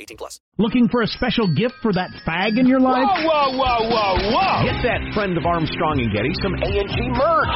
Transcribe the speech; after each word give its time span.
18 0.00 0.16
plus. 0.16 0.40
Looking 0.56 0.86
for 0.86 1.02
a 1.02 1.08
special 1.10 1.50
gift 1.50 1.74
for 1.82 1.92
that 1.92 2.14
fag 2.22 2.58
in 2.58 2.66
your 2.70 2.78
life? 2.78 3.02
Whoa, 3.02 3.26
whoa, 3.26 3.58
whoa, 3.58 3.82
whoa, 3.90 4.14
whoa! 4.30 4.54
Get 4.66 4.78
that 4.86 5.02
friend 5.14 5.34
of 5.34 5.42
Armstrong 5.46 5.98
and 5.98 6.14
Getty 6.14 6.30
some 6.42 6.54
A&G 6.58 6.94
merch. 7.14 7.54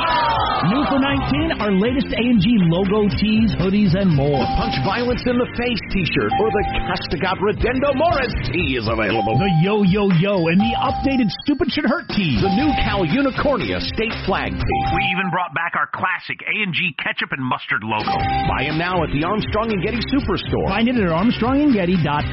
New 0.70 0.82
for 0.90 0.98
19, 0.98 1.62
our 1.62 1.70
latest 1.78 2.10
A&G 2.10 2.46
logo 2.70 3.06
tees, 3.18 3.54
hoodies, 3.62 3.94
and 3.94 4.10
more. 4.10 4.42
The 4.42 4.50
Punch 4.58 4.76
Violence 4.82 5.22
in 5.26 5.38
the 5.38 5.46
Face 5.54 5.78
t-shirt 5.94 6.32
or 6.42 6.48
the 6.50 6.64
Castigat 6.90 7.38
Ridendo 7.38 7.94
Mores 7.94 8.34
tee 8.50 8.74
is 8.74 8.90
available. 8.90 9.38
The 9.38 9.50
Yo 9.62 9.86
Yo 9.86 10.10
Yo 10.18 10.50
and 10.50 10.58
the 10.58 10.74
updated 10.82 11.30
Stupid 11.46 11.70
Should 11.70 11.86
Hurt 11.86 12.10
tee. 12.10 12.42
The 12.42 12.50
new 12.58 12.70
Cal 12.82 13.06
Unicornia 13.06 13.78
state 13.78 14.14
flag 14.26 14.50
tee. 14.50 14.82
We 14.94 15.02
even 15.14 15.30
brought 15.30 15.54
back 15.54 15.78
our 15.78 15.86
classic 15.94 16.42
A&G 16.42 16.98
ketchup 16.98 17.30
and 17.30 17.46
mustard 17.46 17.86
logo. 17.86 18.10
Buy 18.50 18.66
them 18.66 18.82
now 18.82 19.06
at 19.06 19.14
the 19.14 19.22
Armstrong 19.22 19.70
and 19.70 19.78
Getty 19.86 20.02
Superstore. 20.10 20.66
Find 20.66 20.90
it 20.90 20.98
at 20.98 21.06
armstrongandgetty.com. 21.14 22.27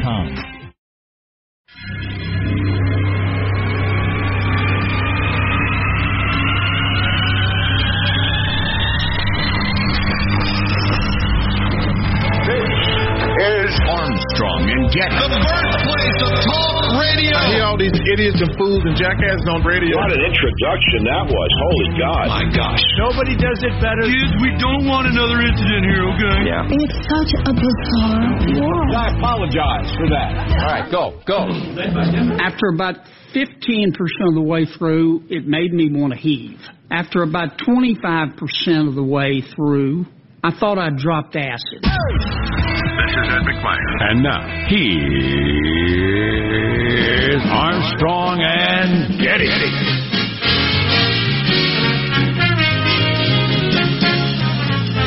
is 13.39 13.79
Armstrong 14.35 14.67
and 14.67 14.91
Getty. 14.91 15.15
The 15.15 15.39
birthplace 15.47 16.19
of 16.27 16.31
talk 16.43 16.75
radio. 16.99 17.35
I 17.39 17.55
hear 17.55 17.63
all 17.63 17.79
these 17.79 17.95
idiots 17.95 18.43
and 18.43 18.51
fools 18.59 18.83
and 18.83 18.95
jackasses 18.99 19.47
on 19.47 19.63
radio. 19.63 19.95
What 19.95 20.11
an 20.11 20.23
introduction 20.27 21.07
that 21.07 21.23
was. 21.31 21.49
Holy 21.55 21.89
God. 21.95 22.25
My 22.27 22.43
gosh. 22.51 22.83
Nobody 22.99 23.39
does 23.39 23.63
it 23.63 23.71
better. 23.79 24.03
Kids, 24.03 24.35
we 24.43 24.51
don't 24.59 24.83
want 24.83 25.07
another 25.07 25.39
incident 25.39 25.87
here, 25.87 26.03
okay? 26.11 26.51
Yeah. 26.51 26.67
It's 26.67 26.99
such 27.07 27.31
a 27.47 27.53
bizarre 27.55 28.35
world. 28.59 28.91
I 28.91 29.15
apologize 29.15 29.87
for 29.95 30.07
that. 30.11 30.29
All 30.35 30.67
right, 30.67 30.87
go, 30.91 31.15
go. 31.23 31.47
After 32.43 32.75
about 32.75 33.07
15% 33.31 33.95
of 34.27 34.35
the 34.35 34.43
way 34.43 34.65
through, 34.65 35.23
it 35.31 35.47
made 35.47 35.71
me 35.71 35.89
want 35.91 36.11
to 36.11 36.19
heave. 36.19 36.59
After 36.91 37.23
about 37.23 37.57
25% 37.63 38.35
of 38.87 38.95
the 38.95 39.03
way 39.03 39.41
through, 39.55 40.05
I 40.45 40.53
thought 40.59 40.77
I 40.77 40.93
dropped 40.93 41.35
acid. 41.35 41.81
This 41.81 41.89
is 41.89 43.25
Ed 43.33 43.49
McMahon. 43.49 43.81
And 43.97 44.21
now, 44.21 44.45
here's 44.69 45.01
Armstrong 47.49 48.45
and 48.45 49.17
Getty. 49.17 49.49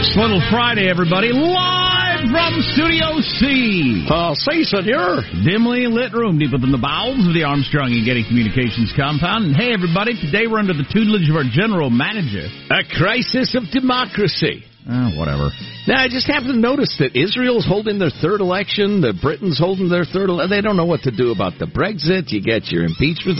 It's 0.02 0.10
Little 0.18 0.42
Friday, 0.50 0.90
everybody. 0.90 1.30
Live 1.30 2.34
from 2.34 2.58
Studio 2.74 3.22
C. 3.38 4.08
Uh, 4.10 4.34
say, 4.34 4.64
senor. 4.64 5.22
Dimly 5.46 5.86
lit 5.86 6.14
room 6.14 6.40
deep 6.40 6.50
within 6.50 6.72
the 6.72 6.82
bowels 6.82 7.24
of 7.28 7.32
the 7.32 7.44
Armstrong 7.44 7.92
and 7.94 8.04
Getty 8.04 8.26
Communications 8.26 8.92
compound. 8.98 9.44
And 9.46 9.54
hey, 9.54 9.70
everybody, 9.72 10.18
today 10.18 10.48
we're 10.50 10.58
under 10.58 10.74
the 10.74 10.82
tutelage 10.90 11.30
of 11.30 11.36
our 11.36 11.46
general 11.46 11.90
manager. 11.90 12.50
A 12.74 12.82
crisis 12.98 13.54
of 13.54 13.70
democracy. 13.70 14.64
Uh, 14.88 15.12
whatever. 15.20 15.52
Now, 15.86 16.00
I 16.00 16.08
just 16.08 16.26
happen 16.26 16.48
to 16.48 16.56
notice 16.56 16.96
that 16.98 17.12
Israel's 17.12 17.68
holding 17.68 17.98
their 17.98 18.08
third 18.08 18.40
election, 18.40 19.04
the 19.04 19.12
Britain's 19.12 19.58
holding 19.60 19.90
their 19.92 20.08
third 20.08 20.32
election. 20.32 20.48
They 20.48 20.62
don't 20.64 20.80
know 20.80 20.88
what 20.88 21.02
to 21.04 21.12
do 21.12 21.30
about 21.30 21.60
the 21.60 21.68
Brexit. 21.68 22.32
You 22.32 22.40
get 22.40 22.72
your 22.72 22.88
impeachments. 22.88 23.36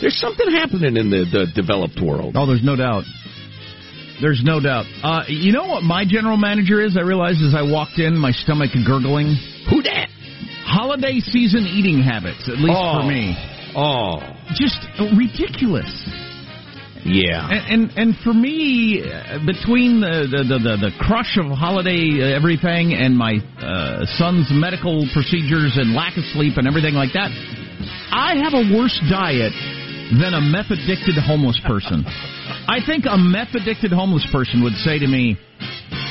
There's 0.00 0.16
something 0.16 0.48
happening 0.48 0.96
in 0.96 1.12
the, 1.12 1.28
the 1.28 1.44
developed 1.52 2.00
world. 2.00 2.32
Oh, 2.32 2.46
there's 2.48 2.64
no 2.64 2.76
doubt. 2.76 3.04
There's 4.24 4.40
no 4.42 4.56
doubt. 4.56 4.88
Uh, 5.04 5.28
you 5.28 5.52
know 5.52 5.68
what 5.68 5.84
my 5.84 6.08
general 6.08 6.38
manager 6.38 6.80
is? 6.80 6.96
I 6.96 7.04
realized 7.04 7.44
as 7.44 7.52
I 7.52 7.60
walked 7.60 8.00
in, 8.00 8.16
my 8.16 8.32
stomach 8.32 8.72
gurgling. 8.72 9.36
Who 9.68 9.82
dat? 9.82 10.08
Holiday 10.64 11.20
season 11.20 11.68
eating 11.68 12.00
habits, 12.00 12.48
at 12.48 12.56
least 12.56 12.72
oh. 12.72 13.00
for 13.00 13.06
me. 13.06 13.36
Oh. 13.76 14.24
Just 14.56 14.80
ridiculous. 15.12 15.92
Yeah, 17.06 17.46
and 17.46 17.62
and, 17.70 17.82
and 17.96 18.10
for 18.26 18.34
me, 18.34 18.98
between 19.46 20.02
the, 20.02 20.26
the 20.26 20.58
the, 20.58 20.74
the 20.90 20.92
crush 20.98 21.38
of 21.38 21.46
holiday 21.54 22.18
uh, 22.18 22.34
everything 22.34 22.98
and 22.98 23.14
my 23.14 23.38
uh, 23.62 24.02
son's 24.18 24.50
medical 24.50 25.06
procedures 25.14 25.78
and 25.78 25.94
lack 25.94 26.18
of 26.18 26.26
sleep 26.34 26.58
and 26.58 26.66
everything 26.66 26.98
like 26.98 27.14
that, 27.14 27.30
I 28.10 28.42
have 28.42 28.58
a 28.58 28.64
worse 28.74 28.98
diet 29.06 29.54
than 30.18 30.34
a 30.34 30.42
meth 30.42 30.74
addicted 30.74 31.14
homeless 31.22 31.60
person. 31.62 32.02
I 32.66 32.82
think 32.82 33.06
a 33.06 33.14
meth 33.14 33.54
addicted 33.54 33.94
homeless 33.94 34.26
person 34.34 34.66
would 34.66 34.74
say 34.82 34.98
to 34.98 35.06
me, 35.06 35.38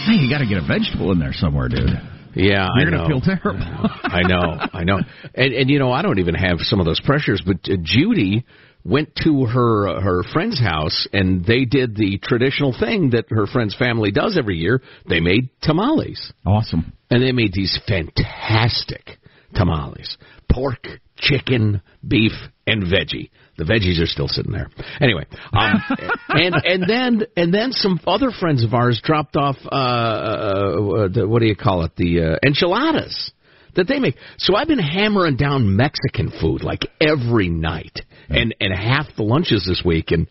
"Hey, 0.08 0.16
you 0.16 0.32
got 0.32 0.40
to 0.40 0.48
get 0.48 0.64
a 0.64 0.66
vegetable 0.66 1.12
in 1.12 1.20
there 1.20 1.36
somewhere, 1.36 1.68
dude." 1.68 1.92
Yeah, 2.36 2.68
You're 2.76 2.88
I 2.88 2.92
gonna 2.92 3.04
know. 3.04 3.20
feel 3.20 3.22
terrible. 3.22 3.68
I 4.04 4.24
know, 4.24 4.48
I 4.72 4.84
know, 4.84 5.00
and 5.36 5.52
and 5.54 5.70
you 5.70 5.80
know 5.80 5.92
I 5.92 6.02
don't 6.02 6.20
even 6.20 6.36
have 6.36 6.60
some 6.64 6.80
of 6.80 6.86
those 6.86 7.00
pressures. 7.04 7.44
But 7.46 7.68
uh, 7.68 7.76
Judy 7.84 8.46
went 8.86 9.16
to 9.24 9.46
her 9.46 9.88
uh, 9.88 10.02
her 10.02 10.24
friend's 10.32 10.60
house 10.60 11.08
and 11.12 11.44
they 11.44 11.66
did 11.66 11.96
the 11.96 12.20
traditional 12.22 12.74
thing 12.78 13.10
that 13.10 13.26
her 13.30 13.48
friend's 13.48 13.76
family 13.76 14.12
does 14.12 14.38
every 14.38 14.58
year. 14.58 14.82
They 15.10 15.20
made 15.20 15.50
tamales. 15.62 16.32
Awesome. 16.46 16.94
And 17.10 17.22
they 17.22 17.32
made 17.32 17.54
these 17.54 17.78
fantastic 17.88 19.18
tamales: 19.54 20.18
pork, 20.52 20.88
chicken, 21.18 21.82
beef, 22.08 22.34
and 22.68 22.84
veggie. 22.84 23.30
The 23.58 23.64
veggies 23.64 24.02
are 24.02 24.06
still 24.06 24.28
sitting 24.28 24.52
there. 24.52 24.70
Anyway, 25.00 25.26
um, 25.54 25.82
and 26.30 26.56
and 26.56 26.84
then 26.88 27.28
and 27.38 27.54
then 27.54 27.72
some 27.72 28.00
other 28.06 28.32
friends 28.32 28.64
of 28.64 28.74
ours 28.74 29.02
dropped 29.04 29.36
off. 29.36 29.56
Uh, 29.66 29.76
uh, 29.76 31.08
the, 31.08 31.26
what 31.28 31.40
do 31.40 31.48
you 31.48 31.56
call 31.56 31.84
it? 31.84 31.96
The 31.96 32.22
uh, 32.22 32.46
enchiladas 32.46 33.32
that 33.76 33.88
they 33.88 34.00
make. 34.00 34.16
So 34.38 34.56
I've 34.56 34.68
been 34.68 34.80
hammering 34.80 35.38
down 35.38 35.76
Mexican 35.76 36.32
food 36.42 36.64
like 36.64 36.82
every 37.00 37.50
night, 37.50 38.02
and 38.30 38.56
and 38.60 38.74
half 38.74 39.08
the 39.18 39.24
lunches 39.24 39.66
this 39.68 39.82
week. 39.86 40.12
And 40.12 40.28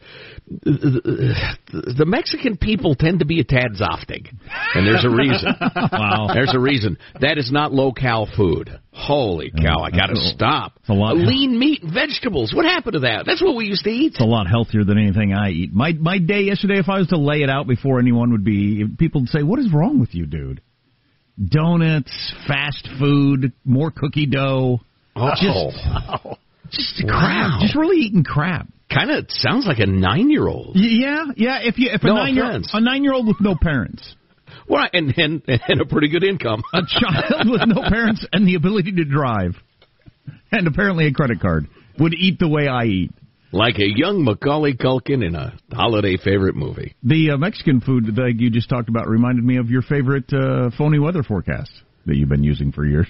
the, 0.47 1.57
the 1.97 2.05
Mexican 2.07 2.57
people 2.57 2.95
tend 2.95 3.21
to 3.21 3.25
be 3.25 3.41
a 3.41 3.45
tad 3.45 3.73
zoftig, 3.81 4.29
and 4.75 4.87
there's 4.87 5.05
a 5.05 5.11
reason. 5.11 5.49
Wow. 5.93 6.29
There's 6.33 6.53
a 6.55 6.59
reason. 6.59 6.99
That 7.21 7.39
is 7.39 7.51
not 7.53 7.73
locale 7.73 8.29
food. 8.37 8.71
Holy 8.93 9.51
cow! 9.51 9.81
I 9.83 9.91
got 9.91 10.07
to 10.07 10.17
stop. 10.17 10.73
it's 10.81 10.89
a 10.89 10.93
lot- 10.93 11.17
Lean 11.17 11.59
meat 11.59 11.83
and 11.83 11.93
vegetables. 11.93 12.53
What 12.55 12.65
happened 12.65 12.95
to 12.95 12.99
that? 13.01 13.25
That's 13.27 13.43
what 13.43 13.57
we 13.57 13.67
used 13.67 13.85
to 13.85 13.91
eat. 13.91 14.13
It's 14.13 14.21
a 14.21 14.25
lot 14.25 14.47
healthier 14.47 14.85
than 14.85 14.99
anything 14.99 15.33
I 15.33 15.51
eat. 15.51 15.73
My 15.73 15.93
my 15.93 16.19
day 16.19 16.43
yesterday, 16.43 16.79
if 16.79 16.89
I 16.89 16.99
was 16.99 17.09
to 17.09 17.17
lay 17.19 17.43
it 17.43 17.51
out 17.51 17.67
before 17.67 17.99
anyone 18.01 18.33
would 18.33 18.45
be, 18.45 18.85
people 18.99 19.23
would 19.23 19.31
say, 19.31 19.43
"What 19.43 19.59
is 19.59 19.73
wrong 19.73 19.99
with 20.01 20.15
you, 20.15 20.27
dude?" 20.27 20.61
Donuts, 21.43 22.35
fast 22.47 22.89
food, 22.99 23.53
more 23.65 23.91
cookie 23.91 24.27
dough, 24.27 24.81
Oh, 25.17 25.31
just 25.31 26.39
just 26.77 27.03
Wow. 27.05 27.21
crap, 27.21 27.61
just 27.63 27.75
really 27.77 27.99
eating 28.03 28.25
crap. 28.25 28.69
kind 28.93 29.11
of 29.11 29.27
sounds 29.31 29.67
like 29.67 29.79
a 29.79 29.87
nine-year-old. 29.87 30.73
Yeah, 30.77 31.25
yeah. 31.37 31.59
If 31.63 31.79
you 31.79 31.91
if 31.93 32.03
a 32.03 32.07
No 32.07 32.15
nine 32.17 32.35
year 32.35 32.45
a 32.73 32.81
nine 32.81 33.03
year 33.05 33.13
old 33.13 33.27
with 33.27 33.41
no 33.41 33.55
parents, 33.61 34.15
Well, 34.69 34.85
and 34.93 35.13
and 35.17 35.43
and 35.47 35.81
a 35.81 35.87
pretty 35.87 36.09
good 36.09 36.25
income. 36.25 36.63
a 36.73 36.83
child 36.87 37.51
with 37.51 37.63
no 37.67 37.83
parents 37.89 38.27
and 38.33 38.47
the 38.47 38.55
ability 38.55 38.93
to 38.93 39.05
drive, 39.05 39.55
and 40.53 40.67
apparently 40.67 41.07
a 41.07 41.13
credit 41.13 41.41
card, 41.41 41.67
would 41.99 42.15
eat 42.15 42.39
the 42.39 42.49
way 42.49 42.69
I 42.69 42.85
eat. 42.85 43.11
like 43.53 43.79
a 43.79 43.89
young 43.89 44.25
Macaulay 44.25 44.75
Culkin 44.75 45.25
in 45.25 45.35
a 45.35 45.55
holiday 45.73 46.17
favorite 46.17 46.57
movie. 46.57 46.95
The 47.05 47.31
uh, 47.33 47.37
Mexican 47.37 47.81
food 47.81 48.17
that 48.17 48.35
you 48.39 48.51
just 48.51 48.69
talked 48.69 48.89
about 48.89 49.07
reminded 49.09 49.45
me 49.45 49.59
of 49.59 49.71
your 49.71 49.83
favorite 49.83 50.33
uh, 50.33 50.71
phony 50.77 50.99
weather 50.99 51.23
forecast 51.23 51.71
that 52.07 52.17
you've 52.17 52.29
been 52.29 52.43
using 52.45 52.73
for 52.73 52.85
years. 52.85 53.07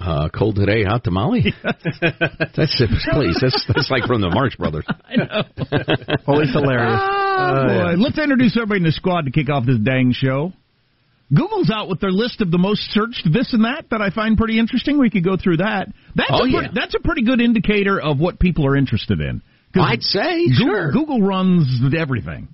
Uh, 0.00 0.28
cold 0.28 0.56
today, 0.56 0.84
hot 0.84 1.02
tamale. 1.02 1.54
that's 1.62 2.76
please. 3.10 3.38
That's 3.40 3.64
that's 3.66 3.90
like 3.90 4.04
from 4.04 4.20
the 4.20 4.28
Marx 4.30 4.54
Brothers. 4.56 4.84
I 5.08 5.16
know. 5.16 5.42
Always 6.26 6.52
hilarious. 6.52 7.00
Oh, 7.00 7.66
boy. 7.66 7.94
Let's 8.02 8.18
introduce 8.18 8.56
everybody 8.56 8.80
in 8.80 8.84
the 8.84 8.92
squad 8.92 9.22
to 9.24 9.30
kick 9.30 9.48
off 9.50 9.64
this 9.64 9.78
dang 9.82 10.12
show. 10.12 10.52
Google's 11.34 11.70
out 11.70 11.88
with 11.88 12.00
their 12.00 12.10
list 12.10 12.40
of 12.40 12.50
the 12.50 12.58
most 12.58 12.80
searched 12.90 13.28
this 13.32 13.52
and 13.52 13.64
that 13.64 13.86
that 13.90 14.00
I 14.00 14.10
find 14.10 14.36
pretty 14.36 14.58
interesting. 14.58 14.98
We 14.98 15.10
could 15.10 15.24
go 15.24 15.36
through 15.36 15.58
that. 15.58 15.88
That's 16.14 16.30
Oh, 16.32 16.44
a 16.44 16.48
yeah. 16.48 16.58
pretty, 16.58 16.74
that's 16.74 16.94
a 16.94 17.00
pretty 17.00 17.22
good 17.22 17.40
indicator 17.40 18.00
of 18.00 18.18
what 18.18 18.38
people 18.38 18.66
are 18.66 18.76
interested 18.76 19.20
in. 19.20 19.42
I'd 19.74 20.02
say, 20.02 20.48
Google, 20.48 20.66
sure. 20.74 20.92
Google 20.92 21.22
runs 21.22 21.66
everything. 21.96 22.48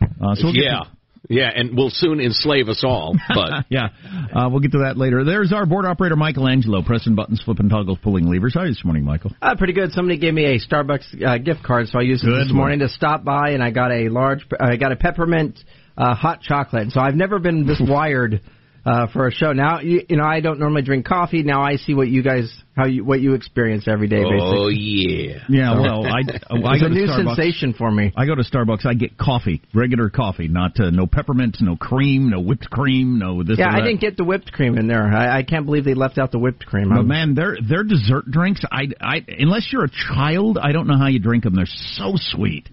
Uh, 0.00 0.34
so 0.34 0.44
we'll 0.46 0.54
get 0.54 0.62
yeah, 0.64 0.78
to- 0.84 0.88
yeah, 1.28 1.50
and 1.54 1.76
will 1.76 1.90
soon 1.90 2.20
enslave 2.20 2.68
us 2.68 2.82
all. 2.84 3.14
But 3.28 3.66
yeah, 3.68 3.88
uh, 4.34 4.48
we'll 4.50 4.60
get 4.60 4.72
to 4.72 4.78
that 4.78 4.96
later. 4.96 5.24
There's 5.24 5.52
our 5.52 5.66
board 5.66 5.84
operator, 5.84 6.16
Michelangelo, 6.16 6.82
pressing 6.82 7.14
buttons, 7.14 7.42
flipping 7.44 7.68
toggles, 7.68 7.98
pulling 8.02 8.26
levers. 8.26 8.54
How 8.54 8.60
are 8.60 8.66
you 8.66 8.72
this 8.72 8.84
morning, 8.84 9.04
Michael? 9.04 9.32
Uh, 9.40 9.54
pretty 9.56 9.72
good. 9.72 9.92
Somebody 9.92 10.18
gave 10.18 10.34
me 10.34 10.44
a 10.44 10.58
Starbucks 10.58 11.22
uh, 11.22 11.38
gift 11.38 11.62
card, 11.62 11.88
so 11.88 11.98
I 11.98 12.02
used 12.02 12.24
it 12.24 12.30
this 12.30 12.48
one. 12.48 12.56
morning 12.56 12.78
to 12.80 12.88
stop 12.88 13.24
by, 13.24 13.50
and 13.50 13.62
I 13.62 13.70
got 13.70 13.92
a 13.92 14.08
large, 14.08 14.46
I 14.58 14.76
got 14.76 14.92
a 14.92 14.96
peppermint 14.96 15.58
uh, 15.96 16.14
hot 16.14 16.40
chocolate. 16.40 16.92
So 16.92 17.00
I've 17.00 17.14
never 17.14 17.38
been 17.38 17.66
this 17.66 17.80
wired 17.84 18.40
uh, 18.84 19.06
for 19.12 19.26
a 19.26 19.30
show. 19.30 19.52
Now, 19.52 19.80
you, 19.80 20.02
you 20.08 20.16
know, 20.16 20.24
I 20.24 20.40
don't 20.40 20.58
normally 20.58 20.82
drink 20.82 21.06
coffee. 21.06 21.42
Now 21.42 21.62
I 21.62 21.76
see 21.76 21.94
what 21.94 22.08
you 22.08 22.22
guys, 22.22 22.50
how 22.76 22.86
you, 22.86 23.04
what 23.04 23.20
you 23.20 23.34
experience 23.34 23.86
every 23.86 24.08
day. 24.08 24.22
Basically. 24.22 24.38
Oh 24.40 24.68
basically. 24.68 25.28
yeah, 25.28 25.38
Yeah, 25.48 25.80
well, 25.80 26.06
I, 26.06 26.20
I 26.20 26.74
it's 26.74 26.82
a 26.84 26.88
new 26.88 27.06
Starbucks. 27.06 27.36
sensation 27.36 27.74
for 27.74 27.90
me. 27.90 28.12
I 28.16 28.26
go 28.26 28.34
to 28.34 28.42
Starbucks. 28.42 28.86
I 28.86 28.94
get 28.94 29.18
coffee, 29.18 29.62
regular 29.74 30.08
coffee, 30.08 30.48
not 30.48 30.80
uh, 30.80 30.90
no 30.90 31.06
peppermint, 31.06 31.58
no 31.60 31.76
cream, 31.76 32.30
no 32.30 32.40
whipped 32.40 32.70
cream, 32.70 33.18
no 33.18 33.42
this. 33.42 33.58
Yeah, 33.58 33.66
or 33.66 33.76
I 33.76 33.80
didn't 33.80 34.00
get 34.00 34.16
the 34.16 34.24
whipped 34.24 34.52
cream 34.52 34.78
in 34.78 34.86
there. 34.86 35.04
I, 35.06 35.38
I 35.38 35.42
can't 35.42 35.66
believe 35.66 35.84
they 35.84 35.94
left 35.94 36.18
out 36.18 36.32
the 36.32 36.38
whipped 36.38 36.64
cream. 36.64 36.88
But 36.88 36.96
I'm- 36.96 37.08
man, 37.08 37.34
their 37.34 37.56
their 37.66 37.84
dessert 37.84 38.30
drinks, 38.30 38.62
I, 38.70 38.88
I 39.00 39.24
unless 39.38 39.68
you're 39.72 39.84
a 39.84 39.90
child, 39.90 40.58
I 40.60 40.72
don't 40.72 40.86
know 40.86 40.96
how 40.96 41.08
you 41.08 41.18
drink 41.18 41.44
them. 41.44 41.54
They're 41.54 41.66
so 41.66 42.12
sweet. 42.16 42.68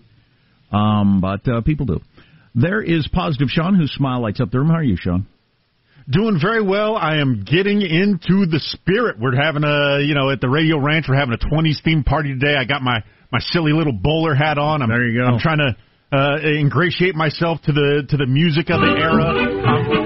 Um, 0.71 1.21
but 1.21 1.48
uh, 1.48 1.62
people 1.62 1.86
do. 1.86 2.01
There 2.56 2.81
is 2.81 3.07
positive 3.12 3.50
Sean, 3.50 3.75
whose 3.75 3.92
smile 3.94 4.21
lights 4.21 4.42
up 4.42 4.51
the 4.51 4.59
room. 4.59 4.69
How 4.69 4.75
are 4.75 4.83
you, 4.83 4.98
Sean? 4.98 5.27
Doing 6.09 6.39
very 6.42 6.62
well. 6.62 6.95
I 6.95 7.18
am 7.18 7.44
getting 7.44 7.81
into 7.81 8.45
the 8.45 8.59
spirit. 8.62 9.18
We're 9.19 9.36
having 9.36 9.65
a, 9.65 10.00
you 10.00 10.15
know, 10.15 10.30
at 10.30 10.39
the 10.39 10.48
Radio 10.48 10.80
Ranch, 10.80 11.06
we're 11.09 11.18
having 11.18 11.33
a 11.33 11.38
20s 11.38 11.83
theme 11.83 12.04
party 12.04 12.33
today. 12.33 12.56
I 12.56 12.63
got 12.63 12.81
my 12.81 13.04
my 13.30 13.39
silly 13.39 13.74
little 13.74 13.92
bowler 13.92 14.33
hat 14.33 14.57
on. 14.57 14.81
I'm, 14.81 14.88
There 14.89 15.06
you 15.06 15.19
go. 15.19 15.25
I'm 15.25 15.39
trying 15.39 15.59
to 15.59 15.75
uh, 16.18 16.39
ingratiate 16.39 17.15
myself 17.15 17.62
to 17.63 17.74
the 17.74 18.07
to 18.09 18.15
the 18.15 18.25
music 18.25 18.69
of 18.69 18.80
the 18.80 18.88
era. 18.88 19.96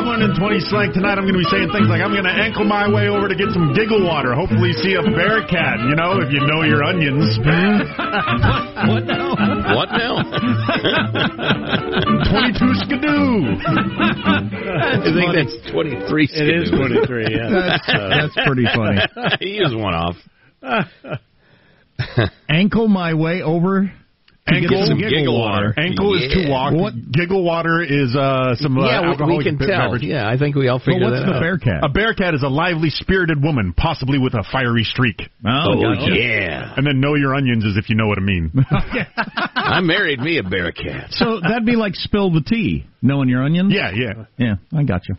I'm 0.00 0.08
learning 0.08 0.32
I'm 0.32 0.40
20 0.40 0.60
slang 0.72 0.92
tonight. 0.96 1.20
I'm 1.20 1.28
going 1.28 1.36
to 1.36 1.44
be 1.44 1.50
saying 1.52 1.68
things 1.76 1.84
like 1.92 2.00
I'm 2.00 2.16
going 2.16 2.24
to 2.24 2.32
ankle 2.32 2.64
my 2.64 2.88
way 2.88 3.12
over 3.12 3.28
to 3.28 3.36
get 3.36 3.52
some 3.52 3.76
giggle 3.76 4.00
water. 4.00 4.32
Hopefully, 4.32 4.72
see 4.72 4.96
a 4.96 5.04
bear 5.04 5.44
cat. 5.44 5.76
You 5.84 5.92
know, 5.92 6.24
if 6.24 6.32
you 6.32 6.40
know 6.40 6.64
your 6.64 6.80
onions. 6.80 7.36
what 7.44 9.04
now? 9.04 9.36
what 9.76 9.92
now? 9.92 10.24
22 12.32 12.80
skidoo. 12.80 13.60
I 13.60 15.04
think 15.04 15.36
that's 15.36 15.52
twenty 15.68 16.00
three. 16.08 16.24
It 16.32 16.48
is 16.48 16.72
23, 16.72 17.36
yeah. 17.36 17.50
That's, 17.52 17.84
uh, 17.92 18.08
that's 18.08 18.32
pretty 18.48 18.64
funny. 18.72 19.04
he 19.40 19.58
is 19.60 19.74
one 19.76 19.92
off. 19.92 20.16
Ankle 22.48 22.88
my 22.88 23.12
way 23.12 23.42
over. 23.42 23.92
To 24.50 24.60
get 24.60 24.70
Ankle, 24.70 24.86
some 24.86 24.98
giggle 24.98 25.38
water. 25.38 25.74
Ankle 25.78 26.14
is 26.16 26.26
Yeah. 26.28 26.44
to 26.44 26.50
walk. 26.50 26.72
What? 26.74 26.94
Giggle 27.12 27.42
water 27.44 27.82
is 27.82 28.14
uh, 28.14 28.54
some 28.56 28.76
uh, 28.78 28.86
yeah, 28.86 29.14
we, 29.26 29.36
we 29.38 29.44
can 29.44 29.58
tell. 29.58 29.68
beverage. 29.68 30.02
Yeah, 30.02 30.28
I 30.28 30.36
think 30.38 30.54
we 30.56 30.68
all 30.68 30.78
But 30.78 30.84
figured 30.86 31.02
what's 31.02 31.20
that 31.20 31.26
the 31.26 31.34
out. 31.36 31.40
bear 31.40 31.58
cat? 31.58 31.80
A 31.82 31.88
bear 31.88 32.14
cat 32.14 32.34
is 32.34 32.42
a 32.42 32.48
lively, 32.48 32.90
spirited 32.90 33.42
woman, 33.42 33.72
possibly 33.76 34.18
with 34.18 34.34
a 34.34 34.44
fiery 34.50 34.84
streak. 34.84 35.20
Oh, 35.46 35.48
Oh 35.72 35.80
gotcha. 35.80 36.12
yeah, 36.14 36.74
And 36.76 36.86
then 36.86 37.00
know 37.00 37.14
your 37.14 37.34
onions 37.34 37.64
is 37.64 37.76
if 37.76 37.88
you 37.88 37.96
know 37.96 38.06
what 38.06 38.18
I 38.18 38.22
mean. 38.22 38.50
I 39.56 39.80
married 39.80 40.20
me 40.20 40.38
a 40.38 40.42
bear 40.42 40.72
cat. 40.72 41.08
So 41.10 41.40
that'd 41.40 41.66
be 41.66 41.76
like 41.76 41.94
spill 41.94 42.30
the 42.32 42.42
tea, 42.42 42.86
knowing 43.02 43.28
your 43.28 43.42
onions. 43.44 43.72
yeah, 43.74 43.90
yeah. 43.94 44.24
Yeah, 44.38 44.54
I 44.76 44.82
got 44.84 45.08
you. 45.08 45.16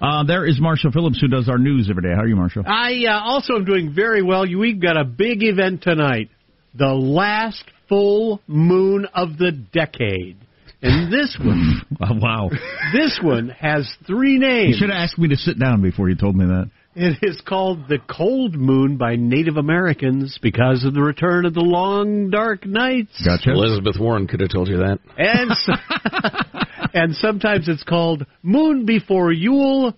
Uh, 0.00 0.24
there 0.24 0.44
is 0.44 0.60
Marshall 0.60 0.90
Phillips, 0.90 1.20
who 1.20 1.28
does 1.28 1.48
our 1.48 1.58
news 1.58 1.88
every 1.88 2.02
day. 2.02 2.08
How 2.14 2.22
are 2.22 2.26
you, 2.26 2.34
Marshall? 2.34 2.64
I 2.66 3.04
uh, 3.08 3.20
also 3.20 3.54
am 3.54 3.64
doing 3.64 3.92
very 3.94 4.20
well. 4.22 4.42
We've 4.46 4.80
got 4.80 4.96
a 4.96 5.04
big 5.04 5.44
event 5.44 5.82
tonight. 5.82 6.28
The 6.74 6.88
last 6.88 7.62
full 7.92 8.40
moon 8.46 9.06
of 9.14 9.36
the 9.36 9.52
decade. 9.52 10.38
And 10.80 11.12
this 11.12 11.36
one, 11.38 11.82
Oh, 12.00 12.14
wow. 12.18 12.50
this 12.94 13.20
one 13.22 13.50
has 13.50 13.86
three 14.06 14.38
names. 14.38 14.70
You 14.70 14.74
should 14.78 14.90
have 14.90 15.02
asked 15.02 15.18
me 15.18 15.28
to 15.28 15.36
sit 15.36 15.58
down 15.58 15.82
before 15.82 16.08
you 16.08 16.16
told 16.16 16.34
me 16.34 16.46
that. 16.46 16.70
It 16.94 17.18
is 17.22 17.40
called 17.46 17.88
the 17.88 17.98
Cold 18.10 18.54
Moon 18.54 18.96
by 18.96 19.16
Native 19.16 19.56
Americans 19.58 20.38
because 20.42 20.84
of 20.84 20.94
the 20.94 21.02
return 21.02 21.44
of 21.44 21.52
the 21.54 21.60
long 21.60 22.30
dark 22.30 22.64
nights. 22.66 23.22
Gotcha. 23.24 23.50
Elizabeth 23.50 23.96
Warren 24.00 24.26
could 24.26 24.40
have 24.40 24.50
told 24.50 24.68
you 24.68 24.78
that. 24.78 24.98
And 25.18 25.50
s- 25.50 26.66
and 26.94 27.14
sometimes 27.14 27.68
it's 27.68 27.82
called 27.82 28.26
Moon 28.42 28.86
Before 28.86 29.32
Yule 29.32 29.94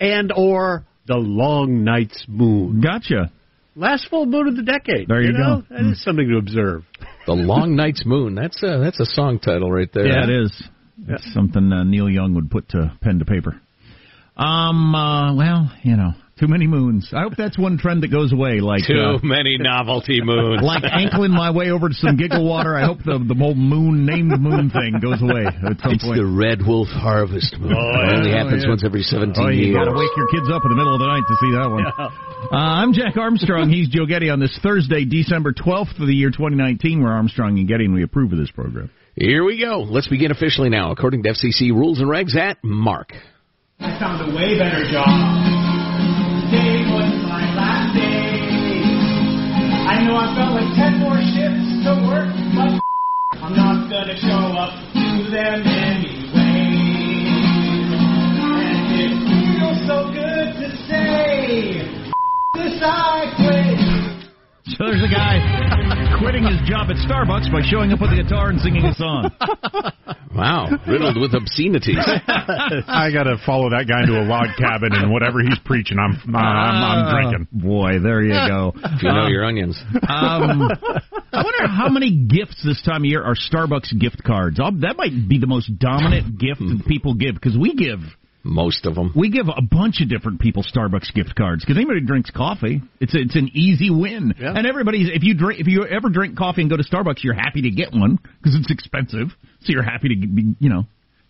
and 0.00 0.32
or 0.34 0.84
the 1.06 1.16
Long 1.16 1.84
Night's 1.84 2.24
Moon. 2.28 2.80
Gotcha. 2.80 3.30
Last 3.74 4.08
full 4.10 4.26
moon 4.26 4.48
of 4.48 4.56
the 4.56 4.62
decade. 4.62 5.08
There 5.08 5.22
you 5.22 5.32
know? 5.32 5.62
go. 5.68 5.74
That 5.74 5.80
is 5.92 5.98
mm. 5.98 6.02
something 6.02 6.28
to 6.28 6.36
observe. 6.38 6.84
The 7.26 7.34
Long 7.34 7.76
Night's 7.76 8.04
Moon. 8.04 8.34
That's 8.34 8.62
a 8.62 8.78
that's 8.78 9.00
a 9.00 9.06
song 9.06 9.38
title 9.38 9.70
right 9.70 9.88
there. 9.92 10.06
Yeah, 10.06 10.24
it 10.24 10.30
is. 10.30 10.62
It's 11.08 11.32
something 11.32 11.72
uh, 11.72 11.84
Neil 11.84 12.08
Young 12.08 12.34
would 12.34 12.50
put 12.50 12.68
to 12.70 12.96
pen 13.00 13.18
to 13.20 13.24
paper. 13.24 13.60
Um. 14.36 14.94
Uh, 14.94 15.34
well, 15.34 15.72
you 15.82 15.96
know, 15.96 16.12
too 16.42 16.50
many 16.50 16.66
moons. 16.66 17.06
I 17.14 17.22
hope 17.22 17.34
that's 17.38 17.56
one 17.56 17.78
trend 17.78 18.02
that 18.02 18.10
goes 18.10 18.32
away. 18.32 18.58
Like 18.58 18.82
Too 18.84 18.98
uh, 18.98 19.18
many 19.22 19.58
novelty 19.58 20.20
moons. 20.20 20.60
like 20.62 20.82
ankling 20.82 21.30
my 21.30 21.50
way 21.54 21.70
over 21.70 21.88
to 21.88 21.94
some 21.94 22.16
giggle 22.16 22.42
water. 22.44 22.74
I 22.76 22.84
hope 22.84 22.98
the 23.04 23.22
the 23.22 23.34
whole 23.38 23.54
moon 23.54 24.04
named 24.04 24.34
moon 24.42 24.68
thing 24.70 24.98
goes 25.00 25.22
away 25.22 25.46
at 25.46 25.78
some 25.78 25.92
It's 25.94 26.02
point. 26.04 26.18
the 26.18 26.26
Red 26.26 26.66
Wolf 26.66 26.88
Harvest 26.88 27.54
Moon. 27.58 27.70
Oh, 27.70 27.78
it 27.78 28.18
only 28.18 28.32
happens 28.34 28.64
Oh, 28.64 28.66
yeah. 28.66 28.72
once 28.74 28.82
every 28.84 29.02
17 29.02 29.38
Oh, 29.38 29.48
you 29.48 29.70
years. 29.70 29.76
got 29.76 29.84
to 29.86 29.94
wake 29.96 30.10
your 30.16 30.26
kids 30.34 30.50
up 30.50 30.62
in 30.66 30.70
the 30.70 30.76
middle 30.76 30.94
of 30.94 31.00
the 31.00 31.06
night 31.06 31.22
to 31.30 31.36
see 31.38 31.50
that 31.54 31.68
one. 31.70 31.86
Uh, 32.50 32.56
I'm 32.82 32.92
Jack 32.92 33.16
Armstrong. 33.16 33.70
He's 33.70 33.88
Joe 33.88 34.04
Getty 34.04 34.28
on 34.28 34.40
this 34.40 34.58
Thursday, 34.62 35.04
December 35.04 35.52
12th 35.52 36.00
of 36.00 36.06
the 36.08 36.14
year 36.14 36.30
2019. 36.30 37.00
We're 37.02 37.12
Armstrong 37.12 37.56
and 37.58 37.68
Getty, 37.68 37.84
and 37.84 37.94
we 37.94 38.02
approve 38.02 38.32
of 38.32 38.38
this 38.38 38.50
program. 38.50 38.90
Here 39.14 39.44
we 39.44 39.60
go. 39.60 39.86
Let's 39.88 40.08
begin 40.08 40.32
officially 40.32 40.68
now, 40.68 40.90
according 40.90 41.22
to 41.22 41.30
FCC 41.30 41.70
rules 41.70 42.00
and 42.00 42.10
regs 42.10 42.34
at 42.34 42.58
Mark. 42.64 43.12
I 43.78 43.98
found 44.00 44.28
a 44.30 44.34
way 44.34 44.58
better 44.58 44.84
job. 44.90 45.71
I 50.02 50.04
know 50.04 50.16
I've 50.16 50.34
got 50.34 50.50
like 50.52 50.74
10 50.74 50.98
more 50.98 51.14
shifts 51.14 51.86
to 51.86 51.94
work, 52.10 52.34
but 52.58 52.82
I'm 53.40 53.54
not 53.54 53.88
gonna 53.88 54.18
show 54.18 54.50
up 54.58 54.74
to 54.98 55.30
them 55.30 55.62
anyway. 55.62 56.74
And 58.50 58.98
it 58.98 59.14
feels 59.30 59.78
so 59.86 60.10
good 60.10 60.58
to 60.58 60.76
say, 60.90 61.86
this 62.52 62.82
I 62.82 63.30
quit. 63.36 63.71
So 64.78 64.84
there's 64.86 65.02
a 65.04 65.12
guy 65.12 66.16
quitting 66.18 66.44
his 66.44 66.60
job 66.68 66.88
at 66.88 66.96
Starbucks 66.96 67.52
by 67.52 67.60
showing 67.64 67.92
up 67.92 68.00
with 68.00 68.10
a 68.12 68.22
guitar 68.22 68.48
and 68.48 68.60
singing 68.60 68.84
a 68.84 68.94
song. 68.94 69.30
Wow, 70.34 70.66
riddled 70.88 71.20
with 71.20 71.34
obscenities. 71.34 71.98
I 72.26 73.10
got 73.12 73.24
to 73.24 73.36
follow 73.44 73.68
that 73.68 73.84
guy 73.86 74.00
into 74.00 74.18
a 74.18 74.24
log 74.24 74.56
cabin, 74.56 74.92
and 74.94 75.12
whatever 75.12 75.40
he's 75.40 75.58
preaching, 75.62 75.98
I'm 75.98 76.16
I'm, 76.34 76.34
I'm 76.34 77.12
drinking. 77.12 77.48
Boy, 77.52 77.98
there 78.02 78.22
you 78.22 78.32
go. 78.32 78.72
If 78.74 79.02
you 79.02 79.12
know 79.12 79.26
your 79.26 79.44
onions. 79.44 79.78
Um, 79.92 80.70
I 81.32 81.44
wonder 81.44 81.68
how 81.68 81.90
many 81.90 82.24
gifts 82.26 82.62
this 82.64 82.80
time 82.82 83.02
of 83.02 83.04
year 83.04 83.22
are 83.22 83.34
Starbucks 83.34 83.98
gift 84.00 84.24
cards. 84.24 84.58
Oh, 84.58 84.70
that 84.80 84.96
might 84.96 85.28
be 85.28 85.38
the 85.38 85.46
most 85.46 85.78
dominant 85.78 86.38
gift 86.38 86.60
that 86.60 86.84
people 86.88 87.12
give 87.12 87.34
because 87.34 87.56
we 87.58 87.74
give 87.74 88.00
most 88.44 88.86
of 88.86 88.94
them. 88.94 89.12
We 89.14 89.30
give 89.30 89.46
a 89.48 89.62
bunch 89.62 90.00
of 90.00 90.08
different 90.08 90.40
people 90.40 90.62
Starbucks 90.62 91.14
gift 91.14 91.34
cards 91.36 91.64
because 91.64 91.76
anybody 91.76 92.00
who 92.00 92.06
drinks 92.06 92.30
coffee, 92.30 92.82
it's 93.00 93.14
a, 93.14 93.18
it's 93.18 93.36
an 93.36 93.50
easy 93.54 93.90
win. 93.90 94.34
Yeah. 94.38 94.54
And 94.56 94.66
everybody's 94.66 95.08
if 95.12 95.22
you 95.22 95.34
drink 95.34 95.60
if 95.60 95.66
you 95.66 95.84
ever 95.84 96.08
drink 96.08 96.36
coffee 96.36 96.62
and 96.62 96.70
go 96.70 96.76
to 96.76 96.84
Starbucks, 96.84 97.22
you're 97.22 97.34
happy 97.34 97.62
to 97.62 97.70
get 97.70 97.92
one 97.92 98.18
because 98.40 98.58
it's 98.58 98.70
expensive, 98.70 99.28
so 99.60 99.72
you're 99.72 99.82
happy 99.82 100.08
to 100.08 100.26
be 100.26 100.54
you 100.58 100.70
know 100.70 100.84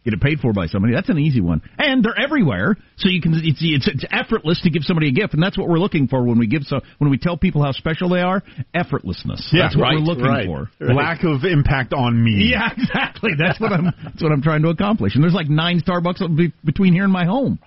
get 0.05 0.15
it 0.15 0.21
paid 0.21 0.41
for 0.41 0.53
by 0.53 0.67
somebody. 0.67 0.95
That's 0.95 1.09
an 1.09 1.19
easy 1.19 1.41
one, 1.41 1.63
and 1.79 2.05
they're 2.05 2.19
everywhere, 2.19 2.77
so 2.97 3.09
you 3.09 3.21
can 3.21 3.35
it's 3.35 3.59
it's, 3.61 3.89
it's 3.89 4.05
effortless 4.11 4.61
to 4.63 4.71
give 4.71 4.83
somebody 4.83 5.09
a 5.09 5.13
gift, 5.13 5.35
and 5.35 5.43
that's 5.43 5.57
what 5.57 5.69
we're 5.69 5.79
looking 5.79 6.09
for 6.09 6.23
when 6.25 6.39
we 6.39 6.47
give 6.47 6.63
so 6.65 6.81
when 6.99 7.11
we 7.11 7.19
tell 7.19 7.37
people 7.37 7.63
how 7.63 7.73
special 7.73 8.09
they 8.09 8.21
are. 8.21 8.43
Effortlessness. 8.75 9.53
Yeah, 9.53 9.65
that's 9.65 9.77
what 9.77 9.83
right, 9.83 9.95
we're 9.95 10.01
looking 10.01 10.25
right. 10.25 10.47
for. 10.47 10.71
Lack 10.81 11.25
of 11.25 11.45
impact 11.45 11.93
on 11.93 12.23
me. 12.23 12.51
Yeah, 12.51 12.71
exactly. 12.77 13.33
That's 13.39 13.61
what 13.61 13.73
I'm. 13.73 13.93
That's 14.05 14.23
what 14.23 14.33
I'm 14.33 14.43
trying 14.43 14.63
to 14.63 14.69
accomplish. 14.69 15.15
And 15.15 15.23
there's 15.23 15.35
like 15.35 15.49
nine 15.49 15.81
Starbucks 15.81 16.53
between 16.65 16.93
here 16.93 17.05
and 17.05 17.13
my 17.13 17.25
home. 17.25 17.59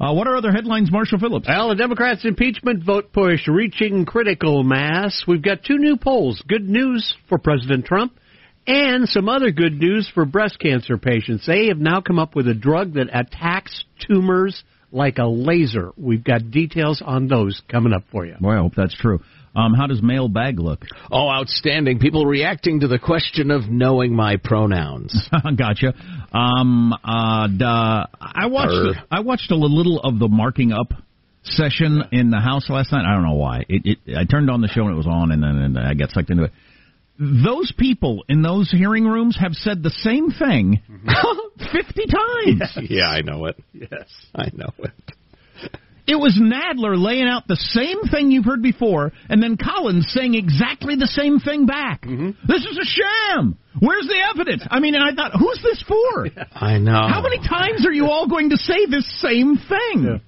Uh, 0.00 0.12
what 0.12 0.28
are 0.28 0.36
other 0.36 0.52
headlines, 0.52 0.92
Marshall 0.92 1.18
Phillips? 1.18 1.48
Well, 1.48 1.70
the 1.70 1.74
Democrats' 1.74 2.24
impeachment 2.24 2.84
vote 2.84 3.12
push 3.12 3.48
reaching 3.48 4.04
critical 4.04 4.62
mass. 4.62 5.24
We've 5.26 5.42
got 5.42 5.64
two 5.64 5.78
new 5.78 5.96
polls. 5.96 6.40
Good 6.46 6.68
news 6.68 7.14
for 7.28 7.38
President 7.38 7.86
Trump 7.86 8.12
and 8.66 9.08
some 9.08 9.28
other 9.28 9.50
good 9.50 9.74
news 9.74 10.10
for 10.12 10.24
breast 10.24 10.58
cancer 10.58 10.96
patients. 10.96 11.46
They 11.46 11.66
have 11.68 11.78
now 11.78 12.00
come 12.00 12.18
up 12.18 12.34
with 12.34 12.48
a 12.48 12.54
drug 12.54 12.94
that 12.94 13.08
attacks 13.12 13.84
tumors 14.06 14.62
like 14.92 15.18
a 15.18 15.26
laser. 15.26 15.92
We've 15.96 16.22
got 16.22 16.50
details 16.50 17.02
on 17.04 17.28
those 17.28 17.60
coming 17.68 17.92
up 17.92 18.04
for 18.10 18.26
you. 18.26 18.34
Boy, 18.40 18.54
I 18.54 18.58
hope 18.58 18.74
that's 18.76 18.96
true. 18.96 19.20
Um, 19.54 19.74
how 19.74 19.88
does 19.88 20.00
mailbag 20.00 20.60
look? 20.60 20.84
Oh, 21.10 21.28
outstanding. 21.28 21.98
People 21.98 22.24
reacting 22.24 22.80
to 22.80 22.88
the 22.88 23.00
question 23.00 23.50
of 23.50 23.68
knowing 23.68 24.14
my 24.14 24.36
pronouns. 24.36 25.28
gotcha. 25.56 25.92
Um, 26.32 26.92
uh, 26.92 27.48
duh, 27.48 28.06
I 28.20 28.46
watched. 28.46 28.96
Err. 28.96 29.04
I 29.10 29.20
watched 29.20 29.50
a 29.50 29.56
little 29.56 30.00
of 30.00 30.20
the 30.20 30.28
marking 30.28 30.72
up 30.72 30.92
session 31.42 32.02
in 32.12 32.30
the 32.30 32.38
house 32.38 32.70
last 32.70 32.92
night. 32.92 33.04
I 33.04 33.14
don't 33.14 33.24
know 33.24 33.34
why. 33.34 33.64
It, 33.68 33.98
it, 34.06 34.16
I 34.16 34.24
turned 34.24 34.50
on 34.50 34.60
the 34.60 34.68
show 34.68 34.82
and 34.82 34.92
it 34.92 34.96
was 34.96 35.08
on, 35.08 35.32
and 35.32 35.42
then 35.42 35.56
and 35.56 35.78
I 35.78 35.94
got 35.94 36.10
sucked 36.10 36.30
into 36.30 36.44
it. 36.44 36.52
Those 37.20 37.70
people 37.76 38.24
in 38.30 38.40
those 38.40 38.70
hearing 38.70 39.04
rooms 39.04 39.36
have 39.38 39.52
said 39.52 39.82
the 39.82 39.90
same 39.90 40.30
thing 40.30 40.80
fifty 41.72 42.06
times. 42.06 42.78
yeah, 42.88 43.08
I 43.08 43.20
know 43.20 43.44
it. 43.44 43.56
Yes. 43.74 44.08
I 44.34 44.48
know 44.54 44.70
it. 44.78 44.90
It 46.06 46.16
was 46.16 46.40
Nadler 46.40 46.96
laying 47.00 47.28
out 47.28 47.46
the 47.46 47.56
same 47.56 48.02
thing 48.10 48.30
you've 48.32 48.46
heard 48.46 48.62
before, 48.62 49.12
and 49.28 49.40
then 49.40 49.56
Collins 49.56 50.10
saying 50.12 50.34
exactly 50.34 50.96
the 50.96 51.06
same 51.06 51.38
thing 51.38 51.66
back. 51.66 52.02
Mm-hmm. 52.02 52.30
This 52.48 52.64
is 52.64 52.78
a 52.78 52.84
sham. 52.84 53.58
Where's 53.78 54.06
the 54.08 54.16
evidence? 54.34 54.66
I 54.68 54.80
mean, 54.80 54.94
and 54.96 55.04
I 55.04 55.14
thought, 55.14 55.38
who's 55.38 55.60
this 55.62 55.84
for? 55.86 56.26
I 56.52 56.78
know. 56.78 57.06
How 57.06 57.22
many 57.22 57.38
times 57.38 57.86
are 57.86 57.92
you 57.92 58.06
all 58.06 58.26
going 58.26 58.50
to 58.50 58.56
say 58.56 58.86
this 58.86 59.06
same 59.20 59.56
thing? 59.56 60.20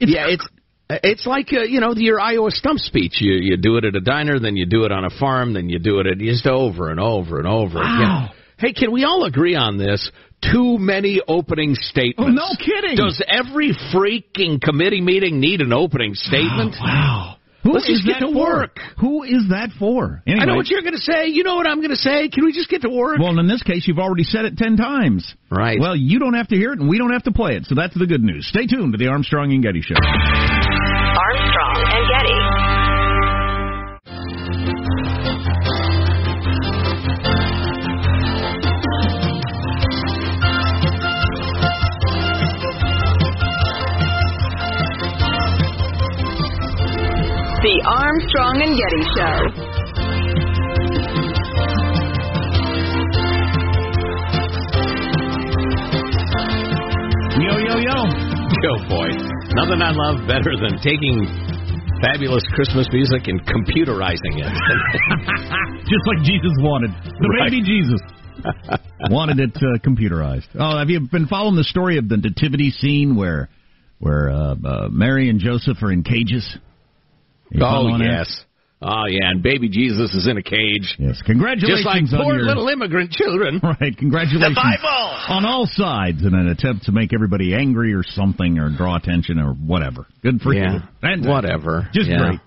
It's 0.00 0.12
yeah, 0.12 0.28
it's 0.28 0.48
it's 0.90 1.26
like 1.26 1.52
uh, 1.52 1.62
you 1.62 1.80
know 1.80 1.92
your 1.94 2.20
Iowa 2.20 2.50
stump 2.50 2.78
speech. 2.78 3.20
You 3.20 3.34
you 3.34 3.56
do 3.56 3.76
it 3.76 3.84
at 3.84 3.94
a 3.94 4.00
diner, 4.00 4.38
then 4.38 4.56
you 4.56 4.66
do 4.66 4.84
it 4.84 4.92
on 4.92 5.04
a 5.04 5.10
farm, 5.10 5.52
then 5.54 5.68
you 5.68 5.78
do 5.78 6.00
it 6.00 6.06
at 6.06 6.18
just 6.18 6.46
over 6.46 6.90
and 6.90 6.98
over 7.00 7.38
and 7.38 7.46
over 7.46 7.78
Wow. 7.78 7.96
again. 8.28 8.36
Hey, 8.58 8.72
can 8.72 8.90
we 8.90 9.04
all 9.04 9.24
agree 9.24 9.54
on 9.54 9.76
this? 9.78 10.10
Too 10.42 10.78
many 10.78 11.20
opening 11.28 11.74
statements. 11.74 12.18
Oh, 12.18 12.28
no 12.28 12.56
kidding. 12.58 12.96
Does 12.96 13.22
every 13.28 13.72
freaking 13.94 14.60
committee 14.60 15.00
meeting 15.00 15.40
need 15.40 15.60
an 15.60 15.72
opening 15.72 16.14
statement? 16.14 16.74
wow. 16.80 17.34
Who 17.64 17.72
Let's 17.72 17.88
is 17.88 17.96
just 17.98 18.06
get 18.06 18.20
that 18.20 18.26
to 18.28 18.32
for? 18.32 18.38
work. 18.38 18.78
Who 19.00 19.24
is 19.24 19.48
that 19.50 19.70
for? 19.78 20.22
Anyway. 20.26 20.42
I 20.42 20.44
know 20.46 20.54
what 20.54 20.68
you're 20.68 20.80
going 20.82 20.94
to 20.94 20.98
say. 21.02 21.26
You 21.26 21.42
know 21.42 21.56
what 21.56 21.66
I'm 21.66 21.78
going 21.78 21.90
to 21.90 21.96
say. 21.96 22.28
Can 22.28 22.44
we 22.44 22.52
just 22.52 22.70
get 22.70 22.82
to 22.82 22.88
work? 22.88 23.18
Well, 23.18 23.36
in 23.38 23.48
this 23.48 23.62
case, 23.64 23.84
you've 23.86 23.98
already 23.98 24.22
said 24.22 24.44
it 24.44 24.56
ten 24.56 24.76
times. 24.76 25.34
Right. 25.50 25.76
Well, 25.78 25.96
you 25.96 26.18
don't 26.20 26.34
have 26.34 26.48
to 26.48 26.56
hear 26.56 26.72
it, 26.72 26.78
and 26.78 26.88
we 26.88 26.98
don't 26.98 27.12
have 27.12 27.24
to 27.24 27.32
play 27.32 27.56
it. 27.56 27.66
So 27.66 27.74
that's 27.74 27.98
the 27.98 28.06
good 28.06 28.22
news. 28.22 28.46
Stay 28.48 28.66
tuned 28.66 28.92
to 28.92 28.98
the 28.98 29.08
Armstrong 29.08 29.52
and 29.52 29.62
Getty 29.62 29.82
Show. 29.82 29.94
Armstrong 31.38 31.78
and 31.86 32.04
Getty. 32.10 32.38
The 47.62 47.74
Armstrong 47.86 48.62
and 48.62 48.74
Getty 48.76 49.02
Show. 49.14 49.38
Yo, 57.40 57.54
yo, 57.58 57.74
yo. 57.78 57.98
Go 58.60 58.72
boy. 58.88 59.27
Nothing 59.58 59.82
I 59.82 59.90
love 59.90 60.22
better 60.30 60.54
than 60.54 60.78
taking 60.78 61.26
fabulous 62.00 62.44
Christmas 62.54 62.86
music 62.92 63.26
and 63.26 63.40
computerizing 63.42 64.38
it. 64.38 64.46
Just 65.82 66.04
like 66.06 66.22
Jesus 66.22 66.52
wanted. 66.62 66.90
The 66.94 67.28
Right. 67.28 67.50
baby 67.50 67.62
Jesus. 67.66 68.00
wanted 69.10 69.40
it 69.40 69.56
uh, 69.56 69.78
computerized. 69.84 70.46
Oh, 70.58 70.78
have 70.78 70.88
you 70.90 71.00
been 71.10 71.26
following 71.26 71.56
the 71.56 71.64
story 71.64 71.98
of 71.98 72.08
the 72.08 72.16
nativity 72.18 72.70
scene 72.70 73.16
where 73.16 73.48
where 73.98 74.30
uh, 74.30 74.54
uh, 74.64 74.88
Mary 74.92 75.28
and 75.28 75.40
Joseph 75.40 75.82
are 75.82 75.90
in 75.90 76.04
cages? 76.04 76.46
Oh 77.56 77.58
following 77.58 77.98
that? 77.98 78.26
Oh 78.80 79.06
yeah, 79.08 79.30
and 79.30 79.42
baby 79.42 79.68
Jesus 79.68 80.14
is 80.14 80.28
in 80.28 80.36
a 80.38 80.42
cage. 80.42 80.94
Yes. 80.98 81.20
Congratulations 81.26 81.82
Just 81.82 82.12
like 82.12 82.22
poor 82.22 82.36
your 82.36 82.44
little 82.44 82.68
immigrant 82.68 83.10
children. 83.10 83.60
Right, 83.62 83.96
congratulations 83.96 84.54
The 84.54 84.78
Bible! 84.78 85.34
on 85.34 85.44
all 85.44 85.66
sides 85.68 86.24
in 86.24 86.32
an 86.34 86.46
attempt 86.48 86.84
to 86.84 86.92
make 86.92 87.12
everybody 87.12 87.54
angry 87.54 87.92
or 87.92 88.04
something 88.04 88.58
or 88.58 88.70
draw 88.70 88.94
attention 88.96 89.38
or 89.40 89.54
whatever. 89.54 90.06
Good 90.22 90.40
for 90.40 90.54
Yeah, 90.54 90.74
you. 90.74 90.80
Fantastic. 91.00 91.28
whatever. 91.30 91.88
Just 91.92 92.08
Yeah. 92.08 92.18
great. 92.18 92.40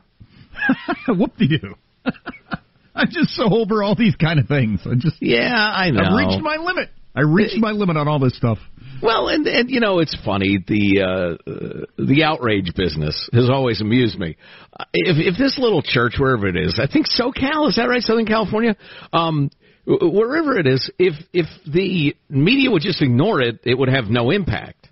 Whoop 1.19 1.35
de 1.37 1.47
doo. 1.57 1.75
I'm 2.95 3.07
just 3.11 3.31
so 3.31 3.43
over 3.53 3.83
all 3.83 3.95
these 3.95 4.15
kind 4.15 4.39
of 4.39 4.47
things. 4.47 4.79
I 4.85 4.95
just 4.95 5.17
Yeah, 5.21 5.53
I 5.53 5.89
know. 5.91 6.01
I've 6.01 6.17
reached 6.17 6.41
my 6.43 6.55
limit. 6.57 6.89
I 7.13 7.21
reached 7.21 7.57
my 7.57 7.71
limit 7.71 7.97
on 7.97 8.07
all 8.07 8.19
this 8.19 8.37
stuff. 8.37 8.57
Well, 9.01 9.29
and 9.29 9.47
and 9.47 9.69
you 9.69 9.79
know 9.79 9.99
it's 9.99 10.15
funny 10.23 10.63
the 10.65 11.01
uh, 11.01 11.49
uh, 11.49 11.85
the 11.97 12.23
outrage 12.23 12.73
business 12.75 13.29
has 13.33 13.49
always 13.49 13.81
amused 13.81 14.19
me. 14.19 14.37
Uh, 14.79 14.85
If 14.93 15.33
if 15.33 15.37
this 15.37 15.57
little 15.57 15.81
church 15.81 16.15
wherever 16.17 16.47
it 16.47 16.55
is, 16.55 16.79
I 16.81 16.91
think 16.91 17.07
SoCal 17.07 17.67
is 17.69 17.77
that 17.77 17.89
right, 17.89 18.01
Southern 18.01 18.25
California, 18.25 18.75
um, 19.11 19.49
wherever 19.85 20.57
it 20.59 20.67
is, 20.67 20.91
if 20.99 21.15
if 21.33 21.47
the 21.65 22.15
media 22.29 22.69
would 22.69 22.83
just 22.83 23.01
ignore 23.01 23.41
it, 23.41 23.61
it 23.63 23.77
would 23.77 23.89
have 23.89 24.05
no 24.05 24.29
impact. 24.29 24.87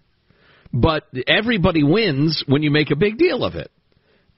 But 0.74 1.04
everybody 1.28 1.84
wins 1.84 2.44
when 2.48 2.64
you 2.64 2.72
make 2.72 2.92
a 2.92 2.96
big 2.96 3.18
deal 3.18 3.44
of 3.44 3.56
it. 3.56 3.72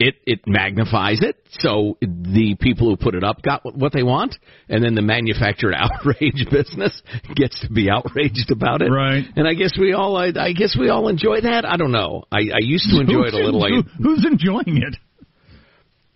It 0.03 0.15
it 0.25 0.39
magnifies 0.47 1.21
it, 1.21 1.35
so 1.59 1.95
the 2.01 2.55
people 2.59 2.89
who 2.89 2.97
put 2.97 3.13
it 3.13 3.23
up 3.23 3.43
got 3.43 3.61
what- 3.63 3.93
they 3.93 4.01
want, 4.01 4.35
and 4.67 4.83
then 4.83 4.95
the 4.95 5.03
manufactured 5.03 5.73
outrage 5.77 6.47
business 6.49 6.99
gets 7.35 7.59
to 7.61 7.69
be 7.71 7.87
outraged 7.87 8.49
about 8.49 8.81
it. 8.81 8.89
Right. 8.89 9.23
And 9.35 9.47
I 9.47 9.53
guess 9.53 9.77
we 9.79 9.93
all 9.93 10.17
I, 10.17 10.31
I 10.35 10.53
guess 10.53 10.75
we 10.79 10.89
all 10.89 11.07
enjoy 11.07 11.41
that. 11.41 11.65
I 11.65 11.77
don't 11.77 11.91
know. 11.91 12.23
I, 12.31 12.37
I 12.37 12.61
used 12.61 12.89
to 12.89 12.99
enjoy 12.99 13.25
it 13.27 13.33
a 13.35 13.37
little. 13.45 13.61
Who's, 13.61 13.83
I, 13.85 14.01
who's 14.01 14.25
enjoying 14.25 14.81
it? 14.81 14.95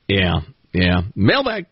yeah, 0.07 0.39
yeah. 0.73 1.01
Mailbag. 1.15 1.67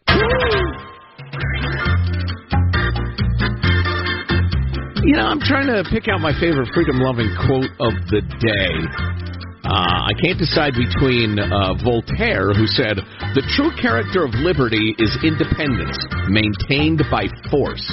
You 5.05 5.17
know, 5.17 5.25
I'm 5.25 5.39
trying 5.41 5.67
to 5.67 5.83
pick 5.89 6.07
out 6.07 6.21
my 6.21 6.31
favorite 6.39 6.69
freedom 6.73 6.99
loving 6.99 7.27
quote 7.47 7.71
of 7.79 7.93
the 8.07 8.21
day. 8.39 9.32
Uh, 9.63 10.11
I 10.11 10.13
can't 10.19 10.37
decide 10.37 10.75
between 10.75 11.39
uh, 11.39 11.73
Voltaire, 11.87 12.51
who 12.51 12.67
said, 12.67 12.99
The 13.31 13.47
true 13.55 13.71
character 13.79 14.27
of 14.27 14.35
liberty 14.35 14.91
is 14.99 15.15
independence, 15.23 15.95
maintained 16.27 16.99
by 17.07 17.31
force, 17.47 17.83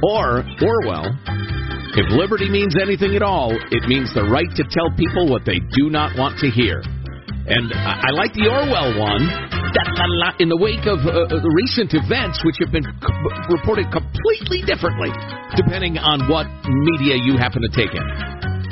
or 0.00 0.40
Orwell, 0.64 1.12
If 1.96 2.08
liberty 2.12 2.48
means 2.48 2.76
anything 2.76 3.16
at 3.16 3.22
all, 3.22 3.52
it 3.52 3.84
means 3.88 4.12
the 4.12 4.24
right 4.24 4.48
to 4.56 4.64
tell 4.68 4.88
people 4.96 5.28
what 5.28 5.44
they 5.44 5.60
do 5.76 5.88
not 5.88 6.16
want 6.16 6.36
to 6.40 6.48
hear. 6.48 6.80
And 7.48 7.72
I, 7.72 8.08
I 8.08 8.10
like 8.16 8.32
the 8.32 8.48
Orwell 8.48 8.96
one. 9.00 9.28
In 10.40 10.48
the 10.48 10.56
wake 10.56 10.88
of 10.88 11.04
uh, 11.04 11.36
recent 11.52 11.92
events, 11.92 12.40
which 12.44 12.56
have 12.64 12.72
been 12.72 12.84
co- 13.00 13.12
reported 13.52 13.92
completely 13.92 14.64
differently, 14.64 15.12
depending 15.52 16.00
on 16.00 16.24
what 16.32 16.48
media 16.64 17.16
you 17.20 17.36
happen 17.36 17.60
to 17.60 17.72
take 17.72 17.92
in, 17.92 18.04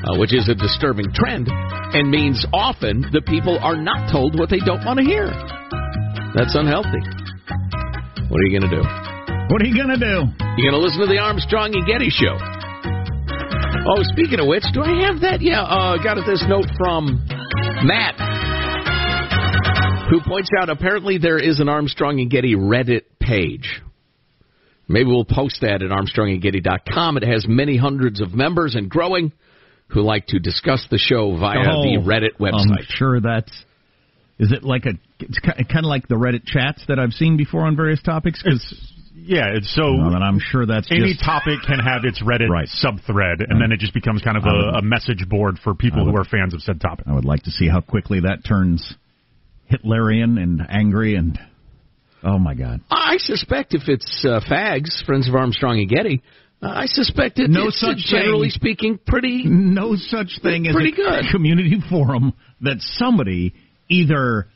uh, 0.05 0.19
which 0.19 0.35
is 0.35 0.49
a 0.49 0.55
disturbing 0.55 1.11
trend, 1.13 1.49
and 1.49 2.11
means 2.11 2.45
often 2.53 3.03
the 3.13 3.23
people 3.23 3.59
are 3.61 3.77
not 3.77 4.13
told 4.13 4.39
what 4.39 4.51
they 4.51 4.61
don't 4.61 4.85
want 4.85 4.99
to 4.99 5.05
hear. 5.05 5.27
That's 6.35 6.55
unhealthy. 6.55 7.01
What 8.29 8.41
are 8.41 8.47
you 8.47 8.59
going 8.59 8.69
to 8.69 8.77
do? 8.77 8.85
What 9.49 9.63
are 9.63 9.67
you 9.67 9.77
going 9.77 9.93
to 9.97 10.03
do? 10.03 10.17
You're 10.57 10.71
going 10.73 10.81
to 10.81 10.85
listen 10.85 11.01
to 11.01 11.07
the 11.07 11.19
Armstrong 11.19 11.75
and 11.75 11.87
Getty 11.87 12.11
show. 12.11 12.37
Oh, 13.87 14.03
speaking 14.13 14.41
of 14.41 14.47
which, 14.47 14.65
do 14.73 14.83
I 14.83 15.07
have 15.07 15.21
that? 15.21 15.41
Yeah, 15.41 15.63
uh, 15.63 16.03
got 16.03 16.17
this 16.27 16.43
note 16.49 16.67
from 16.79 17.21
Matt, 17.85 18.17
who 20.11 20.21
points 20.27 20.49
out 20.59 20.71
apparently 20.71 21.19
there 21.19 21.39
is 21.39 21.61
an 21.61 21.69
Armstrong 21.69 22.21
and 22.21 22.31
Getty 22.31 22.57
Reddit 22.57 23.03
page. 23.21 23.83
Maybe 24.89 25.11
we'll 25.11 25.25
post 25.25 25.61
that 25.61 25.83
at 25.83 25.91
armstrongandgetty.com. 25.91 27.17
It 27.19 27.23
has 27.25 27.47
many 27.49 27.77
hundreds 27.77 28.21
of 28.21 28.35
members 28.35 28.75
and 28.75 28.89
growing 28.89 29.33
who 29.89 30.03
like 30.03 30.27
to 30.29 30.39
discuss 30.39 30.87
the 30.91 30.99
show 30.99 31.37
via 31.39 31.59
Oh, 31.61 31.83
the 31.83 31.99
Reddit 32.05 32.39
website. 32.41 32.79
I'm 32.79 32.87
sure 32.89 33.21
that's. 33.21 33.53
Is 34.39 34.51
it 34.51 34.65
like 34.65 34.85
a? 34.87 34.93
It's 35.21 35.39
kind 35.39 35.85
of 35.85 35.85
like 35.85 36.09
the 36.09 36.17
Reddit 36.17 36.45
chats 36.45 36.85
that 36.89 36.99
I've 36.99 37.13
seen 37.13 37.37
before 37.37 37.63
on 37.67 37.77
various 37.77 38.03
topics. 38.03 38.43
Because 38.43 38.91
Yeah, 39.15 39.55
it's 39.55 39.73
so. 39.73 39.85
and 39.87 40.25
I'm 40.25 40.41
sure 40.41 40.67
that's 40.67 40.91
any 40.91 41.13
just, 41.13 41.25
topic 41.25 41.61
can 41.67 41.79
have 41.79 42.05
its 42.05 42.21
Reddit 42.21 42.49
Right. 42.49 42.67
subthread, 42.69 43.45
and 43.49 43.61
then 43.61 43.71
it 43.71 43.79
just 43.79 43.95
becomes 43.95 44.23
kind 44.23 44.37
of 44.37 44.45
I 44.45 44.49
a, 44.51 44.53
would- 44.57 44.75
a 44.77 44.83
message 44.83 45.29
board 45.29 45.59
for 45.63 45.75
people 45.75 46.05
would- 46.05 46.11
who 46.11 46.17
are 46.21 46.25
fans 46.25 46.53
of 46.55 46.63
said 46.63 46.81
topic. 46.81 47.07
I 47.07 47.13
would 47.15 47.25
like 47.25 47.45
to 47.45 47.51
see 47.53 47.69
how 47.69 47.81
quickly 47.81 48.21
that 48.21 48.45
turns 48.45 48.95
Hitlerian 49.71 50.43
and 50.43 50.61
angry 50.69 51.15
and. 51.15 51.39
Oh 52.27 52.39
my 52.39 52.55
God! 52.55 52.81
I 52.91 53.19
suspect 53.19 53.75
if 53.75 53.83
it's 53.87 54.25
uh, 54.27 54.41
fags, 54.51 55.05
friends 55.05 55.29
of 55.29 55.35
Armstrong 55.35 55.79
and 55.79 55.89
Getty, 55.91 56.23
I 56.65 56.87
suspect 56.87 57.39
it, 57.39 57.51
No 57.51 57.69
it's 57.69 57.81
such 57.81 57.99
generally 57.99 58.49
thing. 58.49 58.55
speaking 58.61 58.99
pretty 59.07 59.45
No 59.45 59.95
such 59.97 60.41
thing 60.43 60.67
as 60.67 60.75
Pretty 60.75 60.93
a 60.93 60.97
good. 60.97 61.25
community 61.33 61.81
forum 61.91 62.33
that 62.63 62.77
somebody 62.81 63.55
either 63.89 64.49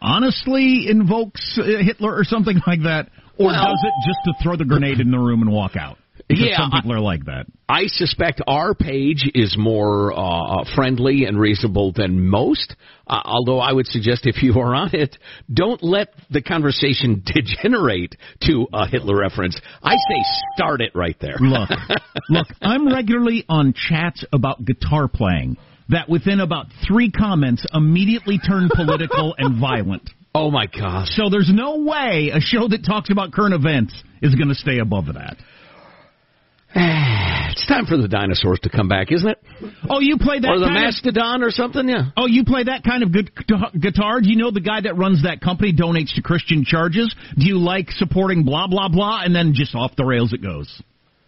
honestly 0.00 0.86
invokes 0.88 1.58
uh, 1.58 1.64
Hitler 1.82 2.14
or 2.14 2.24
something 2.24 2.60
like 2.66 2.82
that, 2.82 3.08
or 3.38 3.46
Well- 3.46 3.64
does 3.70 3.80
it 3.84 3.92
just 4.06 4.18
to 4.26 4.42
throw 4.42 4.56
the 4.56 4.64
grenade 4.64 5.00
in 5.00 5.10
the 5.10 5.18
room 5.18 5.42
and 5.42 5.50
walk 5.50 5.76
out. 5.76 5.98
Because 6.28 6.46
Yeah, 6.48 6.56
some 6.56 6.70
people 6.70 6.92
are 6.92 7.00
like 7.00 7.26
that. 7.26 7.46
I 7.68 7.86
suspect 7.86 8.40
our 8.46 8.74
page 8.74 9.30
is 9.34 9.56
more 9.58 10.12
uh, 10.12 10.64
friendly 10.74 11.24
and 11.26 11.38
reasonable 11.38 11.92
than 11.92 12.28
most. 12.28 12.74
Uh, 13.06 13.20
although 13.24 13.58
I 13.58 13.72
would 13.72 13.86
suggest 13.86 14.26
if 14.26 14.42
you 14.42 14.58
are 14.58 14.74
on 14.74 14.94
it, 14.94 15.18
don't 15.52 15.82
let 15.82 16.08
the 16.30 16.40
conversation 16.40 17.22
degenerate 17.26 18.16
to 18.42 18.66
a 18.72 18.86
Hitler 18.86 19.18
reference. 19.18 19.60
I 19.82 19.92
say 19.92 20.22
start 20.56 20.80
it 20.80 20.92
right 20.94 21.16
there. 21.20 21.36
Look, 21.38 21.68
look, 22.30 22.46
I'm 22.62 22.88
regularly 22.88 23.44
on 23.48 23.74
chats 23.74 24.24
about 24.32 24.64
guitar 24.64 25.08
playing 25.08 25.58
that 25.90 26.08
within 26.08 26.40
about 26.40 26.66
three 26.86 27.10
comments 27.10 27.66
immediately 27.72 28.38
turn 28.38 28.70
political 28.74 29.34
and 29.36 29.60
violent. 29.60 30.08
Oh 30.34 30.50
my 30.50 30.66
gosh. 30.66 31.08
So 31.10 31.28
there's 31.30 31.50
no 31.52 31.78
way 31.78 32.30
a 32.34 32.40
show 32.40 32.66
that 32.68 32.84
talks 32.84 33.10
about 33.10 33.32
current 33.32 33.54
events 33.54 33.94
is 34.20 34.34
going 34.34 34.48
to 34.48 34.54
stay 34.54 34.78
above 34.78 35.06
that. 35.06 35.36
It's 37.54 37.66
time 37.68 37.86
for 37.86 37.96
the 37.96 38.08
dinosaurs 38.08 38.58
to 38.64 38.68
come 38.68 38.88
back, 38.88 39.12
isn't 39.12 39.28
it? 39.28 39.38
Oh, 39.88 40.00
you 40.00 40.18
play 40.18 40.40
that 40.40 40.48
or 40.48 40.58
the 40.58 40.66
kind 40.66 40.76
of- 40.76 40.82
mastodon 40.82 41.42
or 41.44 41.50
something? 41.50 41.88
Yeah. 41.88 42.10
Oh, 42.16 42.26
you 42.26 42.44
play 42.44 42.64
that 42.64 42.82
kind 42.82 43.04
of 43.04 43.12
good 43.12 43.30
guitar? 43.80 44.20
Do 44.20 44.28
you 44.28 44.36
know 44.36 44.50
the 44.50 44.60
guy 44.60 44.80
that 44.80 44.98
runs 44.98 45.22
that 45.22 45.40
company 45.40 45.72
donates 45.72 46.14
to 46.16 46.22
Christian 46.22 46.64
charges? 46.64 47.14
Do 47.38 47.46
you 47.46 47.58
like 47.58 47.92
supporting 47.92 48.44
blah 48.44 48.66
blah 48.66 48.88
blah 48.88 49.22
and 49.22 49.34
then 49.34 49.52
just 49.54 49.74
off 49.76 49.94
the 49.96 50.04
rails 50.04 50.32
it 50.32 50.42
goes? 50.42 50.82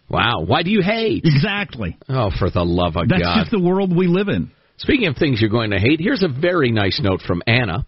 Wow. 0.09 0.43
Why 0.45 0.63
do 0.63 0.69
you 0.69 0.81
hate? 0.81 1.23
Exactly. 1.25 1.97
Oh, 2.09 2.29
for 2.37 2.49
the 2.49 2.63
love 2.63 2.97
of 2.97 3.07
That's 3.07 3.21
God. 3.21 3.37
That's 3.37 3.49
just 3.49 3.51
the 3.51 3.65
world 3.65 3.95
we 3.95 4.07
live 4.07 4.27
in. 4.27 4.51
Speaking 4.77 5.07
of 5.07 5.15
things 5.15 5.39
you're 5.41 5.49
going 5.49 5.71
to 5.71 5.79
hate, 5.79 5.99
here's 5.99 6.23
a 6.23 6.27
very 6.29 6.71
nice 6.71 6.99
note 7.01 7.21
from 7.21 7.41
Anna, 7.47 7.85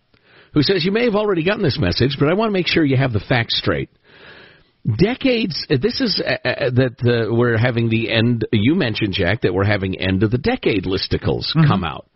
who 0.53 0.63
says, 0.63 0.83
You 0.83 0.91
may 0.91 1.05
have 1.05 1.15
already 1.15 1.43
gotten 1.43 1.61
this 1.61 1.77
message, 1.79 2.15
but 2.19 2.29
I 2.29 2.33
want 2.33 2.49
to 2.49 2.53
make 2.53 2.67
sure 2.67 2.83
you 2.83 2.97
have 2.97 3.13
the 3.13 3.19
facts 3.19 3.57
straight. 3.57 3.89
Decades, 4.97 5.65
uh, 5.69 5.75
this 5.81 6.01
is 6.01 6.21
uh, 6.25 6.47
uh, 6.47 6.69
that 6.71 6.95
uh, 7.29 7.33
we're 7.33 7.57
having 7.57 7.89
the 7.89 8.09
end, 8.11 8.47
you 8.51 8.75
mentioned, 8.75 9.13
Jack, 9.13 9.41
that 9.41 9.53
we're 9.53 9.65
having 9.65 9.99
end 9.99 10.23
of 10.23 10.31
the 10.31 10.37
decade 10.37 10.85
listicles 10.85 11.45
Mm-hmm. 11.55 11.67
come 11.67 11.83
out. 11.83 12.07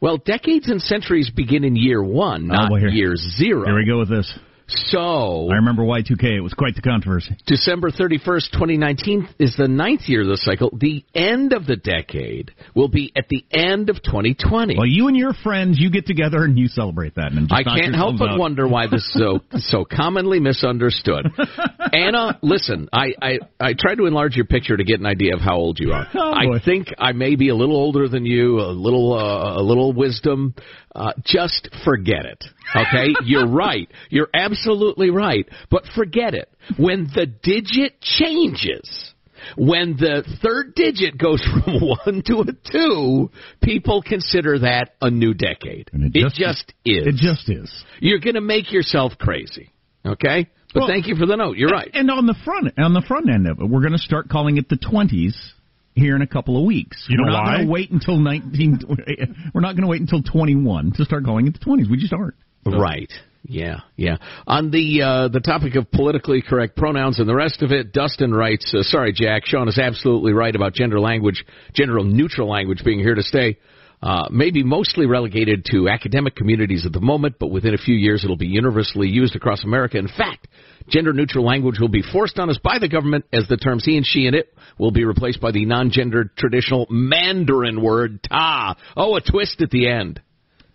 Well, 0.00 0.16
decades 0.18 0.68
and 0.68 0.80
centuries 0.80 1.30
begin 1.30 1.64
in 1.64 1.74
year 1.74 2.02
one, 2.02 2.46
not 2.48 2.68
Oh, 2.68 2.72
well, 2.72 2.80
here- 2.80 2.90
year 2.90 3.16
zero. 3.16 3.64
Here 3.64 3.76
we 3.76 3.86
go 3.86 3.98
with 3.98 4.08
this. 4.10 4.32
So, 4.68 5.48
I 5.50 5.56
remember 5.56 5.82
Y2K. 5.82 6.36
It 6.36 6.40
was 6.40 6.52
quite 6.52 6.74
the 6.74 6.82
controversy. 6.82 7.36
December 7.46 7.90
31st, 7.90 8.52
2019 8.52 9.28
is 9.38 9.56
the 9.56 9.66
ninth 9.66 10.02
year 10.06 10.20
of 10.20 10.28
the 10.28 10.36
cycle. 10.36 10.70
The 10.78 11.04
end 11.14 11.54
of 11.54 11.66
the 11.66 11.76
decade 11.76 12.50
will 12.74 12.88
be 12.88 13.10
at 13.16 13.28
the 13.28 13.46
end 13.50 13.88
of 13.88 13.96
2020. 14.02 14.76
Well, 14.76 14.86
you 14.86 15.08
and 15.08 15.16
your 15.16 15.32
friends, 15.32 15.78
you 15.80 15.90
get 15.90 16.06
together 16.06 16.44
and 16.44 16.58
you 16.58 16.68
celebrate 16.68 17.14
that. 17.14 17.32
And 17.32 17.48
just 17.48 17.52
I 17.52 17.62
can't 17.62 17.94
help 17.94 18.18
but 18.18 18.30
out. 18.30 18.38
wonder 18.38 18.68
why 18.68 18.86
this 18.88 19.00
is 19.00 19.12
so 19.14 19.40
so 19.58 19.86
commonly 19.90 20.38
misunderstood. 20.38 21.26
Anna, 21.92 22.38
listen, 22.42 22.90
I, 22.92 23.14
I 23.22 23.38
I 23.58 23.74
tried 23.78 23.96
to 23.96 24.06
enlarge 24.06 24.36
your 24.36 24.44
picture 24.44 24.76
to 24.76 24.84
get 24.84 25.00
an 25.00 25.06
idea 25.06 25.34
of 25.34 25.40
how 25.40 25.56
old 25.56 25.78
you 25.80 25.92
are. 25.92 26.06
Oh, 26.14 26.32
I 26.32 26.62
think 26.62 26.88
I 26.98 27.12
may 27.12 27.36
be 27.36 27.48
a 27.48 27.54
little 27.54 27.76
older 27.76 28.06
than 28.08 28.26
you, 28.26 28.60
a 28.60 28.72
little 28.72 29.14
uh, 29.14 29.60
a 29.60 29.62
little 29.62 29.94
wisdom. 29.94 30.54
Uh, 30.98 31.12
just 31.24 31.68
forget 31.84 32.26
it. 32.26 32.44
Okay, 32.74 33.14
you're 33.24 33.46
right. 33.46 33.88
You're 34.10 34.28
absolutely 34.34 35.10
right. 35.10 35.48
But 35.70 35.84
forget 35.94 36.34
it. 36.34 36.50
When 36.76 37.08
the 37.14 37.26
digit 37.26 38.00
changes. 38.00 39.12
When 39.56 39.96
the 39.96 40.24
third 40.42 40.74
digit 40.74 41.16
goes 41.16 41.40
from 41.64 41.80
one 41.80 42.22
to 42.26 42.40
a 42.40 42.70
two, 42.70 43.30
people 43.62 44.02
consider 44.02 44.58
that 44.58 44.96
a 45.00 45.10
new 45.10 45.32
decade. 45.32 45.90
And 45.92 46.12
it 46.14 46.32
just 46.34 46.74
is. 46.84 47.06
It 47.06 47.14
just 47.14 47.48
is. 47.48 47.72
You're 48.00 48.18
going 48.18 48.34
to 48.34 48.40
make 48.40 48.72
yourself 48.72 49.12
crazy. 49.16 49.70
Okay? 50.04 50.48
But 50.74 50.80
Well, 50.80 50.88
thank 50.88 51.06
you 51.06 51.14
for 51.14 51.24
the 51.24 51.36
note. 51.36 51.56
You're 51.56 51.70
right. 51.70 51.88
And 51.94 52.10
on 52.10 52.26
the 52.26 52.34
front 52.44 52.76
on 52.78 52.94
the 52.94 53.02
front 53.06 53.30
end 53.30 53.46
of 53.48 53.60
it, 53.60 53.64
we're 53.64 53.80
going 53.80 53.92
to 53.92 53.98
start 53.98 54.28
calling 54.28 54.58
it 54.58 54.68
the 54.68 54.76
twenties 54.76 55.36
here 55.98 56.16
in 56.16 56.22
a 56.22 56.26
couple 56.26 56.56
of 56.56 56.64
weeks. 56.64 57.06
You 57.08 57.18
know 57.18 57.24
we're 57.24 57.30
not 57.30 57.44
why? 57.44 57.54
going 57.56 57.66
to 57.66 57.72
wait 57.72 57.90
until 57.90 58.18
nineteen. 58.18 58.80
we're 59.54 59.60
not 59.60 59.74
going 59.74 59.82
to 59.82 59.88
wait 59.88 60.00
until 60.00 60.22
twenty 60.22 60.54
one 60.54 60.92
to 60.92 61.04
start 61.04 61.24
going 61.24 61.46
into 61.46 61.58
the 61.58 61.64
twenties. 61.64 61.88
We 61.90 61.98
just 61.98 62.12
aren't. 62.12 62.34
Right. 62.64 63.10
Yeah, 63.44 63.80
yeah. 63.96 64.16
On 64.46 64.70
the 64.70 65.02
uh, 65.02 65.28
the 65.28 65.40
topic 65.40 65.76
of 65.76 65.90
politically 65.90 66.42
correct 66.42 66.76
pronouns 66.76 67.18
and 67.18 67.28
the 67.28 67.34
rest 67.34 67.62
of 67.62 67.72
it, 67.72 67.92
Dustin 67.92 68.34
writes, 68.34 68.74
uh, 68.74 68.82
"Sorry, 68.82 69.12
Jack. 69.12 69.46
Sean 69.46 69.68
is 69.68 69.78
absolutely 69.78 70.32
right 70.32 70.54
about 70.54 70.74
gender 70.74 71.00
language, 71.00 71.44
gender 71.72 72.02
neutral 72.04 72.48
language 72.48 72.82
being 72.84 72.98
here 72.98 73.14
to 73.14 73.22
stay. 73.22 73.58
Uh, 74.00 74.28
maybe 74.30 74.62
mostly 74.62 75.06
relegated 75.06 75.64
to 75.64 75.88
academic 75.88 76.36
communities 76.36 76.86
at 76.86 76.92
the 76.92 77.00
moment, 77.00 77.34
but 77.40 77.48
within 77.48 77.74
a 77.74 77.78
few 77.78 77.96
years 77.96 78.22
it'll 78.22 78.36
be 78.36 78.46
universally 78.46 79.08
used 79.08 79.34
across 79.34 79.64
America. 79.64 79.98
In 79.98 80.06
fact, 80.06 80.46
gender 80.88 81.12
neutral 81.12 81.44
language 81.44 81.80
will 81.80 81.88
be 81.88 82.02
forced 82.02 82.38
on 82.38 82.48
us 82.48 82.58
by 82.62 82.78
the 82.78 82.88
government 82.88 83.24
as 83.32 83.48
the 83.48 83.56
terms 83.56 83.84
he 83.84 83.96
and 83.96 84.06
she 84.06 84.26
and 84.26 84.36
it 84.36 84.54
will 84.78 84.92
be 84.92 85.04
replaced 85.04 85.40
by 85.40 85.50
the 85.50 85.64
non-gendered 85.64 86.36
traditional 86.36 86.86
Mandarin 86.88 87.82
word 87.82 88.20
ta. 88.22 88.76
Oh, 88.96 89.16
a 89.16 89.20
twist 89.20 89.60
at 89.62 89.70
the 89.70 89.88
end." 89.88 90.20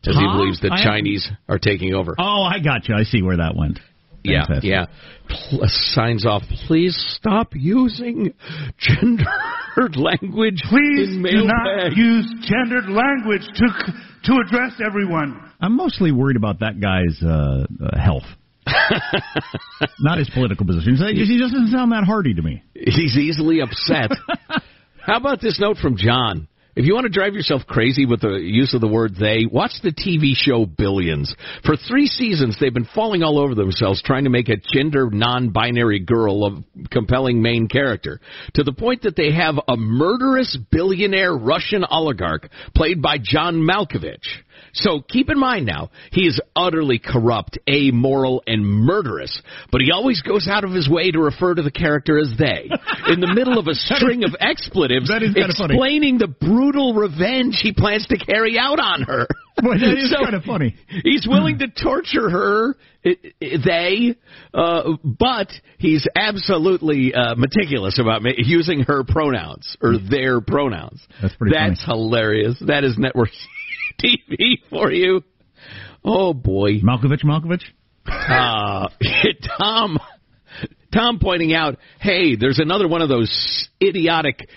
As 0.06 0.18
he 0.18 0.22
believes 0.22 0.60
that 0.60 0.82
Chinese 0.84 1.30
are 1.48 1.60
taking 1.60 1.94
over. 1.94 2.14
Oh, 2.20 2.44
I 2.44 2.60
got 2.60 2.90
you. 2.90 2.96
I 2.96 3.04
see 3.04 3.22
where 3.22 3.38
that 3.38 3.56
went. 3.56 3.80
Yeah, 4.24 4.46
Fantastic. 4.46 4.70
yeah. 4.70 4.86
Pl- 5.28 5.62
signs 5.68 6.26
off. 6.26 6.44
Please 6.68 6.96
stop 7.18 7.50
using 7.54 8.34
gendered 8.78 9.96
language 9.96 10.62
Please 10.70 11.10
in 11.10 11.24
do 11.24 11.44
not 11.46 11.64
mailbag. 11.66 11.98
use 11.98 12.34
gendered 12.48 12.90
language 12.90 13.42
to 13.56 13.94
to 14.26 14.42
address 14.46 14.80
everyone. 14.86 15.40
I'm 15.60 15.76
mostly 15.76 16.12
worried 16.12 16.38
about 16.38 16.60
that 16.60 16.80
guy's 16.80 17.22
uh, 17.22 17.66
uh, 17.86 18.00
health, 18.00 18.24
not 20.00 20.18
his 20.18 20.30
political 20.30 20.66
positions. 20.66 21.00
He 21.02 21.16
just- 21.16 21.32
he 21.32 21.38
doesn't 21.40 21.68
sound 21.72 21.92
that 21.92 22.04
hardy 22.06 22.34
to 22.34 22.42
me. 22.42 22.64
He's 22.74 23.18
easily 23.18 23.62
upset. 23.62 24.12
How 25.06 25.18
about 25.18 25.42
this 25.42 25.60
note 25.60 25.78
from 25.78 25.98
John? 25.98 26.48
If 26.76 26.86
you 26.86 26.96
want 26.96 27.04
to 27.04 27.10
drive 27.10 27.36
yourself 27.36 27.62
crazy 27.68 28.08
with 28.08 28.22
the 28.22 28.34
use 28.34 28.74
of 28.74 28.82
the 28.82 28.88
word 28.88 29.16
they, 29.16 29.46
watch 29.46 29.74
the 29.84 29.92
TV 29.92 30.34
show 30.34 30.66
Billions. 30.66 31.34
For 31.64 31.76
three 31.78 32.08
seasons, 32.08 32.58
they've 32.60 32.74
been 32.74 32.90
falling 32.96 33.22
all 33.22 33.38
over 33.38 33.54
themselves 33.54 34.02
trying 34.02 34.24
to 34.24 34.32
make 34.32 34.50
a 34.50 34.58
gender 34.74 35.08
non 35.12 35.50
binary 35.50 36.00
girl 36.00 36.46
a 36.48 36.88
compelling 36.90 37.44
main 37.44 37.68
character. 37.68 38.20
To 38.56 38.64
the 38.64 38.74
point 38.74 39.04
that 39.04 39.16
they 39.16 39.32
have 39.34 39.56
a 39.68 39.78
murderous 39.78 40.58
billionaire 40.72 41.34
Russian 41.34 41.86
oligarch 41.88 42.50
played 42.74 43.04
by 43.04 43.18
John 43.22 43.58
Malkovich. 43.58 44.26
So 44.74 45.02
keep 45.08 45.30
in 45.30 45.38
mind 45.40 45.66
now, 45.68 45.92
he 46.12 46.22
is 46.28 46.40
utterly 46.56 47.00
corrupt, 47.00 47.60
amoral, 47.70 48.42
and 48.48 48.66
murderous, 48.66 49.42
but 49.72 49.82
he 49.82 49.92
always 49.92 50.22
goes 50.24 50.48
out 50.48 50.64
of 50.64 50.72
his 50.72 50.90
way 50.90 51.12
to 51.12 51.20
refer 51.20 51.54
to 51.54 51.62
the 51.62 51.72
character 51.72 52.18
as 52.18 52.34
they. 52.38 52.70
In 53.08 53.20
the 53.20 53.32
middle 53.36 53.60
of 53.60 53.68
a 53.68 53.74
string 53.76 54.24
of 54.24 54.36
expletives, 54.40 55.10
That 55.10 55.22
is 55.22 55.34
funny. 55.36 55.76
explaining 55.76 56.18
the 56.18 56.28
brutal 56.28 56.96
revenge 56.96 57.60
he 57.62 57.72
plans 57.72 58.08
to 58.08 58.18
carry 58.18 58.58
out 58.58 58.80
on 58.80 59.04
her. 59.04 59.28
Boy, 59.62 59.78
that 59.78 59.98
is 59.98 60.10
So- 60.10 60.24
kind 60.24 60.36
of 60.36 60.44
funny. 60.44 60.76
He's 61.04 61.28
willing 61.28 61.60
to 61.60 61.68
torture 61.68 62.30
her, 62.32 62.76
they, 63.42 64.16
uh, 64.54 64.94
but 65.04 65.50
he's 65.78 66.08
absolutely 66.16 67.14
uh, 67.14 67.36
meticulous 67.36 68.00
about 68.00 68.22
using 68.38 68.82
her 68.88 69.04
pronouns 69.04 69.78
or 69.82 69.98
their 70.00 70.42
pronouns. 70.42 71.06
That's 71.22 71.36
pretty 71.36 71.56
That's 71.56 71.84
hilarious. 71.86 72.58
That 72.66 72.84
is 72.84 72.98
network 72.98 73.30
TV 74.02 74.60
for 74.70 74.92
you. 74.92 75.24
Oh 76.04 76.34
boy, 76.34 76.80
Malkovich, 76.80 77.24
Malkovich. 77.24 77.64
uh, 78.08 78.90
Tom. 79.58 79.98
Tom 80.94 81.18
pointing 81.20 81.54
out, 81.54 81.78
hey, 82.00 82.36
there's 82.36 82.60
another 82.60 82.88
one 82.88 83.02
of 83.02 83.10
those 83.10 83.68
idiotic 83.82 84.48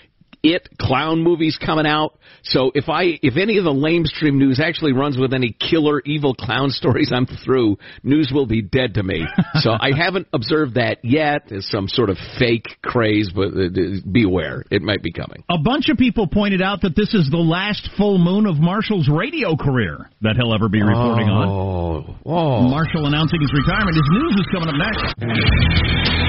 it 0.43 0.67
clown 0.79 1.23
movies 1.23 1.57
coming 1.63 1.85
out. 1.85 2.17
So 2.43 2.71
if 2.75 2.89
I 2.89 3.19
if 3.21 3.37
any 3.37 3.57
of 3.57 3.63
the 3.63 3.71
lamestream 3.71 4.35
news 4.35 4.59
actually 4.59 4.93
runs 4.93 5.17
with 5.17 5.33
any 5.33 5.51
killer 5.53 6.01
evil 6.05 6.33
clown 6.33 6.69
stories, 6.71 7.11
I'm 7.13 7.25
through. 7.25 7.77
News 8.03 8.31
will 8.33 8.45
be 8.45 8.61
dead 8.61 8.95
to 8.95 9.03
me. 9.03 9.25
so 9.55 9.71
I 9.71 9.91
haven't 9.97 10.27
observed 10.33 10.75
that 10.75 11.03
yet 11.03 11.51
as 11.51 11.67
some 11.69 11.87
sort 11.87 12.09
of 12.09 12.17
fake 12.39 12.67
craze, 12.83 13.31
but 13.33 13.49
uh, 13.49 13.69
beware, 14.09 14.63
it 14.71 14.81
might 14.81 15.03
be 15.03 15.11
coming. 15.11 15.43
A 15.49 15.57
bunch 15.57 15.89
of 15.89 15.97
people 15.97 16.27
pointed 16.27 16.61
out 16.61 16.81
that 16.81 16.95
this 16.95 17.13
is 17.13 17.29
the 17.29 17.37
last 17.37 17.89
full 17.97 18.17
moon 18.17 18.45
of 18.45 18.57
Marshall's 18.57 19.09
radio 19.09 19.55
career 19.55 20.09
that 20.21 20.35
he'll 20.35 20.53
ever 20.53 20.69
be 20.69 20.81
reporting 20.81 21.27
on. 21.29 21.47
Oh, 21.47 22.15
oh. 22.25 22.61
Marshall 22.61 23.05
announcing 23.05 23.41
his 23.41 23.51
retirement. 23.53 23.95
His 23.95 24.09
news 24.11 24.35
is 24.35 24.47
coming 24.51 24.69
up 24.69 24.75
next. 24.75 26.26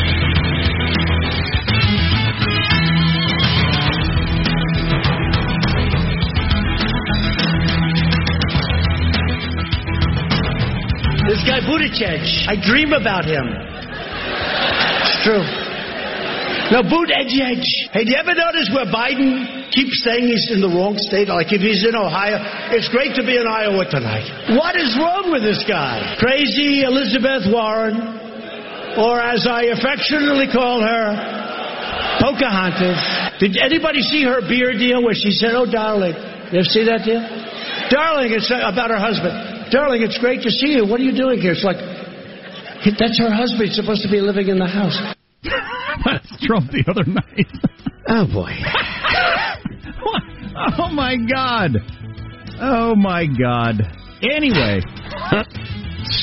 This 11.29 11.45
guy 11.45 11.61
Buttigieg, 11.61 12.25
I 12.49 12.57
dream 12.57 12.97
about 12.97 13.29
him. 13.29 13.45
It's 13.45 15.21
true. 15.29 15.45
No, 16.73 16.81
Buttigieg. 16.81 17.61
Hey, 17.93 18.09
do 18.09 18.11
you 18.13 18.17
ever 18.17 18.33
notice 18.33 18.73
where 18.73 18.89
Biden 18.89 19.69
keeps 19.69 20.01
saying 20.09 20.25
he's 20.25 20.49
in 20.49 20.65
the 20.65 20.73
wrong 20.73 20.97
state? 20.97 21.29
Like 21.29 21.53
if 21.53 21.61
he's 21.61 21.85
in 21.85 21.93
Ohio, 21.93 22.41
it's 22.73 22.89
great 22.89 23.13
to 23.21 23.23
be 23.29 23.37
in 23.37 23.45
Iowa 23.45 23.85
tonight. 23.85 24.57
What 24.57 24.73
is 24.81 24.97
wrong 24.97 25.29
with 25.29 25.45
this 25.45 25.61
guy? 25.69 26.17
Crazy 26.17 26.89
Elizabeth 26.89 27.45
Warren, 27.53 28.97
or 28.97 29.21
as 29.21 29.45
I 29.45 29.69
affectionately 29.77 30.49
call 30.49 30.81
her, 30.81 31.13
Pocahontas. 32.25 33.37
Did 33.37 33.61
anybody 33.61 34.01
see 34.01 34.25
her 34.25 34.41
beer 34.41 34.73
deal 34.73 35.05
where 35.05 35.13
she 35.13 35.37
said, 35.37 35.53
"Oh, 35.53 35.69
darling"? 35.69 36.17
You 36.57 36.65
ever 36.65 36.73
see 36.73 36.89
that 36.89 37.05
deal? 37.05 37.21
Darling, 37.93 38.33
it's 38.33 38.49
about 38.49 38.89
her 38.89 39.01
husband. 39.01 39.48
Darling, 39.71 40.03
it's 40.03 40.19
great 40.19 40.43
to 40.43 40.51
see 40.51 40.79
you. 40.79 40.87
What 40.87 41.01
are 41.01 41.05
you 41.05 41.17
doing 41.17 41.41
here? 41.41 41.53
It's 41.53 41.65
like, 41.65 41.77
that's 42.99 43.19
her 43.19 43.33
husband. 43.33 43.69
He's 43.69 43.77
supposed 43.77 44.03
to 44.03 44.11
be 44.11 44.21
living 44.21 44.49
in 44.49 44.59
the 44.59 44.67
house. 44.67 44.99
That's 46.05 46.47
Trump 46.47 46.71
the 46.71 46.85
other 46.89 47.05
night. 47.05 47.47
Oh 48.09 48.27
boy. 48.27 48.51
oh 50.79 50.91
my 50.93 51.17
God. 51.17 51.77
Oh 52.61 52.95
my 52.95 53.27
God. 53.27 53.83
Anyway, 54.23 54.81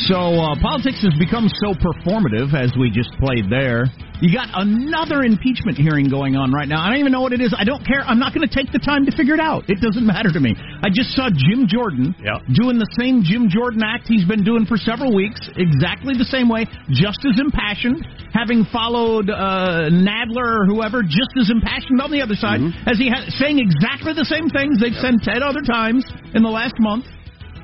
so 0.08 0.16
uh, 0.16 0.56
politics 0.62 1.04
has 1.04 1.14
become 1.20 1.50
so 1.62 1.74
performative, 1.74 2.54
as 2.54 2.72
we 2.80 2.90
just 2.90 3.12
played 3.20 3.50
there. 3.50 3.86
You 4.22 4.32
got 4.32 4.48
another 4.56 5.24
impeachment 5.24 5.78
hearing 5.78 6.08
going 6.10 6.36
on 6.36 6.52
right 6.52 6.68
now. 6.68 6.80
I 6.82 6.90
don't 6.90 7.00
even 7.04 7.12
know 7.12 7.20
what 7.22 7.34
it 7.34 7.42
is. 7.42 7.54
I 7.58 7.64
don't 7.68 7.84
care. 7.86 8.00
I'm 8.00 8.18
not 8.20 8.34
going 8.34 8.48
to 8.48 8.54
take 8.54 8.72
the 8.72 8.80
time 8.80 9.06
to 9.06 9.12
figure 9.12 9.34
it 9.36 9.44
out. 9.44 9.68
It 9.68 9.82
doesn't 9.84 10.06
matter 10.08 10.32
to 10.32 10.40
me. 10.40 10.56
I 10.56 10.88
just 10.88 11.12
saw 11.12 11.28
Jim 11.28 11.68
Jordan 11.68 12.16
doing 12.56 12.80
the 12.80 12.88
same 12.96 13.24
Jim 13.28 13.50
Jordan 13.52 13.82
act 13.84 14.08
he's 14.08 14.24
been 14.24 14.44
doing 14.44 14.66
for 14.66 14.78
several 14.78 15.14
weeks, 15.14 15.44
exactly 15.60 16.16
the 16.16 16.24
same 16.32 16.48
way, 16.48 16.64
just 16.96 17.20
as 17.28 17.36
impassioned, 17.40 18.08
having 18.32 18.64
followed 18.72 19.28
uh, 19.30 19.92
Nadler 19.92 20.64
or 20.64 20.66
whoever, 20.66 21.04
just 21.04 21.36
as 21.36 21.52
impassioned 21.52 22.00
on 22.00 22.10
the 22.10 22.22
other 22.24 22.36
side, 22.40 22.64
as 22.88 22.98
he 22.98 23.12
ha- 23.12 23.28
saying 23.36 23.60
exactly 23.60 24.14
the 24.16 24.26
same 24.26 24.48
things 24.50 24.80
they've 24.80 24.96
said 25.04 25.20
ten 25.28 25.44
other 25.44 25.62
times 25.62 26.08
in 26.34 26.42
the 26.42 26.50
last 26.50 26.80
month. 26.80 27.04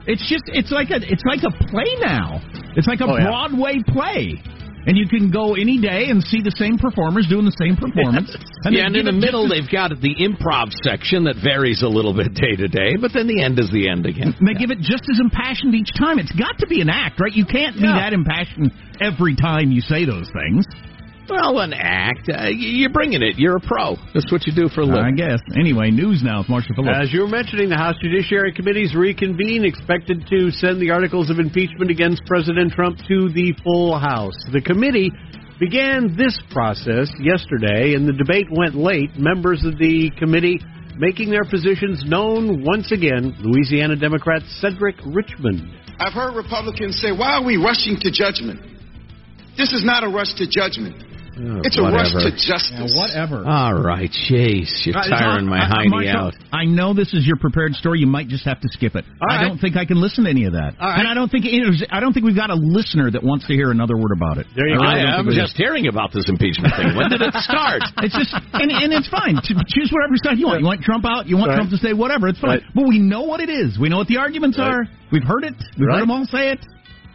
It's 0.06 0.26
just 0.28 0.44
it's 0.52 0.72
like 0.72 0.90
a 0.90 0.98
it's 1.00 1.24
like 1.24 1.42
a 1.48 1.54
play 1.72 1.88
now. 2.02 2.42
It's 2.76 2.88
like 2.88 3.00
a 3.02 3.06
Oh, 3.08 3.16
yeah. 3.18 3.26
Broadway 3.30 3.84
play. 3.88 4.42
And 4.86 4.98
you 4.98 5.08
can 5.08 5.30
go 5.30 5.54
any 5.54 5.80
day 5.80 6.10
and 6.10 6.24
see 6.24 6.42
the 6.42 6.54
same 6.58 6.78
performers 6.78 7.28
doing 7.30 7.46
the 7.46 7.56
same 7.58 7.76
performance. 7.78 8.36
And 8.64 8.78
yeah, 8.78 8.86
and 8.86 8.96
in 8.96 9.06
the 9.06 9.12
middle, 9.12 9.50
they've 9.50 9.66
got 9.66 9.90
the 9.90 10.14
improv 10.22 10.70
section 10.86 11.26
that 11.26 11.42
varies 11.42 11.82
a 11.82 11.90
little 11.90 12.14
bit 12.14 12.38
day 12.38 12.54
to 12.54 12.68
day, 12.70 12.94
but 12.94 13.10
then 13.10 13.26
the 13.26 13.42
end 13.42 13.58
is 13.58 13.74
the 13.74 13.90
end 13.90 14.06
again. 14.06 14.38
they 14.38 14.54
give 14.54 14.70
it 14.70 14.78
just 14.86 15.02
as 15.10 15.18
impassioned 15.18 15.74
each 15.74 15.90
time. 15.98 16.20
It's 16.22 16.32
got 16.38 16.62
to 16.62 16.68
be 16.70 16.78
an 16.78 16.90
act, 16.90 17.18
right? 17.20 17.34
You 17.34 17.50
can't 17.50 17.74
be 17.74 17.90
that 17.90 18.14
impassioned 18.14 18.70
every 19.02 19.34
time 19.34 19.74
you 19.74 19.82
say 19.82 20.06
those 20.06 20.30
things. 20.30 20.70
Well, 21.30 21.60
an 21.60 21.74
act. 21.74 22.30
Uh, 22.30 22.48
you're 22.50 22.90
bringing 22.90 23.22
it. 23.22 23.38
You're 23.38 23.58
a 23.58 23.62
pro. 23.62 23.96
That's 24.14 24.32
what 24.32 24.46
you 24.46 24.54
do 24.54 24.68
for 24.70 24.82
a 24.82 24.86
living. 24.86 25.04
I 25.04 25.12
guess. 25.12 25.40
Anyway, 25.56 25.92
news 25.92 26.22
now 26.24 26.40
with 26.40 26.50
Marshall 26.50 26.76
Phillips. 26.76 26.98
As 27.02 27.14
you 27.14 27.22
were 27.22 27.28
mentioning, 27.28 27.70
the 27.70 27.78
House 27.78 27.96
Judiciary 28.02 28.52
Committees 28.54 28.96
reconvene, 28.96 29.64
expected 29.64 30.26
to 30.30 30.52
send 30.52 30.82
the 30.82 30.92
articles 30.92 31.30
of 31.30 31.40
impeachment 31.40 31.90
against 31.90 32.26
President 32.26 32.74
Trump 32.74 32.98
to 33.08 33.30
the 33.30 33.54
full 33.64 33.98
House. 33.98 34.36
The 34.52 34.62
committee 34.62 35.12
began 35.60 36.18
this 36.18 36.38
process 36.50 37.12
yesterday, 37.22 37.94
and 37.94 38.08
the 38.08 38.14
debate 38.14 38.48
went 38.52 38.76
late. 38.76 39.16
Members 39.16 39.64
of 39.64 39.78
the 39.78 40.12
committee 40.18 40.60
making 40.98 41.30
their 41.30 41.46
positions 41.46 42.04
known 42.06 42.64
once 42.66 42.92
again. 42.92 43.36
Louisiana 43.40 43.96
Democrat 43.96 44.42
Cedric 44.60 44.96
Richmond. 45.06 45.62
I've 46.00 46.14
heard 46.14 46.36
Republicans 46.36 47.00
say, 47.00 47.12
why 47.12 47.38
are 47.38 47.46
we 47.46 47.58
rushing 47.58 47.98
to 48.02 48.12
judgment? 48.12 48.60
This 49.58 49.72
is 49.74 49.86
not 49.86 50.04
a 50.04 50.10
rush 50.10 50.34
to 50.36 50.48
judgment. 50.50 51.11
It's 51.64 51.78
a 51.78 51.82
rush 51.82 52.12
to 52.14 52.32
justice. 52.32 52.94
whatever. 52.96 53.44
All 53.46 53.74
right, 53.82 54.10
Chase, 54.12 54.84
you're 54.86 54.98
Uh, 54.98 55.08
tiring 55.10 55.46
my 55.48 55.60
uh, 55.60 55.70
hiney 55.70 55.90
Marshall, 55.90 56.28
out. 56.28 56.34
I 56.54 56.66
know 56.66 56.94
this 56.94 57.14
is 57.14 57.26
your 57.26 57.38
prepared 57.38 57.74
story. 57.76 58.00
You 58.00 58.08
might 58.08 58.28
just 58.28 58.46
have 58.46 58.60
to 58.62 58.70
skip 58.70 58.96
it. 58.96 59.06
All 59.22 59.28
I 59.30 59.36
right. 59.42 59.48
don't 59.48 59.58
think 59.58 59.76
I 59.78 59.86
can 59.86 60.00
listen 60.02 60.24
to 60.26 60.30
any 60.30 60.46
of 60.46 60.54
that. 60.54 60.76
All 60.80 60.88
right. 60.90 61.00
And 61.00 61.08
I 61.08 61.14
don't 61.14 61.30
think 61.32 61.46
I 61.92 62.00
don't 62.00 62.14
think 62.14 62.26
we've 62.26 62.36
got 62.36 62.50
a 62.50 62.56
listener 62.56 63.10
that 63.12 63.24
wants 63.24 63.48
to 63.48 63.54
hear 63.54 63.72
another 63.72 63.98
word 63.98 64.12
about 64.16 64.38
it. 64.38 64.48
There 64.56 64.66
I 64.66 64.76
really 64.76 64.78
don't 64.78 64.86
I 64.88 65.00
am 65.18 65.26
think 65.26 65.28
we 65.30 65.36
do. 65.36 65.42
just 65.42 65.58
hearing 65.58 65.88
about 65.88 66.14
this 66.14 66.30
impeachment 66.30 66.74
thing. 66.76 66.96
When 66.96 67.10
did 67.10 67.22
it 67.22 67.34
start? 67.36 67.82
It's 68.04 68.16
just 68.18 68.34
and, 68.54 68.72
and 68.72 68.94
it's 68.94 69.08
fine. 69.10 69.38
Choose 69.44 69.92
whatever 69.92 70.16
side 70.18 70.38
you 70.40 70.48
want. 70.48 70.60
You 70.62 70.66
want 70.66 70.82
Trump 70.82 71.06
out. 71.06 71.28
You 71.28 71.38
want 71.38 71.50
Right. 71.50 71.56
Trump 71.58 71.70
to 71.72 71.78
say 71.78 71.94
whatever. 71.94 72.28
It's 72.28 72.40
fine. 72.40 72.50
Right. 72.60 72.64
But 72.74 72.88
we 72.88 73.00
know 73.00 73.22
what 73.24 73.40
it 73.42 73.50
is. 73.50 73.78
We 73.80 73.90
know 73.90 73.98
what 73.98 74.08
the 74.08 74.18
arguments 74.18 74.58
Right. 74.58 74.72
are. 74.74 74.88
We've 75.12 75.24
heard 75.24 75.44
it. 75.44 75.54
We've 75.78 75.88
Right. 75.88 75.96
heard 75.96 76.02
them 76.04 76.12
all 76.12 76.26
say 76.26 76.52
it. 76.52 76.60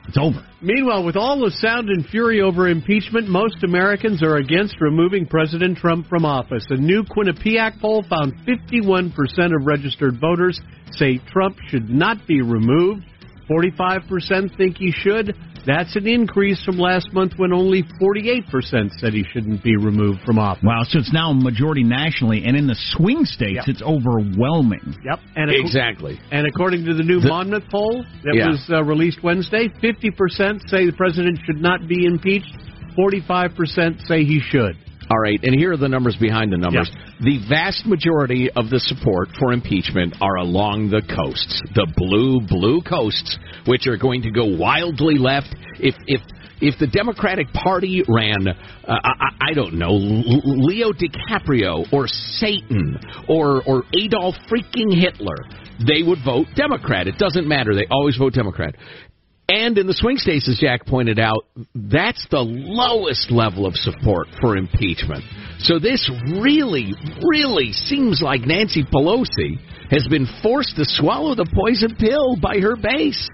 It's 0.09 0.19
over. 0.19 0.45
Meanwhile, 0.62 1.05
with 1.05 1.16
all 1.16 1.40
the 1.40 1.51
sound 1.51 1.88
and 1.88 2.07
fury 2.07 2.40
over 2.40 2.69
impeachment, 2.69 3.29
most 3.29 3.64
Americans 3.64 4.23
are 4.23 4.37
against 4.37 4.81
removing 4.81 5.27
President 5.27 5.79
Trump 5.79 6.07
from 6.07 6.25
office. 6.25 6.64
A 6.71 6.77
new 6.77 7.03
Quinnipiac 7.03 7.81
poll 7.81 8.05
found 8.09 8.35
51% 8.47 9.12
of 9.55 9.66
registered 9.66 10.21
voters 10.21 10.61
say 10.92 11.19
Trump 11.33 11.57
should 11.69 11.90
not 11.90 12.27
be 12.27 12.40
removed. 12.40 13.05
45% 13.50 14.56
think 14.56 14.76
he 14.78 14.90
should. 14.92 15.35
That's 15.66 15.96
an 15.96 16.06
increase 16.06 16.62
from 16.64 16.78
last 16.78 17.12
month 17.12 17.32
when 17.38 17.52
only 17.52 17.82
48% 18.00 18.90
said 19.00 19.12
he 19.12 19.24
shouldn't 19.32 19.64
be 19.64 19.76
removed 19.76 20.20
from 20.24 20.38
office. 20.38 20.62
Wow. 20.62 20.82
So 20.85 21.00
it's 21.00 21.12
now 21.12 21.30
a 21.30 21.35
majority 21.35 21.82
nationally, 21.82 22.44
and 22.44 22.56
in 22.56 22.68
the 22.68 22.76
swing 22.92 23.24
states, 23.24 23.64
Yep. 23.66 23.68
it's 23.68 23.82
overwhelming. 23.82 24.94
Yep. 25.04 25.18
And 25.35 25.50
ac- 25.50 25.61
Exactly. 25.61 26.20
And 26.30 26.46
according 26.46 26.85
to 26.85 26.94
the 26.94 27.02
new 27.02 27.18
The- 27.20 27.28
Monmouth 27.28 27.64
poll 27.68 28.04
that 28.22 28.35
Yeah. 28.37 28.50
was 28.50 28.64
uh, 28.70 28.85
released 28.85 29.24
Wednesday, 29.24 29.68
50% 29.82 30.62
say 30.68 30.87
the 30.87 30.92
president 30.96 31.40
should 31.44 31.61
not 31.61 31.88
be 31.88 32.04
impeached, 32.04 32.54
45% 32.96 34.00
say 34.06 34.22
he 34.24 34.38
should. 34.40 34.76
All 35.09 35.19
right, 35.19 35.38
and 35.42 35.55
here 35.55 35.73
are 35.73 35.77
the 35.77 35.88
numbers 35.88 36.16
behind 36.16 36.53
the 36.53 36.57
numbers. 36.57 36.90
The 37.21 37.38
vast 37.49 37.87
majority 37.87 38.51
of 38.51 38.71
the 38.71 38.81
support 38.81 39.29
for 39.38 39.53
impeachment 39.53 40.16
are 40.21 40.37
along 40.37 40.90
the 40.90 41.01
coasts, 41.03 41.62
the 41.75 41.87
blue, 41.97 42.40
blue 42.40 42.83
coasts, 42.83 43.38
which 43.66 43.87
are 43.87 43.97
going 43.97 44.23
to 44.23 44.31
go 44.31 44.45
wildly 44.45 45.16
left. 45.19 45.55
If 45.79 45.95
if 46.07 46.21
if 46.61 46.79
the 46.81 46.87
Democratic 46.87 47.53
Party 47.53 48.03
ran, 48.09 48.49
uh, 48.49 48.55
I, 48.88 49.51
I 49.51 49.53
don't 49.55 49.75
know, 49.75 49.95
L- 49.95 50.64
Leo 50.64 50.90
DiCaprio 50.90 51.92
or 51.92 52.07
Satan 52.09 52.99
or 53.29 53.62
or 53.64 53.85
Adolf 53.95 54.35
freaking 54.51 54.92
Hitler, 54.92 55.37
they 55.87 56.03
would 56.03 56.19
vote 56.25 56.47
Democrat. 56.57 57.07
It 57.07 57.19
doesn't 57.19 57.47
matter; 57.47 57.75
they 57.75 57.87
always 57.90 58.16
vote 58.16 58.33
Democrat. 58.33 58.75
And 59.48 59.78
in 59.78 59.87
the 59.87 59.94
swing 59.94 60.16
states, 60.16 60.48
as 60.48 60.59
Jack 60.59 60.87
pointed 60.87 61.20
out, 61.20 61.46
that's 61.74 62.26
the 62.30 62.42
lowest 62.42 63.30
level 63.30 63.64
of 63.64 63.76
support 63.76 64.26
for 64.40 64.56
impeachment. 64.56 65.22
So 65.61 65.78
this 65.78 66.11
really, 66.40 66.94
really 67.22 67.72
seems 67.72 68.20
like 68.20 68.40
Nancy 68.40 68.82
Pelosi 68.82 69.59
has 69.90 70.06
been 70.09 70.26
forced 70.42 70.74
to 70.76 70.85
swallow 70.85 71.37
the 71.37 71.46
poison 71.54 71.94
pill 71.96 72.35
by 72.37 72.59
her 72.59 72.74
base. 72.74 73.28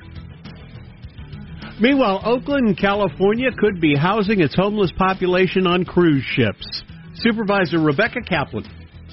Meanwhile, 1.81 2.21
Oakland, 2.27 2.77
California 2.77 3.49
could 3.59 3.81
be 3.81 3.97
housing 3.97 4.41
its 4.41 4.55
homeless 4.55 4.93
population 4.99 5.67
on 5.67 5.87
cruise 5.87 6.25
ships. 6.25 6.83
Supervisor 7.15 7.79
Rebecca 7.79 8.21
Kaplan 8.21 8.67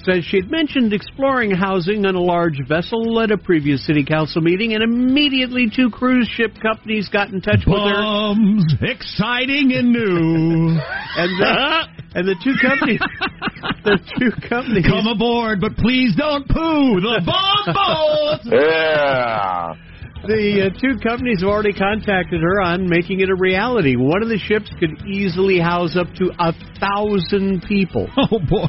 says 0.04 0.24
she'd 0.24 0.50
mentioned 0.50 0.92
exploring 0.92 1.50
housing 1.50 2.06
on 2.06 2.14
a 2.14 2.20
large 2.20 2.60
vessel 2.66 3.20
at 3.20 3.30
a 3.30 3.38
previous 3.38 3.86
city 3.86 4.04
council 4.04 4.40
meeting, 4.40 4.74
and 4.74 4.82
immediately 4.82 5.70
two 5.74 5.90
cruise 5.90 6.28
ship 6.34 6.52
companies 6.62 7.08
got 7.08 7.30
in 7.30 7.40
touch 7.40 7.64
with 7.66 7.78
her. 7.78 8.02
Bums, 8.02 8.74
exciting 8.80 9.72
and 9.72 9.92
new. 9.92 10.78
and 11.16 11.40
the, 11.40 11.84
and 12.14 12.28
the 12.28 12.36
two 12.42 12.54
companies, 12.60 13.00
the 13.84 13.98
two 14.18 14.48
companies, 14.48 14.86
come 14.86 15.06
aboard, 15.06 15.60
but 15.60 15.76
please 15.76 16.14
don't 16.16 16.48
poo 16.48 17.00
the 17.00 17.22
bomb 17.24 17.74
boat. 17.74 18.40
Yeah. 18.60 19.74
The 20.22 20.68
uh, 20.68 20.78
two 20.78 20.98
companies 21.00 21.40
have 21.40 21.48
already 21.48 21.72
contacted 21.72 22.42
her 22.42 22.60
on 22.60 22.88
making 22.90 23.20
it 23.20 23.30
a 23.30 23.34
reality. 23.34 23.96
One 23.96 24.22
of 24.22 24.28
the 24.28 24.36
ships 24.36 24.70
could 24.78 25.06
easily 25.06 25.58
house 25.58 25.96
up 25.96 26.12
to 26.16 26.30
a 26.38 26.52
thousand 26.78 27.64
people. 27.66 28.06
Oh 28.18 28.38
boy! 28.38 28.68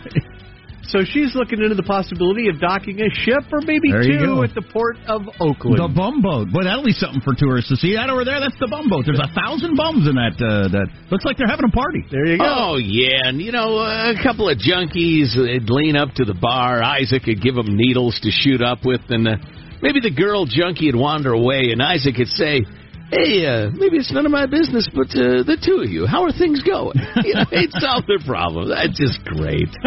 So 0.91 1.07
she's 1.07 1.31
looking 1.39 1.63
into 1.63 1.75
the 1.75 1.87
possibility 1.87 2.51
of 2.51 2.59
docking 2.59 2.99
a 2.99 3.07
ship 3.07 3.47
or 3.47 3.63
maybe 3.63 3.95
There 3.95 4.03
two 4.03 4.43
at 4.43 4.51
the 4.51 4.61
port 4.61 4.99
of 5.07 5.23
Oakland. 5.39 5.79
The 5.79 5.87
bum 5.87 6.19
boat. 6.19 6.51
Boy, 6.51 6.67
that'll 6.67 6.83
be 6.83 6.91
something 6.91 7.23
for 7.23 7.31
tourists 7.31 7.71
to 7.71 7.79
see. 7.79 7.95
That 7.95 8.11
over 8.11 8.27
there, 8.27 8.43
that's 8.43 8.59
the 8.59 8.67
bum 8.67 8.91
boat. 8.91 9.07
There's 9.07 9.23
a 9.23 9.31
thousand 9.31 9.79
bums 9.79 10.03
in 10.03 10.19
that. 10.19 10.35
Uh, 10.35 10.67
that 10.67 10.91
looks 11.07 11.23
like 11.23 11.39
they're 11.39 11.47
having 11.47 11.71
a 11.71 11.71
party. 11.71 12.03
There 12.11 12.27
you 12.27 12.35
go. 12.35 12.43
Oh 12.43 12.75
yeah, 12.75 13.31
and 13.31 13.39
you 13.39 13.55
know 13.55 13.79
a 13.79 14.19
couple 14.19 14.51
of 14.51 14.59
junkies 14.59 15.31
would 15.39 15.71
lean 15.71 15.95
up 15.95 16.11
to 16.19 16.27
the 16.27 16.35
bar. 16.35 16.83
Isaac 16.83 17.23
would 17.23 17.39
give 17.39 17.55
them 17.55 17.71
needles 17.79 18.19
to 18.27 18.29
shoot 18.29 18.59
up 18.59 18.83
with, 18.83 19.01
and 19.07 19.23
uh, 19.27 19.39
maybe 19.81 20.03
the 20.03 20.11
girl 20.11 20.43
junkie 20.43 20.91
would 20.91 20.99
wander 20.99 21.31
away, 21.31 21.71
and 21.71 21.79
Isaac 21.81 22.19
would 22.19 22.35
say, 22.35 22.67
"Hey, 23.11 23.45
uh, 23.45 23.69
maybe 23.71 23.97
it's 23.97 24.11
none 24.11 24.25
of 24.25 24.31
my 24.31 24.45
business, 24.45 24.87
but 24.93 25.11
uh, 25.11 25.43
the 25.43 25.57
two 25.61 25.83
of 25.83 25.89
you, 25.89 26.07
how 26.07 26.23
are 26.23 26.31
things 26.31 26.63
going?" 26.63 26.97
you 27.23 27.35
know, 27.35 27.45
he'd 27.51 27.71
solve 27.79 28.07
their 28.07 28.23
problem. 28.25 28.69
That's 28.69 28.97
just 28.97 29.23
great. 29.25 29.69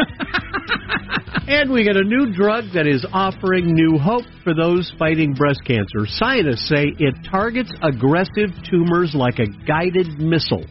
And 1.46 1.70
we 1.70 1.84
got 1.84 1.96
a 1.96 2.02
new 2.02 2.32
drug 2.32 2.64
that 2.72 2.86
is 2.86 3.04
offering 3.12 3.74
new 3.74 3.98
hope 3.98 4.24
for 4.42 4.54
those 4.54 4.90
fighting 4.98 5.34
breast 5.34 5.60
cancer. 5.66 6.06
Scientists 6.06 6.66
say 6.70 6.86
it 6.98 7.14
targets 7.30 7.70
aggressive 7.82 8.48
tumors 8.70 9.12
like 9.14 9.38
a 9.38 9.46
guided 9.66 10.18
missile. 10.18 10.64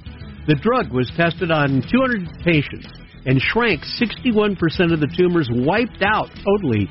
The 0.48 0.56
drug 0.56 0.92
was 0.92 1.12
tested 1.16 1.52
on 1.52 1.84
200 1.92 2.44
patients 2.44 2.88
and 3.28 3.40
shrank 3.40 3.82
61% 4.02 4.58
of 4.92 5.00
the 5.00 5.14
tumors, 5.16 5.48
wiped 5.54 6.02
out 6.02 6.30
totally 6.42 6.90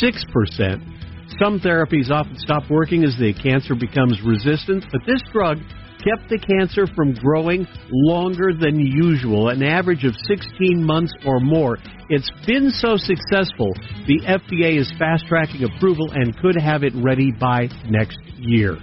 6%. 0.00 0.93
Some 1.40 1.58
therapies 1.60 2.10
often 2.10 2.38
stop 2.38 2.70
working 2.70 3.04
as 3.04 3.16
the 3.18 3.34
cancer 3.34 3.74
becomes 3.74 4.20
resistant, 4.22 4.84
but 4.92 5.00
this 5.06 5.20
drug 5.32 5.58
kept 5.98 6.28
the 6.28 6.38
cancer 6.38 6.86
from 6.94 7.14
growing 7.14 7.66
longer 7.90 8.52
than 8.52 8.78
usual, 8.78 9.48
an 9.48 9.62
average 9.62 10.04
of 10.04 10.14
16 10.26 10.84
months 10.84 11.12
or 11.26 11.40
more. 11.40 11.78
It's 12.08 12.30
been 12.46 12.70
so 12.70 12.96
successful, 12.96 13.72
the 14.06 14.20
FDA 14.26 14.78
is 14.78 14.92
fast 14.98 15.24
tracking 15.26 15.64
approval 15.64 16.12
and 16.12 16.36
could 16.38 16.56
have 16.60 16.82
it 16.84 16.92
ready 16.96 17.32
by 17.32 17.68
next 17.88 18.18
year. 18.38 18.76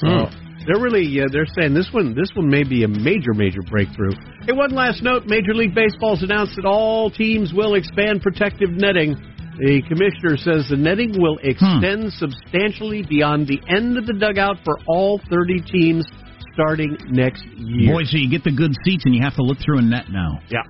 So 0.00 0.28
they're 0.66 0.80
really 0.80 1.20
uh, 1.20 1.26
they're 1.32 1.48
saying 1.58 1.74
this 1.74 1.88
one 1.92 2.14
this 2.14 2.30
one 2.34 2.48
may 2.48 2.64
be 2.64 2.84
a 2.84 2.88
major 2.88 3.32
major 3.34 3.62
breakthrough. 3.62 4.12
Hey, 4.44 4.52
one 4.52 4.70
last 4.70 5.02
note: 5.02 5.26
Major 5.26 5.54
League 5.54 5.74
Baseball's 5.74 6.22
announced 6.22 6.56
that 6.56 6.64
all 6.64 7.10
teams 7.10 7.52
will 7.52 7.74
expand 7.74 8.22
protective 8.22 8.70
netting. 8.70 9.16
The 9.58 9.82
commissioner 9.88 10.36
says 10.36 10.68
the 10.68 10.76
netting 10.76 11.20
will 11.20 11.38
hmm. 11.38 11.48
extend 11.48 12.12
substantially 12.14 13.02
beyond 13.02 13.46
the 13.46 13.60
end 13.68 13.98
of 13.98 14.06
the 14.06 14.14
dugout 14.14 14.56
for 14.64 14.78
all 14.86 15.20
30 15.30 15.60
teams 15.62 16.06
starting 16.52 16.96
next 17.08 17.44
year. 17.56 17.94
Boy, 17.94 18.04
so 18.04 18.16
you 18.16 18.30
get 18.30 18.44
the 18.44 18.52
good 18.52 18.72
seats 18.84 19.04
and 19.04 19.14
you 19.14 19.22
have 19.22 19.34
to 19.36 19.42
look 19.42 19.58
through 19.64 19.78
a 19.78 19.82
net 19.82 20.06
now. 20.10 20.40
Yeah. 20.48 20.62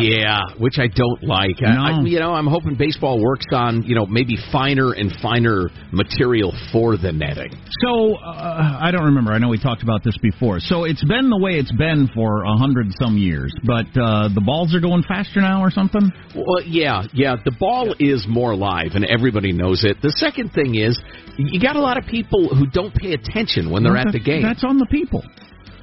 Yeah, 0.00 0.40
which 0.58 0.78
I 0.78 0.86
don't 0.88 1.22
like. 1.22 1.62
I, 1.64 1.98
I, 1.98 2.02
you 2.02 2.18
know, 2.18 2.32
I'm 2.32 2.46
hoping 2.46 2.76
baseball 2.76 3.22
works 3.22 3.46
on 3.52 3.82
you 3.82 3.94
know 3.94 4.06
maybe 4.06 4.36
finer 4.50 4.92
and 4.92 5.12
finer 5.20 5.70
material 5.92 6.52
for 6.72 6.96
the 6.96 7.12
netting. 7.12 7.52
So 7.84 8.14
uh, 8.16 8.78
I 8.80 8.90
don't 8.90 9.04
remember. 9.04 9.32
I 9.32 9.38
know 9.38 9.48
we 9.48 9.58
talked 9.58 9.82
about 9.82 10.04
this 10.04 10.16
before. 10.18 10.60
So 10.60 10.84
it's 10.84 11.04
been 11.04 11.30
the 11.30 11.38
way 11.38 11.52
it's 11.58 11.72
been 11.72 12.08
for 12.14 12.44
a 12.44 12.56
hundred 12.56 12.86
some 13.00 13.16
years, 13.18 13.54
but 13.64 13.86
uh, 13.98 14.28
the 14.34 14.42
balls 14.44 14.74
are 14.74 14.80
going 14.80 15.02
faster 15.02 15.40
now 15.40 15.62
or 15.62 15.70
something. 15.70 16.12
Well, 16.34 16.62
yeah, 16.64 17.04
yeah. 17.12 17.36
The 17.44 17.52
ball 17.58 17.94
is 17.98 18.26
more 18.28 18.54
live, 18.54 18.92
and 18.94 19.04
everybody 19.04 19.52
knows 19.52 19.84
it. 19.84 19.98
The 20.02 20.12
second 20.16 20.50
thing 20.52 20.76
is, 20.76 21.00
you 21.36 21.60
got 21.60 21.76
a 21.76 21.80
lot 21.80 21.98
of 21.98 22.04
people 22.06 22.48
who 22.48 22.66
don't 22.66 22.94
pay 22.94 23.12
attention 23.12 23.70
when 23.70 23.82
they're 23.82 23.92
Well, 23.92 24.06
at 24.06 24.12
the 24.12 24.20
game. 24.20 24.42
That's 24.42 24.64
on 24.64 24.78
the 24.78 24.86
people. 24.86 25.22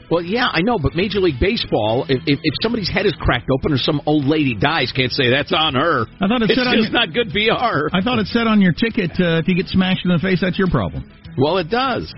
Well, 0.09 0.23
yeah, 0.23 0.47
I 0.51 0.61
know, 0.61 0.79
but 0.81 0.95
Major 0.95 1.19
League 1.19 1.39
Baseball, 1.39 2.05
if, 2.09 2.21
if, 2.25 2.39
if 2.41 2.53
somebody's 2.63 2.89
head 2.89 3.05
is 3.05 3.13
cracked 3.19 3.49
open 3.53 3.71
or 3.73 3.77
some 3.77 4.01
old 4.07 4.25
lady 4.25 4.55
dies, 4.55 4.91
can't 4.91 5.11
say 5.11 5.29
that's 5.29 5.53
on 5.53 5.75
her. 5.75 6.05
I 6.19 6.27
thought 6.27 6.41
it 6.41 6.49
it's 6.49 6.55
said 6.59 6.65
just 6.73 6.91
your- 6.91 6.99
not 6.99 7.13
good 7.13 7.29
PR. 7.29 7.93
I 7.95 8.01
thought 8.01 8.17
it 8.19 8.27
said 8.27 8.47
on 8.47 8.59
your 8.61 8.73
ticket 8.73 9.11
uh, 9.19 9.37
if 9.37 9.47
you 9.47 9.55
get 9.55 9.67
smashed 9.67 10.05
in 10.05 10.11
the 10.11 10.17
face, 10.19 10.39
that's 10.41 10.57
your 10.57 10.69
problem. 10.69 11.05
Well, 11.37 11.57
it 11.59 11.69
does. 11.69 12.11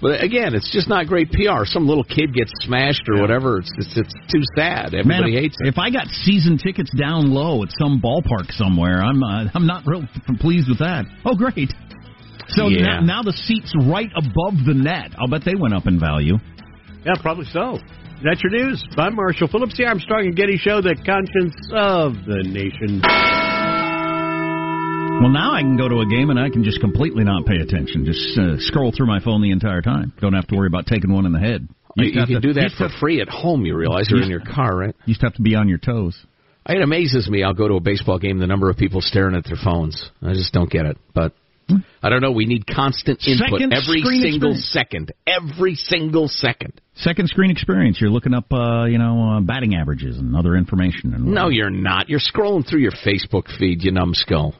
But 0.00 0.22
again, 0.22 0.54
it's 0.54 0.70
just 0.72 0.88
not 0.88 1.06
great 1.08 1.28
PR. 1.32 1.64
Some 1.64 1.86
little 1.88 2.04
kid 2.04 2.32
gets 2.32 2.52
smashed 2.62 3.02
or 3.10 3.20
whatever. 3.20 3.58
It's, 3.58 3.72
it's 3.76 3.96
it's 3.98 4.14
too 4.32 4.40
sad. 4.56 4.94
Everybody 4.94 5.04
Man, 5.04 5.34
if, 5.34 5.42
hates 5.42 5.56
it. 5.60 5.66
if 5.68 5.76
I 5.76 5.90
got 5.90 6.06
season 6.22 6.56
tickets 6.56 6.90
down 6.96 7.32
low 7.34 7.64
at 7.64 7.68
some 7.78 8.00
ballpark 8.00 8.50
somewhere, 8.52 9.02
I'm 9.02 9.20
uh, 9.22 9.50
I'm 9.54 9.66
not 9.66 9.82
real 9.86 10.06
pleased 10.38 10.68
with 10.68 10.78
that. 10.78 11.04
Oh, 11.26 11.34
great. 11.34 11.72
So 12.50 12.68
Yeah. 12.68 13.00
now, 13.00 13.00
now 13.00 13.22
the 13.22 13.32
seats 13.32 13.74
right 13.90 14.08
above 14.16 14.54
the 14.64 14.72
net. 14.74 15.10
I'll 15.18 15.28
bet 15.28 15.42
they 15.44 15.56
went 15.58 15.74
up 15.74 15.86
in 15.86 15.98
value. 15.98 16.36
Yeah, 17.08 17.14
probably 17.22 17.46
so. 17.46 17.78
That's 18.22 18.42
your 18.42 18.52
news. 18.52 18.86
I'm 18.98 19.16
Marshall 19.16 19.48
Phillips, 19.48 19.78
the 19.78 19.86
Armstrong 19.86 20.26
and 20.26 20.36
Getty 20.36 20.58
Show, 20.58 20.82
the 20.82 20.94
conscience 21.06 21.56
of 21.72 22.12
the 22.28 22.44
nation. 22.44 23.00
Well, 25.22 25.32
now 25.32 25.54
I 25.54 25.62
can 25.62 25.78
go 25.78 25.88
to 25.88 26.00
a 26.00 26.06
game 26.06 26.28
and 26.28 26.38
I 26.38 26.50
can 26.50 26.64
just 26.64 26.82
completely 26.82 27.24
not 27.24 27.46
pay 27.46 27.56
attention. 27.56 28.04
Just 28.04 28.38
uh, 28.38 28.56
scroll 28.58 28.92
through 28.94 29.06
my 29.06 29.20
phone 29.24 29.40
the 29.40 29.52
entire 29.52 29.80
time. 29.80 30.12
Don't 30.20 30.34
have 30.34 30.48
to 30.48 30.54
worry 30.56 30.66
about 30.66 30.84
taking 30.84 31.10
one 31.10 31.24
in 31.24 31.32
the 31.32 31.38
head. 31.38 31.66
You, 31.96 32.04
used 32.04 32.14
to 32.14 32.20
you 32.20 32.26
can 32.26 32.42
to- 32.42 32.48
do 32.48 32.52
that 32.52 32.62
used 32.64 32.76
to 32.76 32.90
for 32.90 32.98
free 33.00 33.22
at 33.22 33.28
home. 33.30 33.64
You 33.64 33.74
realize, 33.74 34.12
or 34.12 34.20
in 34.20 34.28
your 34.28 34.44
car, 34.44 34.76
right? 34.76 34.94
You 35.06 35.12
used 35.12 35.20
to 35.20 35.26
have 35.28 35.34
to 35.36 35.42
be 35.42 35.54
on 35.54 35.66
your 35.66 35.78
toes. 35.78 36.14
It 36.68 36.82
amazes 36.82 37.26
me. 37.30 37.42
I'll 37.42 37.54
go 37.54 37.68
to 37.68 37.74
a 37.76 37.80
baseball 37.80 38.18
game. 38.18 38.38
The 38.38 38.46
number 38.46 38.68
of 38.68 38.76
people 38.76 39.00
staring 39.00 39.34
at 39.34 39.44
their 39.46 39.56
phones. 39.56 40.10
I 40.20 40.34
just 40.34 40.52
don't 40.52 40.70
get 40.70 40.84
it. 40.84 40.98
But 41.14 41.32
I 42.02 42.08
don't 42.08 42.20
know. 42.20 42.32
We 42.32 42.44
need 42.46 42.66
constant 42.66 43.20
input 43.26 43.60
Second 43.60 43.72
every 43.72 44.02
single 44.02 44.52
experience. 44.52 44.70
second. 44.72 45.12
Every 45.26 45.74
single 45.74 46.28
second. 46.28 46.80
Second 47.00 47.28
screen 47.28 47.50
experience. 47.50 47.98
You're 48.00 48.10
looking 48.10 48.34
up, 48.34 48.52
uh, 48.52 48.84
you 48.84 48.98
know, 48.98 49.36
uh, 49.36 49.40
batting 49.40 49.74
averages 49.74 50.18
and 50.18 50.34
other 50.36 50.56
information. 50.56 51.14
And 51.14 51.26
No, 51.26 51.48
you're 51.48 51.70
not. 51.70 52.08
You're 52.08 52.20
scrolling 52.20 52.68
through 52.68 52.80
your 52.80 52.92
Facebook 52.92 53.44
feed, 53.58 53.82
you 53.84 53.92
numbskull. 53.92 54.54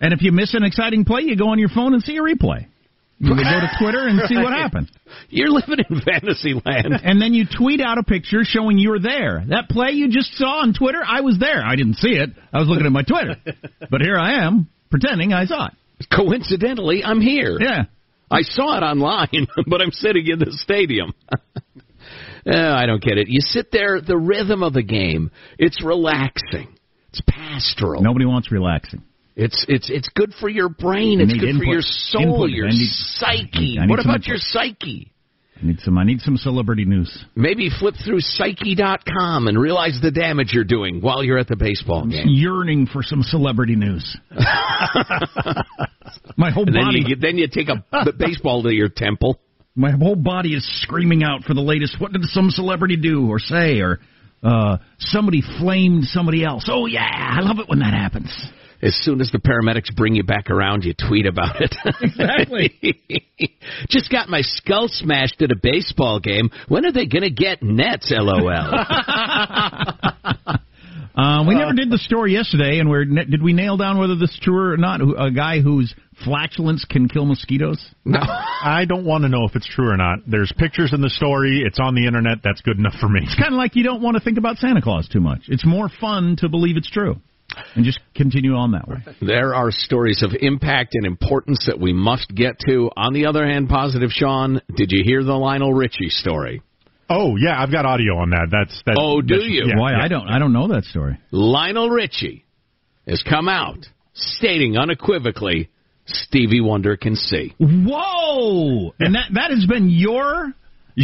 And 0.00 0.12
if 0.12 0.22
you 0.22 0.32
miss 0.32 0.54
an 0.54 0.64
exciting 0.64 1.04
play, 1.04 1.22
you 1.22 1.36
go 1.36 1.48
on 1.50 1.58
your 1.58 1.68
phone 1.68 1.94
and 1.94 2.02
see 2.02 2.16
a 2.16 2.20
replay. 2.22 2.66
You 3.22 3.34
would 3.34 3.44
go 3.44 3.60
to 3.60 3.70
Twitter 3.78 4.08
and 4.08 4.20
see 4.26 4.34
what 4.36 4.52
happened. 4.56 4.90
You're 5.28 5.50
living 5.50 5.84
in 5.90 6.00
fantasy 6.00 6.54
land. 6.54 6.94
And 7.04 7.20
then 7.20 7.34
you 7.34 7.44
tweet 7.44 7.80
out 7.80 7.98
a 7.98 8.02
picture 8.02 8.40
showing 8.44 8.78
you 8.78 8.90
were 8.90 8.98
there. 8.98 9.44
That 9.48 9.68
play 9.68 9.90
you 9.90 10.08
just 10.08 10.32
saw 10.38 10.62
on 10.62 10.72
Twitter, 10.72 11.02
I 11.06 11.20
was 11.20 11.38
there. 11.38 11.62
I 11.62 11.76
didn't 11.76 11.96
see 11.96 12.12
it. 12.12 12.30
I 12.50 12.58
was 12.58 12.68
looking 12.68 12.86
at 12.86 12.92
my 12.92 13.02
Twitter. 13.02 13.36
But 13.90 14.00
here 14.00 14.16
I 14.16 14.46
am, 14.46 14.68
pretending 14.90 15.32
I 15.32 15.44
saw 15.46 15.66
it. 15.66 15.72
Coincidentally, 16.10 17.02
I'm 17.04 17.20
here. 17.20 17.58
Yeah. 17.60 17.84
I 18.30 18.42
saw 18.42 18.76
it 18.76 18.82
online, 18.82 19.48
but 19.66 19.80
I'm 19.80 19.90
sitting 19.90 20.26
in 20.26 20.38
the 20.38 20.52
stadium. 20.52 21.12
Uh, 21.32 21.36
I 22.46 22.86
don't 22.86 23.02
get 23.02 23.18
it. 23.18 23.28
You 23.28 23.40
sit 23.40 23.70
there, 23.72 24.00
the 24.00 24.16
rhythm 24.16 24.62
of 24.62 24.72
the 24.72 24.82
game. 24.82 25.30
It's 25.58 25.82
relaxing. 25.84 26.76
It's 27.10 27.20
pastoral. 27.26 28.02
Nobody 28.02 28.24
wants 28.24 28.52
relaxing. 28.52 29.02
It's 29.36 29.64
it's 29.68 29.88
it's 29.90 30.08
good 30.14 30.32
for 30.38 30.48
your 30.48 30.68
brain. 30.68 31.20
It's 31.20 31.32
good 31.32 31.56
for 31.56 31.64
your 31.64 31.80
soul, 31.82 32.22
Input. 32.22 32.50
your 32.50 32.66
need- 32.66 32.90
psyche. 32.90 33.78
What 33.86 34.00
about 34.00 34.26
your 34.26 34.36
psyche? 34.38 35.12
I 35.62 35.66
need 35.66 35.80
some. 35.80 35.98
I 35.98 36.04
need 36.04 36.20
some 36.22 36.36
celebrity 36.38 36.84
news. 36.86 37.24
Maybe 37.36 37.68
flip 37.68 37.94
through 38.04 38.20
psyche.com 38.20 39.46
and 39.46 39.60
realize 39.60 39.98
the 40.02 40.10
damage 40.10 40.52
you're 40.52 40.64
doing 40.64 41.00
while 41.02 41.22
you're 41.22 41.38
at 41.38 41.48
the 41.48 41.56
baseball 41.56 42.06
game. 42.06 42.24
yearning 42.28 42.86
for 42.86 43.02
some 43.02 43.22
celebrity 43.22 43.76
news. 43.76 44.16
my 46.36 46.50
whole 46.50 46.64
And 46.66 46.74
then 46.74 46.84
body, 46.84 47.04
you, 47.06 47.16
then 47.16 47.36
you 47.38 47.46
take 47.48 47.68
a 47.68 47.76
b- 48.04 48.12
baseball 48.18 48.62
to 48.62 48.70
your 48.72 48.88
temple. 48.88 49.38
my 49.74 49.90
whole 49.90 50.16
body 50.16 50.54
is 50.54 50.66
screaming 50.82 51.22
out 51.22 51.42
for 51.44 51.54
the 51.54 51.60
latest. 51.60 52.00
What 52.00 52.12
did 52.12 52.22
some 52.24 52.50
celebrity 52.50 52.96
do 52.96 53.28
or 53.28 53.38
say? 53.38 53.80
Or 53.80 54.00
uh, 54.42 54.78
somebody 54.98 55.42
flamed 55.58 56.04
somebody 56.04 56.44
else. 56.44 56.68
Oh 56.70 56.86
yeah, 56.86 57.08
I 57.08 57.40
love 57.40 57.58
it 57.58 57.68
when 57.68 57.80
that 57.80 57.92
happens. 57.92 58.32
As 58.82 58.96
soon 58.96 59.20
as 59.20 59.30
the 59.30 59.38
paramedics 59.38 59.94
bring 59.94 60.14
you 60.14 60.24
back 60.24 60.48
around, 60.48 60.84
you 60.84 60.94
tweet 60.94 61.26
about 61.26 61.60
it. 61.60 61.74
Exactly. 62.00 62.72
Just 63.88 64.10
got 64.10 64.28
my 64.28 64.40
skull 64.40 64.88
smashed 64.88 65.42
at 65.42 65.50
a 65.50 65.56
baseball 65.60 66.18
game. 66.18 66.50
When 66.68 66.86
are 66.86 66.92
they 66.92 67.06
going 67.06 67.22
to 67.22 67.30
get 67.30 67.62
nets? 67.62 68.12
LOL. 68.14 68.40
Uh, 71.20 71.40
Uh, 71.40 71.44
we 71.46 71.54
never 71.54 71.72
did 71.72 71.90
the 71.90 71.98
story 71.98 72.32
yesterday, 72.32 72.78
and 72.78 72.88
we're 72.88 73.04
did 73.04 73.42
we 73.42 73.52
nail 73.52 73.76
down 73.76 73.98
whether 73.98 74.14
this 74.16 74.30
is 74.30 74.40
true 74.42 74.72
or 74.72 74.76
not? 74.76 75.00
A 75.00 75.30
guy 75.30 75.60
whose 75.60 75.94
flatulence 76.24 76.84
can 76.84 77.08
kill 77.08 77.24
mosquitoes. 77.24 77.78
No, 78.04 78.20
I 78.22 78.84
don't 78.86 79.04
want 79.04 79.22
to 79.22 79.28
know 79.28 79.44
if 79.44 79.56
it's 79.56 79.66
true 79.66 79.88
or 79.90 79.96
not. 79.96 80.18
There's 80.26 80.52
pictures 80.58 80.92
in 80.92 81.00
the 81.00 81.10
story. 81.10 81.62
It's 81.64 81.78
on 81.80 81.94
the 81.94 82.06
internet. 82.06 82.38
That's 82.44 82.60
good 82.60 82.78
enough 82.78 82.94
for 83.00 83.08
me. 83.08 83.20
It's 83.22 83.34
kind 83.34 83.52
of 83.54 83.58
like 83.58 83.76
you 83.76 83.84
don't 83.84 84.02
want 84.02 84.16
to 84.16 84.22
think 84.22 84.38
about 84.38 84.58
Santa 84.58 84.82
Claus 84.82 85.08
too 85.08 85.20
much. 85.20 85.42
It's 85.48 85.64
more 85.66 85.88
fun 86.00 86.36
to 86.40 86.48
believe 86.48 86.76
it's 86.76 86.90
true, 86.90 87.16
and 87.74 87.84
just 87.84 88.00
continue 88.14 88.54
on 88.54 88.72
that 88.72 88.88
way. 88.88 88.98
There 89.20 89.54
are 89.54 89.70
stories 89.70 90.22
of 90.22 90.30
impact 90.40 90.94
and 90.94 91.06
importance 91.06 91.64
that 91.66 91.78
we 91.80 91.92
must 91.92 92.34
get 92.34 92.58
to. 92.66 92.90
On 92.96 93.12
the 93.12 93.26
other 93.26 93.46
hand, 93.46 93.68
positive 93.68 94.10
Sean, 94.10 94.60
did 94.74 94.90
you 94.92 95.02
hear 95.04 95.22
the 95.24 95.34
Lionel 95.34 95.72
Richie 95.72 96.08
story? 96.10 96.62
Oh 97.12 97.34
yeah, 97.36 97.60
I've 97.60 97.72
got 97.72 97.84
audio 97.86 98.16
on 98.18 98.30
that. 98.30 98.48
That's 98.50 98.82
that's. 98.86 98.96
Oh, 99.00 99.20
do 99.20 99.34
that's- 99.34 99.48
you? 99.50 99.64
yeah, 99.66 99.76
Why 99.78 99.92
yeah. 99.92 100.02
I 100.04 100.08
don't 100.08 100.28
I 100.28 100.38
don't 100.38 100.52
know 100.52 100.68
that 100.68 100.84
story. 100.84 101.18
Lionel 101.32 101.90
Richie 101.90 102.44
has 103.06 103.22
come 103.28 103.48
out 103.48 103.78
stating 104.14 104.76
unequivocally 104.78 105.70
Stevie 106.06 106.60
Wonder 106.60 106.96
can 106.96 107.16
see. 107.16 107.54
Whoa! 107.58 108.94
And 109.00 109.14
that 109.14 109.28
that 109.34 109.50
has 109.50 109.66
been 109.66 109.88
your 109.90 110.54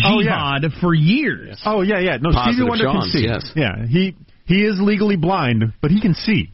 Oh, 0.05 0.21
yeah. 0.21 0.59
jihad 0.61 0.73
for 0.81 0.93
years. 0.95 1.61
Oh 1.65 1.81
yeah, 1.83 1.99
yeah. 2.01 2.17
No, 2.21 2.31
Positive 2.33 2.55
Stevie 2.55 2.69
Wonder 2.69 2.85
Sean's, 2.85 3.05
can 3.05 3.11
see. 3.13 3.27
yes. 3.27 3.53
Yeah, 3.57 3.87
he 3.87 4.15
he 4.47 4.65
is 4.65 4.79
legally 4.81 5.17
blind, 5.17 5.73
but 5.81 5.91
he 5.91 6.01
can 6.01 6.15
see. 6.15 6.53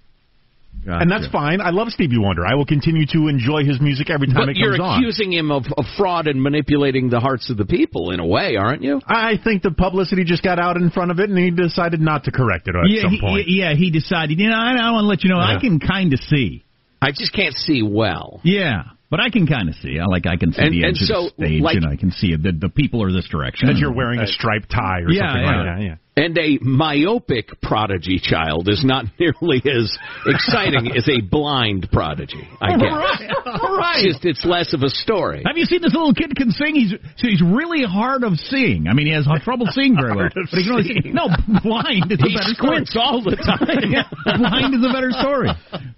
And 0.86 1.10
that's 1.10 1.26
fine. 1.28 1.60
I 1.60 1.70
love 1.70 1.88
Stevie 1.88 2.18
Wonder. 2.18 2.44
I 2.44 2.54
will 2.54 2.66
continue 2.66 3.06
to 3.12 3.28
enjoy 3.28 3.64
his 3.64 3.80
music 3.80 4.10
every 4.10 4.26
time 4.26 4.36
But 4.46 4.48
it 4.50 4.54
comes 4.60 4.80
on. 4.80 5.00
you're 5.00 5.10
accusing 5.10 5.32
him 5.32 5.50
of, 5.50 5.64
of 5.76 5.84
fraud 5.96 6.26
and 6.26 6.42
manipulating 6.42 7.08
the 7.10 7.20
hearts 7.20 7.50
of 7.50 7.56
the 7.56 7.64
people 7.64 8.10
in 8.10 8.20
a 8.20 8.26
way, 8.26 8.56
aren't 8.56 8.82
you? 8.82 9.00
I 9.06 9.34
think 9.42 9.62
the 9.62 9.70
publicity 9.70 10.24
just 10.24 10.42
got 10.42 10.58
out 10.58 10.76
in 10.76 10.90
front 10.90 11.10
of 11.10 11.20
it, 11.20 11.30
and 11.30 11.38
he 11.38 11.50
decided 11.50 12.00
not 12.00 12.24
to 12.24 12.32
correct 12.32 12.68
it 12.68 12.74
at 12.74 12.82
yeah, 12.88 13.02
some 13.02 13.10
he, 13.12 13.20
point. 13.20 13.44
yeah, 13.48 13.74
he 13.74 13.90
decided. 13.90 14.38
You 14.40 14.48
know, 14.50 14.56
I, 14.56 14.76
I 14.76 14.90
want 14.90 15.04
to 15.04 15.08
let 15.08 15.22
you 15.24 15.30
know 15.30 15.38
I 15.38 15.58
can 15.60 15.78
kind 15.78 16.12
of 16.12 16.18
see. 16.20 16.64
I 17.00 17.10
just 17.10 17.32
can't 17.32 17.54
see 17.54 17.82
well. 17.82 18.40
Yeah, 18.44 18.82
but 19.10 19.20
I 19.20 19.30
can 19.30 19.46
kind 19.46 19.68
of 19.68 19.74
see. 19.76 19.98
I 19.98 20.06
like 20.06 20.26
I 20.26 20.36
can 20.36 20.52
see 20.52 20.62
And- 20.62 20.72
the 20.72 20.82
and 20.84 20.96
edge 20.96 21.02
so, 21.02 21.26
of 21.26 21.32
the 21.36 21.46
stage, 21.46 21.62
like- 21.62 21.76
and 21.76 21.86
I 21.86 21.96
can 21.96 22.10
see 22.12 22.34
the 22.36 22.52
the 22.52 22.68
people 22.68 23.02
are 23.02 23.12
this 23.12 23.28
direction. 23.28 23.68
that 23.68 23.76
you're 23.76 23.92
wearing 23.92 24.20
a 24.20 24.26
striped 24.26 24.70
tie 24.70 25.00
or 25.00 25.10
Yeah, 25.10 25.28
something 25.32 25.42
yeah. 25.44 25.56
like 25.56 25.66
that. 25.78 25.82
Yeah. 25.84 25.94
And 26.14 26.36
a 26.36 26.58
myopic 26.60 27.58
prodigy 27.62 28.20
child 28.22 28.68
is 28.68 28.84
not 28.84 29.06
nearly 29.18 29.62
as 29.64 29.96
exciting 30.26 30.92
as 30.94 31.08
a 31.08 31.22
blind 31.22 31.88
prodigy, 31.90 32.46
I 32.60 32.76
guess. 32.76 32.82
Right, 32.92 33.30
right. 33.46 34.04
It's 34.04 34.20
just 34.20 34.24
it's 34.26 34.44
less 34.44 34.74
of 34.74 34.82
a 34.82 34.90
story. 34.90 35.42
Have 35.46 35.56
you 35.56 35.64
seen 35.64 35.80
this 35.80 35.94
little 35.94 36.12
kid 36.12 36.36
can 36.36 36.50
sing? 36.50 36.74
He's 36.74 36.90
so 37.16 37.26
he's 37.28 37.40
really 37.40 37.84
hard 37.84 38.24
of 38.24 38.34
seeing. 38.36 38.88
I 38.88 38.92
mean, 38.92 39.06
he 39.06 39.14
has 39.14 39.26
trouble 39.42 39.66
seeing 39.70 39.96
very 39.96 40.14
well. 40.14 40.28
But 40.34 40.48
he 40.52 40.62
can 40.64 40.72
only 40.72 40.84
see. 40.84 41.00
No, 41.12 41.28
blind 41.62 42.12
is 42.12 42.20
a 42.20 42.28
He 42.28 42.36
better 42.36 42.52
squints 42.60 42.90
story. 42.90 43.04
all 43.06 43.22
the 43.24 43.36
time. 43.36 43.60
Yeah, 43.92 44.04
blind 44.36 44.74
is 44.74 44.84
a 44.84 44.92
better 44.92 45.12
story. 45.12 45.48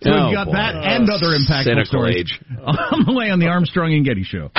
So 0.02 0.10
Oh, 0.14 0.26
we've 0.28 0.34
got 0.36 0.46
boy. 0.46 0.52
that 0.52 0.74
and 0.78 1.10
other 1.10 1.34
impactful 1.34 1.64
Cynical 1.64 1.84
stories 1.86 2.16
age. 2.18 2.40
on 2.62 3.04
the 3.06 3.12
way 3.14 3.30
on 3.30 3.40
the 3.40 3.46
Armstrong 3.48 3.92
and 3.94 4.04
Getty 4.06 4.22
Show. 4.22 4.50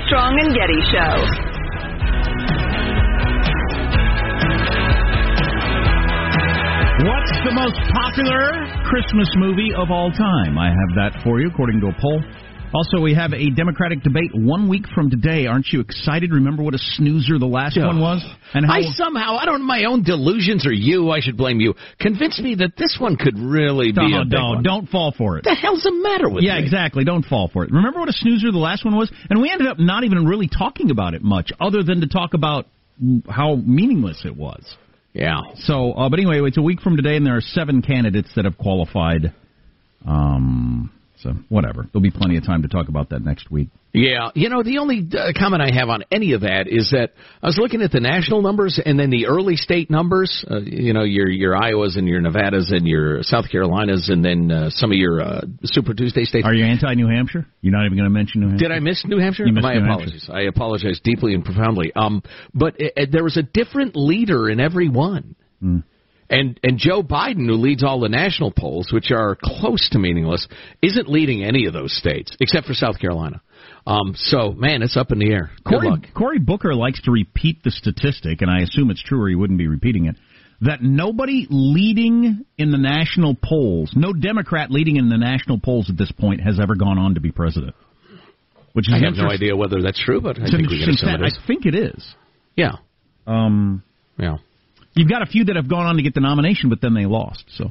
Armstrong 0.00 0.38
and 0.40 0.54
Getty 0.54 0.80
Show. 0.92 1.14
What's 7.04 7.32
the 7.44 7.52
most 7.52 7.76
popular 7.92 8.66
Christmas 8.88 9.28
movie 9.36 9.72
of 9.76 9.90
all 9.90 10.10
time? 10.10 10.58
I 10.58 10.68
have 10.68 10.94
that 10.96 11.22
for 11.22 11.40
you, 11.40 11.48
according 11.48 11.80
to 11.80 11.88
a 11.88 11.92
poll. 12.00 12.22
Also, 12.72 13.00
we 13.00 13.14
have 13.14 13.32
a 13.32 13.50
Democratic 13.50 14.02
debate 14.02 14.30
one 14.32 14.68
week 14.68 14.84
from 14.94 15.10
today. 15.10 15.46
Aren't 15.46 15.66
you 15.72 15.80
excited? 15.80 16.30
Remember 16.32 16.62
what 16.62 16.74
a 16.74 16.78
snoozer 16.78 17.38
the 17.38 17.46
last 17.46 17.76
one 17.76 18.00
was? 18.00 18.24
And 18.54 18.64
how 18.64 18.74
I 18.74 18.82
somehow, 18.82 19.36
I 19.36 19.44
don't 19.44 19.60
know, 19.60 19.66
my 19.66 19.84
own 19.84 20.04
delusions 20.04 20.64
or 20.66 20.72
you, 20.72 21.10
I 21.10 21.18
should 21.20 21.36
blame 21.36 21.58
you, 21.58 21.74
convinced 21.98 22.40
me 22.40 22.54
that 22.56 22.76
this 22.76 22.96
one 23.00 23.16
could 23.16 23.38
really 23.38 23.90
be 23.90 24.10
no, 24.10 24.20
a 24.20 24.24
big 24.24 24.32
no, 24.32 24.48
one. 24.50 24.62
don't 24.62 24.88
fall 24.88 25.12
for 25.16 25.36
it. 25.38 25.44
What 25.44 25.54
the 25.54 25.60
hell's 25.60 25.82
the 25.82 25.92
matter 25.92 26.28
with 26.28 26.44
you 26.44 26.50
yeah, 26.50 26.58
me? 26.58 26.64
exactly. 26.64 27.04
Don't 27.04 27.24
fall 27.24 27.50
for 27.52 27.64
it. 27.64 27.72
Remember 27.72 27.98
what 27.98 28.08
a 28.08 28.12
snoozer 28.12 28.52
the 28.52 28.58
last 28.58 28.84
one 28.84 28.94
was? 28.96 29.10
And 29.28 29.42
we 29.42 29.50
ended 29.50 29.66
up 29.66 29.80
not 29.80 30.04
even 30.04 30.24
really 30.24 30.48
talking 30.48 30.92
about 30.92 31.14
it 31.14 31.22
much, 31.22 31.50
other 31.60 31.82
than 31.82 32.02
to 32.02 32.06
talk 32.06 32.34
about 32.34 32.66
how 33.28 33.56
meaningless 33.56 34.22
it 34.24 34.36
was. 34.36 34.64
Yeah. 35.12 35.40
So, 35.56 35.92
uh, 35.92 36.08
but 36.08 36.20
anyway, 36.20 36.40
it's 36.46 36.58
a 36.58 36.62
week 36.62 36.80
from 36.82 36.96
today, 36.96 37.16
and 37.16 37.26
there 37.26 37.36
are 37.36 37.40
seven 37.40 37.82
candidates 37.82 38.28
that 38.36 38.44
have 38.44 38.56
qualified. 38.56 39.34
Um, 40.06 40.92
so 41.22 41.34
whatever. 41.48 41.86
There'll 41.92 42.02
be 42.02 42.10
plenty 42.10 42.36
of 42.36 42.44
time 42.44 42.62
to 42.62 42.68
talk 42.68 42.88
about 42.88 43.10
that 43.10 43.22
next 43.22 43.50
week. 43.50 43.68
Yeah, 43.92 44.30
you 44.34 44.48
know, 44.48 44.62
the 44.62 44.78
only 44.78 45.06
uh, 45.12 45.32
comment 45.36 45.62
I 45.62 45.72
have 45.74 45.88
on 45.88 46.04
any 46.12 46.32
of 46.32 46.42
that 46.42 46.68
is 46.68 46.90
that 46.92 47.12
I 47.42 47.46
was 47.46 47.58
looking 47.58 47.82
at 47.82 47.90
the 47.90 47.98
national 47.98 48.40
numbers 48.40 48.80
and 48.84 48.98
then 48.98 49.10
the 49.10 49.26
early 49.26 49.56
state 49.56 49.90
numbers. 49.90 50.44
Uh, 50.48 50.60
you 50.60 50.92
know, 50.92 51.02
your 51.02 51.28
your 51.28 51.54
Iowas 51.54 51.98
and 51.98 52.06
your 52.06 52.20
Nevadas 52.20 52.70
and 52.70 52.86
your 52.86 53.22
South 53.22 53.50
Carolinas 53.50 54.08
and 54.08 54.24
then 54.24 54.52
uh, 54.52 54.70
some 54.70 54.92
of 54.92 54.96
your 54.96 55.20
uh, 55.20 55.40
Super 55.64 55.92
Tuesday 55.92 56.24
states. 56.24 56.46
Are 56.46 56.54
you 56.54 56.64
anti 56.64 56.94
New 56.94 57.08
Hampshire? 57.08 57.46
You're 57.62 57.72
not 57.72 57.84
even 57.84 57.98
going 57.98 58.08
to 58.08 58.14
mention 58.14 58.42
New 58.42 58.48
Hampshire? 58.48 58.68
Did 58.68 58.76
I 58.76 58.78
miss 58.78 59.04
New 59.04 59.18
Hampshire? 59.18 59.46
You 59.46 59.52
missed 59.52 59.64
My 59.64 59.74
New 59.74 59.84
apologies. 59.84 60.30
I 60.32 60.42
apologize 60.42 61.00
deeply 61.02 61.34
and 61.34 61.44
profoundly. 61.44 61.92
Um, 61.94 62.22
but 62.54 62.74
uh, 62.80 63.06
there 63.10 63.24
was 63.24 63.36
a 63.36 63.42
different 63.42 63.96
leader 63.96 64.48
in 64.48 64.60
every 64.60 64.88
one. 64.88 65.34
Hmm. 65.60 65.78
And 66.30 66.58
and 66.62 66.78
Joe 66.78 67.02
Biden, 67.02 67.46
who 67.46 67.54
leads 67.54 67.82
all 67.82 68.00
the 68.00 68.08
national 68.08 68.52
polls, 68.52 68.90
which 68.92 69.10
are 69.10 69.36
close 69.42 69.88
to 69.90 69.98
meaningless, 69.98 70.46
isn't 70.80 71.08
leading 71.08 71.42
any 71.42 71.66
of 71.66 71.72
those 71.72 71.94
states 71.96 72.36
except 72.40 72.66
for 72.66 72.74
South 72.74 73.00
Carolina. 73.00 73.42
Um, 73.86 74.14
so 74.14 74.52
man, 74.52 74.82
it's 74.82 74.96
up 74.96 75.10
in 75.10 75.18
the 75.18 75.30
air. 75.30 75.50
Good 75.64 75.80
Cory, 75.80 75.88
luck. 75.88 76.00
Cory 76.16 76.38
Booker 76.38 76.74
likes 76.74 77.02
to 77.02 77.10
repeat 77.10 77.64
the 77.64 77.72
statistic, 77.72 78.42
and 78.42 78.50
I 78.50 78.60
assume 78.60 78.90
it's 78.90 79.02
true 79.02 79.20
or 79.20 79.28
he 79.28 79.34
wouldn't 79.34 79.58
be 79.58 79.66
repeating 79.66 80.06
it, 80.06 80.14
that 80.60 80.82
nobody 80.82 81.46
leading 81.50 82.44
in 82.58 82.70
the 82.70 82.78
national 82.78 83.34
polls, 83.34 83.92
no 83.96 84.12
Democrat 84.12 84.70
leading 84.70 84.96
in 84.96 85.08
the 85.08 85.16
national 85.16 85.58
polls 85.58 85.90
at 85.90 85.96
this 85.96 86.12
point 86.12 86.42
has 86.42 86.60
ever 86.60 86.76
gone 86.76 86.98
on 86.98 87.14
to 87.14 87.20
be 87.20 87.32
president. 87.32 87.74
Which 88.72 88.88
is 88.88 88.94
I 88.94 89.04
have 89.04 89.14
no 89.16 89.28
idea 89.28 89.56
whether 89.56 89.82
that's 89.82 90.00
true, 90.00 90.20
but 90.20 90.38
I 90.38 90.44
think 90.44 90.58
we 90.58 90.78
can 90.78 90.88
interesting 90.88 91.08
assume 91.08 91.08
stat. 91.08 91.20
it 91.22 91.26
is. 91.26 91.38
I 91.42 91.46
think 91.46 91.66
it 91.66 91.74
is. 91.74 92.14
Yeah. 92.54 92.72
Um, 93.26 93.82
yeah. 94.16 94.36
You've 94.94 95.08
got 95.08 95.22
a 95.22 95.26
few 95.26 95.44
that 95.44 95.56
have 95.56 95.68
gone 95.68 95.86
on 95.86 95.96
to 95.96 96.02
get 96.02 96.14
the 96.14 96.20
nomination, 96.20 96.68
but 96.68 96.80
then 96.80 96.94
they 96.94 97.06
lost. 97.06 97.44
So, 97.56 97.66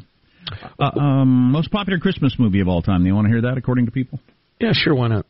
uh, 0.80 1.00
um, 1.00 1.52
most 1.52 1.70
popular 1.72 2.00
Christmas 2.00 2.36
movie 2.40 2.62
of 2.62 2.68
all 2.68 2.82
time. 2.82 3.02
Do 3.02 3.08
you 3.08 3.16
want 3.16 3.26
to 3.28 3.32
hear 3.32 3.42
that? 3.42 3.58
According 3.58 3.86
to 3.88 3.92
people. 3.92 4.20
Yeah, 4.60 4.72
sure. 4.74 4.96
Why 4.96 5.08
not? 5.10 5.26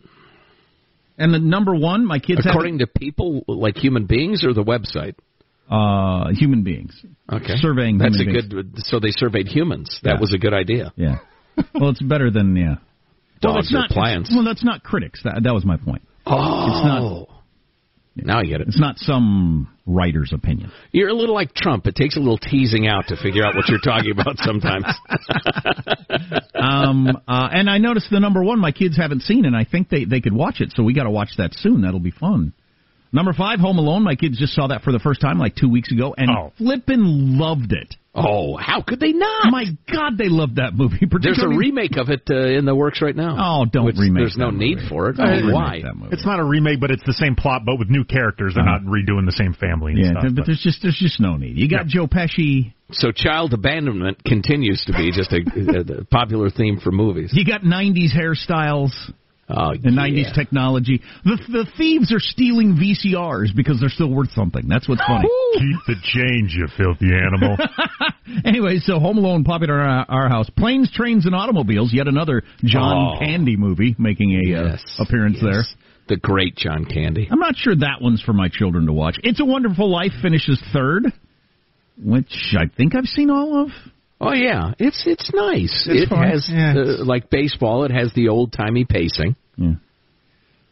And 1.17 1.34
the 1.34 1.39
number 1.39 1.75
one, 1.75 2.06
my 2.06 2.19
kids 2.19 2.45
have 2.45 2.52
According 2.52 2.80
to 2.80 2.88
people, 2.88 3.43
like 3.47 3.75
human 3.75 4.06
beings, 4.06 4.43
or 4.45 4.54
the 4.54 4.63
website. 4.63 5.15
uh, 5.69 6.32
human 6.34 6.63
beings. 6.63 6.93
Okay. 7.32 7.56
Surveying 7.58 7.97
That's 7.97 8.19
a 8.21 8.25
beings. 8.25 8.47
good. 8.47 8.73
So 8.86 8.99
they 8.99 9.12
surveyed 9.12 9.47
humans. 9.47 9.99
That 10.04 10.15
Yeah. 10.15 10.19
was 10.21 10.34
a 10.34 10.38
good 10.38 10.54
idea. 10.54 10.93
Yeah. 10.95 11.17
well, 11.75 11.89
it's 11.89 12.02
better 12.02 12.32
than 12.32 12.56
yeah. 12.56 12.75
well, 13.43 13.56
Dogs 13.56 13.67
that's 13.71 13.73
or 13.75 13.80
not 13.80 13.89
plants. 13.89 14.32
Well, 14.34 14.43
that's 14.45 14.63
not 14.63 14.82
critics. 14.84 15.21
That 15.23 15.43
that 15.43 15.54
was 15.54 15.65
my 15.65 15.78
point. 15.78 16.02
Oh. 16.25 16.67
It's 16.67 16.86
not. 16.86 17.28
Now 18.25 18.39
I 18.39 18.43
get 18.43 18.62
it. 18.62 18.67
It's 18.67 18.79
not 18.79 18.97
some 18.97 19.67
writer's 19.86 20.32
opinion. 20.34 20.71
You're 20.91 21.10
a 21.10 21.13
little 21.13 21.34
like 21.36 21.53
Trump. 21.53 21.88
It 21.88 21.95
takes 21.95 22.15
a 22.15 22.19
little 22.19 22.38
teasing 22.38 22.88
out 22.88 23.08
to 23.08 23.15
figure 23.17 23.43
out 23.45 23.55
what 23.55 23.67
you're 23.67 23.79
talking 23.79 24.12
about 24.12 24.38
sometimes. 24.39 24.86
um, 26.55 27.08
uh, 27.27 27.49
and 27.51 27.69
I 27.69 27.77
noticed 27.77 28.08
the 28.12 28.19
number 28.19 28.43
one 28.43 28.60
my 28.60 28.71
kids 28.71 28.97
haven't 28.97 29.21
seen, 29.21 29.45
and 29.45 29.55
I 29.55 29.63
think 29.65 29.89
they 29.89 30.05
they 30.05 30.21
could 30.21 30.34
watch 30.34 30.62
it. 30.62 30.71
So 30.75 30.84
we 30.84 30.93
got 30.93 31.03
to 31.03 31.12
watch 31.12 31.32
that 31.38 31.51
soon. 31.53 31.82
That'll 31.82 31.99
be 31.99 32.12
fun. 32.12 32.53
Number 33.12 33.34
five, 33.34 33.60
Home 33.60 33.79
Alone. 33.79 34.03
My 34.03 34.15
kids 34.15 34.38
just 34.38 34.53
saw 34.53 34.67
that 34.67 34.84
for 34.84 34.91
the 34.91 34.99
first 34.99 35.19
time 35.21 35.39
like 35.39 35.55
two 35.55 35.69
weeks 35.69 35.91
ago, 35.91 36.13
and 36.17 36.29
Oh. 36.29 36.53
flippin' 36.58 37.39
loved 37.39 37.71
it. 37.73 37.95
Oh, 38.21 38.58
how 38.58 38.82
could 38.82 38.99
they 38.99 39.13
not? 39.13 39.51
My 39.51 39.65
God, 39.91 40.17
they 40.17 40.27
loved 40.29 40.58
that 40.58 40.73
movie. 40.73 41.08
There's 41.21 41.41
a 41.41 41.47
remake 41.47 41.95
of 41.97 42.10
it 42.10 42.23
uh, 42.29 42.36
in 42.58 42.65
the 42.65 42.75
works 42.75 43.01
right 43.01 43.15
now. 43.15 43.38
Oh, 43.39 43.65
don't 43.65 43.86
which 43.86 43.95
remake 43.97 44.21
There's 44.23 44.38
no 44.38 44.51
that 44.51 44.58
need 44.58 44.79
for 44.89 45.10
it. 45.10 45.17
Don't 45.17 45.27
Uh, 45.27 45.32
remake 45.38 45.53
Why? 45.53 45.82
that 45.84 45.95
movie. 45.95 46.10
It's 46.13 46.25
not 46.25 46.39
a 46.39 46.43
remake, 46.43 46.79
but 46.82 46.91
it's 46.91 47.03
the 47.05 47.13
same 47.13 47.36
plot, 47.36 47.62
but 47.65 47.79
with 47.79 47.89
new 47.89 48.03
characters. 48.03 48.53
They're 48.55 48.63
Uh-huh. 48.67 48.79
not 48.79 48.91
redoing 48.91 49.25
the 49.25 49.32
same 49.32 49.53
family 49.53 49.93
and 49.93 50.03
Yeah, 50.03 50.12
stuff. 50.19 50.36
but 50.36 50.45
there's 50.45 50.62
just 50.62 50.82
there's 50.82 50.97
just 50.99 51.19
no 51.19 51.38
need. 51.38 51.58
You 51.58 51.69
got 51.69 51.88
Joe 51.88 52.08
Pesci. 52.08 52.74
So 52.91 53.11
child 53.11 53.53
abandonment 53.53 54.24
continues 54.24 54.84
to 54.88 54.93
be 54.93 55.11
just 55.11 55.32
a, 55.32 55.38
a, 55.97 55.99
a 56.01 56.05
popular 56.05 56.49
theme 56.49 56.80
for 56.80 56.91
movies. 56.91 57.32
You 57.34 57.45
got 57.45 57.61
'90s 57.61 58.11
hairstyles. 58.13 58.91
Oh, 59.52 59.72
the 59.74 59.89
'90s 59.89 60.34
technology. 60.36 61.02
The 61.26 61.38
the 61.50 61.66
thieves 61.78 62.14
are 62.14 62.20
stealing 62.20 62.76
VCRs 62.78 63.56
because 63.56 63.80
they're 63.80 63.89
still 63.89 64.12
worth 64.12 64.30
something. 64.36 64.68
That's 64.68 64.88
what's 64.88 65.02
funny. 65.08 65.28
Keep 65.54 65.78
the 65.88 65.95
change, 66.04 66.54
you 66.54 66.68
filthy 66.78 67.10
animal. 67.16 67.58
anyway, 68.45 68.78
so 68.80 69.00
Home 69.00 69.18
Alone 69.18 69.43
popular 69.43 69.82
in 69.82 69.88
our, 69.89 70.06
our 70.08 70.30
house. 70.30 70.50
Planes, 70.56 70.91
Trains, 70.93 71.26
and 71.26 71.34
Automobiles. 71.34 71.91
Yet 71.93 72.08
another 72.08 72.43
John 72.64 73.16
Oh. 73.16 73.20
Candy 73.20 73.56
movie 73.58 73.95
making 73.97 74.36
a 74.36 74.47
Yes, 74.47 74.84
uh, 75.00 75.04
appearance 75.04 75.38
yes. 75.41 75.43
there. 75.43 75.64
the 76.10 76.18
great 76.18 76.56
John 76.56 76.86
Candy. 76.86 77.28
I'm 77.32 77.39
not 77.39 77.56
sure 77.56 77.76
that 77.76 78.02
one's 78.02 78.22
for 78.22 78.34
my 78.34 78.50
children 78.52 78.86
to 78.86 78.93
watch. 78.93 79.18
It's 79.24 79.39
a 79.39 79.45
Wonderful 79.45 79.89
Life 79.89 80.12
finishes 80.22 80.62
third, 80.74 81.06
which 82.04 82.54
I 82.58 82.66
think 82.78 82.95
I've 82.95 83.06
seen 83.06 83.30
all 83.30 83.64
of. 83.64 83.70
Oh 84.22 84.34
yeah, 84.34 84.74
it's 84.80 85.03
it's 85.05 85.32
nice. 85.34 85.88
It's 85.89 86.03
it 86.03 86.09
fun. 86.09 86.28
has 86.28 86.49
Yeah. 86.51 86.74
uh, 86.76 87.05
like 87.05 87.30
baseball. 87.30 87.86
It 87.86 87.91
has 87.91 88.11
the 88.13 88.30
old 88.30 88.51
timey 88.53 88.86
pacing. 88.86 89.36
Yeah. 89.57 89.74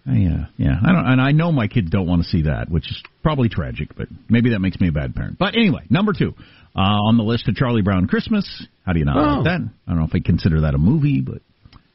Uh, 0.08 0.14
yeah, 0.14 0.46
yeah. 0.58 0.76
I 0.86 0.92
don't, 0.94 1.06
and 1.06 1.22
I 1.22 1.32
know 1.32 1.52
my 1.52 1.68
kids 1.68 1.90
don't 1.90 2.08
want 2.08 2.24
to 2.24 2.30
see 2.30 2.44
that, 2.44 2.70
which 2.70 2.90
is 2.90 3.02
probably 3.24 3.50
tragic, 3.50 3.90
but 3.96 4.08
maybe 4.30 4.52
that 4.52 4.60
makes 4.60 4.80
me 4.80 4.88
a 4.88 4.92
bad 4.92 5.16
parent. 5.16 5.38
But 5.38 5.56
anyway, 5.56 5.82
number 5.90 6.14
two 6.14 6.34
uh, 6.76 6.80
on 6.80 7.18
the 7.18 7.24
list 7.24 7.48
of 7.50 7.56
Charlie 7.56 7.82
Brown 7.82 8.08
Christmas. 8.08 8.66
How 8.86 8.94
do 8.94 9.00
you 9.00 9.06
not 9.06 9.18
Oh. 9.18 9.36
like 9.40 9.44
that? 9.46 9.62
I 9.88 9.92
don't 9.92 10.00
know 10.00 10.06
if 10.06 10.16
I 10.16 10.20
consider 10.20 10.62
that 10.62 10.76
a 10.76 10.78
movie, 10.78 11.22
but 11.22 11.42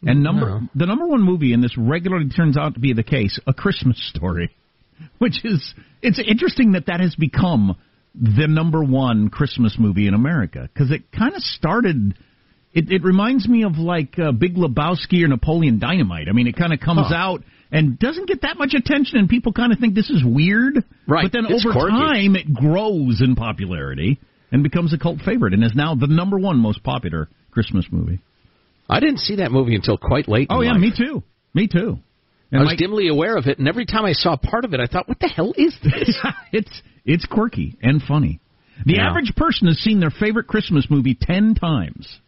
and 0.06 0.22
number 0.22 0.46
No. 0.60 0.68
the 0.74 0.86
number 0.86 1.06
one 1.06 1.22
movie, 1.22 1.52
and 1.52 1.62
this 1.62 1.76
regularly 1.78 2.28
turns 2.30 2.56
out 2.56 2.74
to 2.74 2.80
be 2.80 2.92
the 2.92 3.02
case, 3.04 3.38
A 3.46 3.52
Christmas 3.54 3.96
Story, 4.14 4.50
which 5.18 5.44
is 5.44 5.74
it's 6.02 6.18
interesting 6.18 6.72
that 6.72 6.86
that 6.86 7.00
has 7.00 7.14
become 7.14 7.76
the 8.14 8.46
number 8.46 8.82
one 8.82 9.28
Christmas 9.30 9.76
movie 9.78 10.06
in 10.06 10.14
America 10.14 10.68
because 10.72 10.90
it 10.90 11.10
kind 11.12 11.34
of 11.34 11.42
started. 11.42 12.14
It, 12.74 12.90
it 12.90 13.02
reminds 13.04 13.46
me 13.48 13.64
of 13.64 13.76
like 13.78 14.18
uh, 14.18 14.32
Big 14.32 14.54
Lebowski 14.56 15.22
or 15.24 15.28
Napoleon 15.28 15.78
Dynamite. 15.78 16.28
I 16.28 16.32
mean, 16.32 16.46
it 16.46 16.56
kind 16.56 16.72
of 16.72 16.80
comes 16.80 17.08
Huh. 17.08 17.14
out 17.14 17.42
and 17.70 17.98
doesn't 17.98 18.28
get 18.28 18.42
that 18.42 18.56
much 18.58 18.74
attention, 18.74 19.18
and 19.18 19.28
people 19.28 19.52
kind 19.52 19.72
of 19.72 19.78
think 19.78 19.94
this 19.94 20.10
is 20.10 20.22
weird. 20.24 20.82
Right. 21.06 21.22
But 21.24 21.32
then 21.32 21.46
It's 21.48 21.64
over 21.66 21.72
quirky. 21.72 21.96
time, 21.96 22.36
it 22.36 22.52
grows 22.52 23.20
in 23.22 23.34
popularity 23.34 24.18
and 24.50 24.62
becomes 24.62 24.92
a 24.94 24.98
cult 24.98 25.20
favorite, 25.20 25.54
and 25.54 25.64
is 25.64 25.72
now 25.74 25.94
the 25.94 26.06
number 26.06 26.38
one 26.38 26.58
most 26.58 26.82
popular 26.82 27.28
Christmas 27.50 27.86
movie. 27.90 28.20
I 28.88 29.00
didn't 29.00 29.18
see 29.20 29.36
that 29.36 29.52
movie 29.52 29.74
until 29.74 29.96
quite 29.96 30.28
late. 30.28 30.48
in 30.50 30.56
Oh 30.56 30.60
yeah, 30.60 30.72
life. 30.72 30.80
me 30.80 30.92
too. 30.96 31.22
Me 31.54 31.66
too. 31.66 31.98
I 32.52 32.58
was 32.58 32.66
Mike- 32.66 32.78
dimly 32.78 33.08
aware 33.08 33.36
of 33.36 33.46
it, 33.46 33.58
and 33.58 33.66
every 33.68 33.86
time 33.86 34.04
I 34.04 34.12
saw 34.12 34.36
part 34.36 34.66
of 34.66 34.74
it, 34.74 34.80
I 34.80 34.86
thought, 34.86 35.08
"What 35.08 35.18
the 35.20 35.28
hell 35.28 35.54
is 35.56 35.74
this?" 35.82 36.18
it's 36.52 36.82
it's 37.04 37.26
quirky 37.26 37.76
and 37.82 38.02
funny. 38.02 38.40
The 38.86 38.94
Yeah. 38.94 39.08
average 39.10 39.34
person 39.36 39.68
has 39.68 39.78
seen 39.78 40.00
their 40.00 40.10
favorite 40.10 40.46
Christmas 40.46 40.86
movie 40.90 41.14
ten 41.14 41.54
times. 41.54 42.18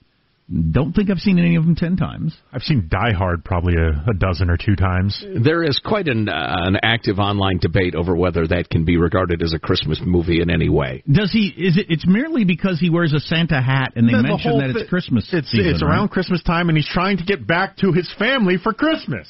Don't 0.72 0.92
think 0.94 1.08
I've 1.08 1.20
seen 1.20 1.38
any 1.38 1.56
of 1.56 1.64
them 1.64 1.74
ten 1.74 1.96
times. 1.96 2.36
I've 2.52 2.62
seen 2.62 2.86
Die 2.90 3.12
Hard 3.14 3.46
probably 3.46 3.76
a, 3.76 4.04
a 4.10 4.12
dozen 4.12 4.50
or 4.50 4.58
two 4.58 4.76
times. 4.76 5.24
There 5.42 5.62
is 5.62 5.78
quite 5.82 6.06
an 6.06 6.28
uh, 6.28 6.56
an 6.64 6.76
active 6.82 7.18
online 7.18 7.56
debate 7.62 7.94
over 7.94 8.14
whether 8.14 8.46
that 8.48 8.68
can 8.68 8.84
be 8.84 8.98
regarded 8.98 9.42
as 9.42 9.54
a 9.54 9.58
Christmas 9.58 10.02
movie 10.04 10.42
in 10.42 10.50
any 10.50 10.68
way. 10.68 11.02
Does 11.10 11.32
he? 11.32 11.46
Is 11.46 11.78
it? 11.78 11.86
It's 11.88 12.06
merely 12.06 12.44
because 12.44 12.78
he 12.78 12.90
wears 12.90 13.14
a 13.14 13.20
Santa 13.20 13.62
hat 13.62 13.94
and 13.96 14.06
they 14.06 14.12
The- 14.12 14.18
the 14.18 14.22
mention 14.28 14.50
whole 14.50 14.60
that 14.60 14.68
it's 14.68 14.82
thi- 14.82 14.86
Christmas. 14.88 15.32
It's 15.32 15.50
season, 15.50 15.66
it's 15.72 15.82
right? 15.82 15.88
around 15.90 16.08
Christmas 16.08 16.42
time, 16.42 16.68
and 16.68 16.76
he's 16.76 16.88
trying 16.88 17.16
to 17.16 17.24
get 17.24 17.46
back 17.46 17.78
to 17.78 17.92
his 17.92 18.12
family 18.18 18.58
for 18.58 18.74
Christmas 18.74 19.26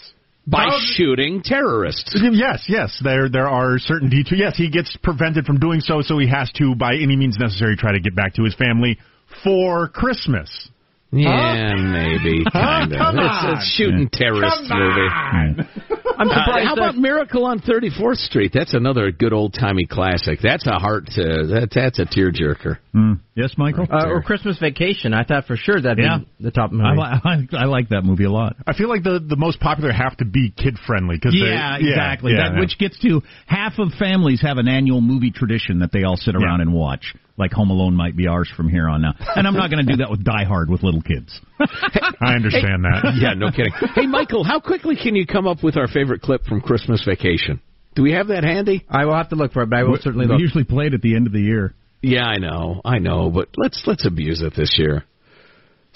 By 0.47 0.65
How- 0.65 0.79
shooting 0.79 1.41
terrorists. 1.43 2.15
Yes, 2.21 2.65
yes. 2.69 2.99
There 3.03 3.29
there 3.31 3.49
are 3.49 3.79
certain 3.79 4.11
details. 4.11 4.39
Yes, 4.39 4.57
he 4.57 4.69
gets 4.69 4.95
prevented 5.03 5.47
from 5.47 5.59
doing 5.59 5.81
so, 5.81 6.03
so 6.03 6.19
he 6.19 6.27
has 6.29 6.51
to, 6.57 6.75
by 6.75 6.95
any 6.95 7.17
means 7.17 7.39
necessary, 7.39 7.77
try 7.77 7.93
to 7.93 8.01
get 8.01 8.15
back 8.15 8.35
to 8.35 8.45
his 8.45 8.55
family 8.55 8.99
for 9.43 9.89
Christmas. 9.89 10.69
Yeah, 11.17 11.75
maybe, 11.77 12.45
kind 12.53 12.93
of. 12.93 12.99
come 12.99 13.19
It's, 13.19 13.45
on. 13.45 13.55
it's 13.57 13.75
shooting 13.77 14.09
terrorist 14.13 14.69
Come 14.69 14.79
movie. 14.79 15.01
on. 15.01 15.69
I'm 16.17 16.29
Uh, 16.29 16.65
how 16.65 16.75
about 16.75 16.97
Miracle 16.97 17.45
on 17.45 17.59
34th 17.61 18.19
Street? 18.19 18.53
That's 18.55 18.73
another 18.75 19.11
good 19.11 19.33
old 19.33 19.53
timey 19.53 19.85
classic. 19.87 20.39
That's 20.43 20.65
a 20.67 20.79
heart. 20.79 21.09
Uh, 21.11 21.47
that, 21.51 21.69
that's 21.75 21.99
a 21.99 22.05
tearjerker. 22.05 22.79
Mm. 22.95 23.19
Yes, 23.35 23.55
Michael. 23.59 23.87
uh, 23.91 24.07
or 24.07 24.23
Christmas 24.23 24.59
Vacation. 24.61 25.13
I 25.13 25.25
thought 25.25 25.47
for 25.47 25.57
sure 25.57 25.81
that'd 25.81 25.99
Yeah. 26.03 26.19
be 26.19 26.45
the 26.45 26.51
top 26.53 26.71
movie. 26.71 26.85
I, 26.87 26.93
li- 26.95 27.49
I, 27.53 27.63
I 27.63 27.65
like 27.65 27.89
that 27.89 28.03
movie 28.05 28.25
a 28.25 28.31
lot. 28.31 28.55
I 28.67 28.75
feel 28.75 28.89
like 28.89 29.03
the 29.03 29.19
the 29.19 29.37
most 29.37 29.59
popular 29.59 29.93
have 29.93 30.17
to 30.19 30.25
be 30.25 30.51
kid 30.57 30.77
friendly 30.87 31.17
because 31.17 31.35
Yeah, 31.37 31.77
exactly. 31.79 32.35
that, 32.37 32.59
Which 32.61 32.79
gets 32.79 32.99
to 33.01 33.23
half 33.47 33.79
of 33.79 33.93
families 33.99 34.41
have 34.43 34.59
an 34.59 34.69
annual 34.69 35.01
movie 35.01 35.33
tradition 35.33 35.81
that 35.81 35.91
they 35.91 36.05
all 36.05 36.17
sit 36.17 36.37
around 36.37 36.61
and 36.61 36.73
watch. 36.73 37.15
Like 37.37 37.53
Home 37.53 37.71
Alone 37.71 37.95
might 37.97 38.17
be 38.17 38.29
ours 38.29 38.49
from 38.57 38.69
here 38.69 38.89
on 38.89 39.03
now. 39.03 39.15
And 39.35 39.47
I'm 39.47 39.55
not 39.55 39.71
going 39.71 39.85
to 39.85 39.93
do 39.93 39.97
that 39.99 40.11
with 40.11 40.23
Die 40.23 40.45
Hard 40.45 40.71
with 40.71 40.83
little 40.85 41.03
kids. 41.03 41.41
I 41.59 42.35
understand 42.35 42.85
that. 42.85 43.15
yeah, 43.21 43.35
no 43.35 43.51
kidding. 43.51 43.73
Hey, 43.95 44.07
Michael, 44.07 44.45
how 44.45 44.61
quickly 44.61 44.95
can 44.97 45.17
you 45.17 45.27
come 45.27 45.47
up 45.49 45.63
with 45.63 45.77
our 45.77 45.89
favorite 45.89 46.23
clip 46.23 46.45
from 46.45 46.61
Christmas 46.61 47.03
Vacation? 47.05 47.61
Do 47.97 48.03
we 48.03 48.13
have 48.13 48.29
that 48.29 48.45
handy? 48.45 48.85
I 48.89 49.05
will 49.05 49.17
have 49.17 49.31
to 49.31 49.37
look 49.37 49.53
for 49.53 49.63
it, 49.63 49.71
but 49.71 49.79
I 49.79 49.83
will 49.83 49.93
We- 49.93 49.99
certainly 50.01 50.27
we 50.27 50.37
usually 50.39 50.65
play 50.65 50.87
it 50.87 50.95
at 50.95 51.03
the 51.03 51.17
end 51.17 51.27
of 51.27 51.33
the 51.33 51.41
year. 51.41 51.75
Yeah, 52.03 52.25
I 52.25 52.37
know, 52.39 52.81
I 52.85 52.99
know, 52.99 53.31
but 53.31 53.49
let's 53.57 53.83
let's 53.87 54.05
abuse 54.07 54.43
it 54.43 54.53
this 54.55 54.75
year. 54.79 55.05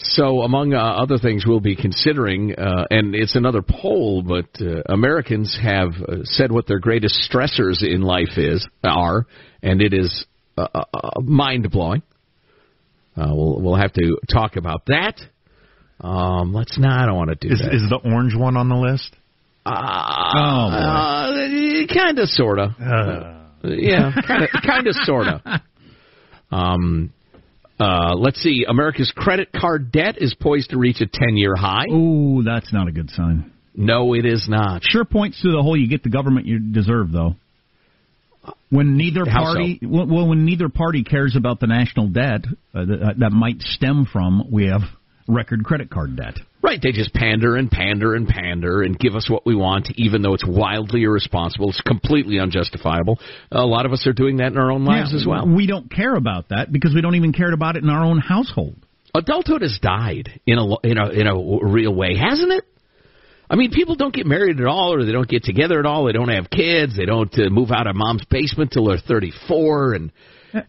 So, 0.01 0.43
among 0.43 0.75
uh, 0.75 0.79
other 0.79 1.19
things, 1.19 1.45
we'll 1.45 1.59
be 1.61 1.75
considering, 1.75 2.55
uh, 2.55 2.85
and 2.89 3.17
it's 3.17 3.35
another 3.35 3.63
poll, 3.63 4.23
but 4.23 4.47
uh, 4.61 4.83
Americans 4.89 5.59
have 5.61 5.91
uh, 6.01 6.19
said 6.23 6.53
what 6.53 6.69
their 6.69 6.79
greatest 6.79 7.29
stressors 7.31 7.83
in 7.83 8.03
life 8.03 8.39
is 8.39 8.67
are, 8.85 9.27
and 9.61 9.83
it 9.83 9.93
is 9.93 10.25
uh, 10.59 10.69
uh, 10.75 10.85
uh, 10.95 11.21
mind 11.21 11.71
blowing. 11.71 12.03
Uh, 13.17 13.29
we'll 13.35 13.61
we'll 13.61 13.77
have 13.77 13.93
to 13.95 14.17
talk 14.33 14.57
about 14.57 14.87
that. 14.87 15.15
Um, 16.01 16.53
let's 16.55 16.79
not. 16.79 17.03
I 17.03 17.07
don't 17.07 17.17
want 17.17 17.31
to 17.31 17.49
do 17.49 17.53
Is 17.53 17.61
that. 17.61 17.75
is 17.75 17.83
the 17.89 17.97
orange 18.05 18.35
one 18.37 18.57
on 18.57 18.69
the 18.69 18.77
list? 18.77 19.15
Uh, 19.67 21.33
kind 21.93 22.19
of, 22.19 22.29
sort 22.29 22.59
of. 22.59 22.71
yeah, 23.65 24.13
kind 24.65 24.87
of, 24.87 24.95
sort 25.05 25.27
of. 25.27 25.41
Um, 26.51 27.13
uh, 27.81 28.15
let's 28.17 28.41
see. 28.41 28.65
America's 28.69 29.13
credit 29.15 29.51
card 29.53 29.93
debt 29.93 30.17
is 30.19 30.35
poised 30.35 30.71
to 30.71 30.79
reach 30.79 31.01
a 31.01 31.07
10-year 31.07 31.55
high. 31.57 31.87
Ooh, 31.93 32.43
that's 32.43 32.73
not 32.73 32.89
a 32.89 32.93
good 32.93 33.11
sign. 33.11 33.53
No, 33.75 34.15
it 34.15 34.25
is 34.25 34.47
not. 34.49 34.83
Sure 34.85 35.05
points 35.05 35.41
to 35.43 35.53
the 35.53 35.63
whole 35.63 35.77
you 35.77 35.89
get 35.89 36.03
the 36.03 36.09
government 36.09 36.47
you 36.47 36.59
deserve, 36.59 37.13
though. 37.13 37.37
When 38.71 38.97
neither 38.97 39.25
party, 39.25 39.81
well, 39.83 40.07
well, 40.07 40.29
when 40.29 40.45
neither 40.45 40.69
party 40.69 41.03
cares 41.03 41.37
about 41.37 41.59
the 41.61 41.67
national 41.67 42.09
debt 42.09 42.45
uh, 42.75 42.85
that, 42.85 43.15
that 43.19 43.33
might 43.33 43.63
stem 43.63 44.07
from, 44.11 44.51
we 44.51 44.67
have 44.67 44.83
record 45.27 45.65
credit 45.65 45.91
card 45.91 46.17
debt. 46.17 46.35
Right, 46.61 46.81
they 46.83 46.91
just 46.91 47.15
pander 47.15 47.57
and 47.57 47.71
pander 47.71 48.15
and 48.15 48.27
pander 48.27 48.83
and 48.83 48.99
give 48.99 49.15
us 49.15 49.31
what 49.31 49.47
we 49.47 49.55
want, 49.55 49.89
even 49.95 50.23
though 50.23 50.35
it's 50.35 50.47
wildly 50.47 51.05
irresponsible. 51.05 51.71
It's 51.71 51.81
completely 51.81 52.41
unjustifiable. 52.41 53.21
A 53.53 53.65
lot 53.65 53.87
of 53.87 53.93
us 53.93 54.07
are 54.07 54.13
doing 54.13 54.39
that 54.39 54.53
in 54.53 54.59
our 54.59 54.73
own 54.73 54.85
lives 54.85 55.11
Yeah, 55.13 55.21
as 55.21 55.27
well. 55.27 55.47
We 55.47 55.67
don't 55.67 55.91
care 55.91 56.15
about 56.15 56.49
that 56.49 56.73
because 56.73 56.95
we 56.95 57.01
don't 57.01 57.15
even 57.15 57.33
care 57.33 57.53
about 57.53 57.77
it 57.77 57.85
in 57.85 57.91
our 57.91 58.05
own 58.05 58.19
household. 58.19 58.75
Adulthood 59.15 59.63
has 59.63 59.79
died 59.81 60.41
in 60.47 60.59
a 60.59 60.79
in 60.87 60.99
a 60.99 61.09
in 61.09 61.27
a 61.27 61.67
real 61.67 61.95
way, 61.95 62.17
hasn't 62.17 62.53
it? 62.53 62.65
I 63.51 63.57
mean, 63.57 63.71
people 63.71 63.95
don't 63.95 64.15
get 64.15 64.27
married 64.27 64.61
at 64.61 64.67
all, 64.67 64.93
or 64.93 65.05
they 65.05 65.13
don't 65.13 65.29
get 65.29 65.45
together 65.45 65.79
at 65.79 65.87
all. 65.87 66.05
They 66.05 66.13
don't 66.13 66.29
have 66.29 66.51
kids. 66.51 66.97
They 66.97 67.07
don't 67.07 67.33
uh, 67.39 67.49
move 67.51 67.71
out 67.71 67.87
of 67.87 67.97
mom's 67.97 68.25
basement 68.31 68.73
till 68.73 68.87
they're 68.87 68.99
thirty-four, 68.99 69.95
and 69.95 70.13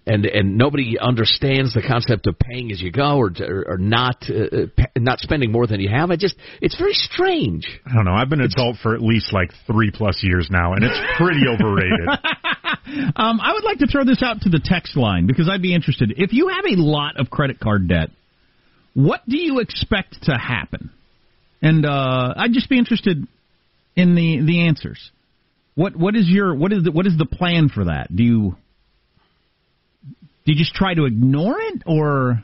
and 0.05 0.25
and 0.25 0.57
nobody 0.57 0.97
understands 0.99 1.73
the 1.73 1.82
concept 1.82 2.27
of 2.27 2.38
paying 2.39 2.71
as 2.71 2.82
you 2.82 2.91
go, 2.91 3.17
or 3.17 3.32
or, 3.41 3.65
or 3.73 3.77
not 3.77 4.23
uh, 4.30 4.67
pa- 4.77 4.91
not 4.97 5.19
spending 5.19 5.51
more 5.51 5.67
than 5.67 5.82
you 5.82 5.89
have. 5.89 6.09
I 6.09 6.15
just 6.15 6.36
it's 6.61 6.77
very 6.77 6.93
strange. 6.93 7.67
I 7.86 7.93
don't 7.93 8.05
know. 8.05 8.13
I've 8.13 8.30
been 8.30 8.39
an 8.41 8.49
adult 8.53 8.77
for 8.82 8.95
at 8.95 9.01
least 9.01 9.34
like 9.34 9.51
three 9.67 9.91
plus 9.91 10.19
years 10.23 10.47
now, 10.49 10.73
and 10.73 10.84
it's 10.84 10.99
pretty 11.17 11.41
overrated. 11.47 12.09
Um, 13.15 13.39
I 13.39 13.53
would 13.53 13.63
like 13.63 13.80
to 13.80 13.88
throw 13.88 14.03
this 14.03 14.23
out 14.23 14.41
to 14.41 14.49
the 14.49 14.59
text 14.63 14.97
line 14.97 15.27
because 15.27 15.47
I'd 15.47 15.61
be 15.61 15.75
interested. 15.75 16.13
If 16.17 16.34
you 16.34 16.47
have 16.47 16.65
a 16.65 16.82
lot 16.82 17.19
of 17.19 17.30
credit 17.30 17.59
card 17.59 17.88
debt, 17.88 18.09
what 18.95 19.21
do 19.27 19.38
you 19.38 19.59
expect 19.59 20.23
to 20.23 20.36
happen? 20.36 20.89
And 21.62 21.86
uh, 21.86 22.34
I'd 22.38 22.53
just 22.53 22.70
be 22.70 22.78
interested 22.78 23.28
in 23.95 24.16
the 24.16 24.41
the 24.45 24.68
answers. 24.68 25.12
What 25.76 25.95
what 25.95 26.16
is 26.16 26.28
your 26.28 26.55
what 26.55 26.72
is 26.72 26.84
the, 26.84 26.91
what 26.91 27.05
is 27.05 27.18
the 27.18 27.26
plan 27.26 27.70
for 27.70 27.86
that? 27.86 28.14
Do 28.16 28.24
you 28.24 28.55
do 30.45 30.53
you 30.53 30.55
just 30.55 30.74
try 30.74 30.93
to 30.93 31.05
ignore 31.05 31.60
it 31.60 31.84
or? 31.86 32.43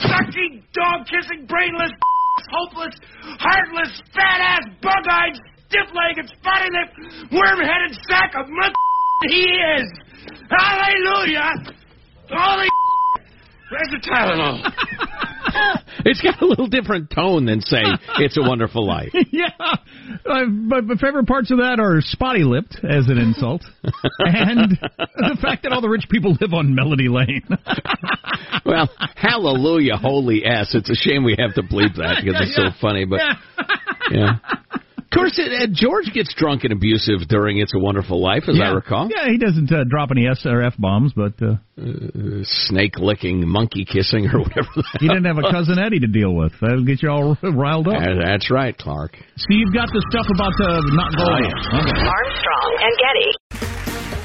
sucking, 0.00 0.64
dog 0.74 1.06
kissing, 1.06 1.46
brainless, 1.46 1.92
hopeless, 2.50 2.94
heartless, 3.38 4.02
fat 4.14 4.40
ass, 4.40 4.64
bug 4.82 5.04
eyed, 5.08 5.36
stiff 5.68 5.88
legged, 5.94 6.30
spotty 6.40 6.68
lipped, 6.72 7.32
worm 7.32 7.58
headed 7.60 7.96
sack 8.08 8.32
of 8.36 8.48
mud 8.48 8.72
he 9.28 9.44
is. 9.78 9.88
Hallelujah! 10.50 11.50
Holy 12.30 12.68
Where's 13.70 13.90
the 13.90 14.00
Tylenol? 14.08 15.33
It's 16.06 16.20
got 16.20 16.42
a 16.42 16.46
little 16.46 16.66
different 16.66 17.10
tone 17.10 17.46
than 17.46 17.60
say 17.60 17.82
"It's 18.18 18.36
a 18.36 18.42
Wonderful 18.42 18.86
Life." 18.86 19.12
yeah, 19.30 19.50
uh, 19.58 20.44
but 20.46 20.84
my 20.84 20.96
favorite 20.96 21.26
parts 21.26 21.50
of 21.50 21.58
that 21.58 21.78
are 21.80 22.00
spotty 22.00 22.44
lipped 22.44 22.76
as 22.82 23.08
an 23.08 23.16
insult, 23.16 23.62
and 24.18 24.78
the 24.98 25.38
fact 25.40 25.62
that 25.62 25.72
all 25.72 25.80
the 25.80 25.88
rich 25.88 26.06
people 26.10 26.36
live 26.40 26.52
on 26.52 26.74
Melody 26.74 27.08
Lane. 27.08 27.46
well, 28.66 28.90
hallelujah, 29.14 29.96
holy 29.96 30.44
s! 30.44 30.74
It's 30.74 30.90
a 30.90 30.94
shame 30.94 31.24
we 31.24 31.36
have 31.38 31.54
to 31.54 31.62
bleep 31.62 31.96
that 31.96 32.22
because 32.22 32.40
it's 32.40 32.56
so 32.56 32.68
funny, 32.80 33.04
but 33.04 33.20
yeah. 34.10 34.34
Of 35.14 35.18
course, 35.18 35.38
it, 35.38 35.52
uh, 35.52 35.66
George 35.72 36.12
gets 36.12 36.34
drunk 36.34 36.64
and 36.64 36.72
abusive 36.72 37.28
during 37.28 37.58
"It's 37.58 37.72
a 37.72 37.78
Wonderful 37.78 38.20
Life," 38.20 38.44
as 38.48 38.58
yeah. 38.58 38.70
I 38.70 38.74
recall. 38.74 39.08
Yeah, 39.08 39.30
he 39.30 39.38
doesn't 39.38 39.70
uh, 39.70 39.84
drop 39.88 40.10
any 40.10 40.26
S 40.26 40.44
or 40.44 40.60
F 40.60 40.74
bombs, 40.76 41.12
but 41.14 41.34
uh, 41.40 41.54
uh, 41.78 42.42
snake 42.42 42.98
licking, 42.98 43.46
monkey 43.46 43.84
kissing, 43.84 44.26
or 44.26 44.40
whatever. 44.40 44.68
he 44.98 45.06
didn't 45.06 45.24
have 45.24 45.38
a 45.38 45.52
cousin 45.52 45.78
Eddie 45.78 46.00
to 46.00 46.08
deal 46.08 46.34
with. 46.34 46.52
That'll 46.60 46.84
get 46.84 47.00
you 47.00 47.10
all 47.10 47.38
riled 47.42 47.86
up. 47.86 47.94
Uh, 47.94 48.24
that's 48.24 48.50
right, 48.50 48.76
Clark. 48.76 49.16
See, 49.36 49.54
you've 49.54 49.72
got 49.72 49.86
the 49.92 50.04
stuff 50.10 50.26
about 50.34 50.52
the 50.58 50.82
not 50.98 51.14
going. 51.14 51.46
Oh, 51.46 51.78
okay. 51.78 52.10
Armstrong 52.10 52.78
and 52.82 52.98
Getty. 52.98 53.30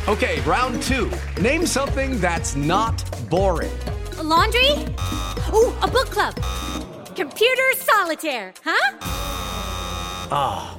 Okay, 0.09 0.41
round 0.49 0.81
two. 0.81 1.11
Name 1.39 1.67
something 1.67 2.19
that's 2.19 2.55
not 2.55 3.03
boring. 3.29 3.71
A 4.17 4.23
laundry? 4.23 4.71
Ooh, 5.53 5.71
a 5.83 5.87
book 5.87 6.07
club. 6.09 6.33
Computer 7.15 7.61
solitaire, 7.75 8.55
huh? 8.63 8.97
Ah, 10.31 10.77
oh, 10.77 10.78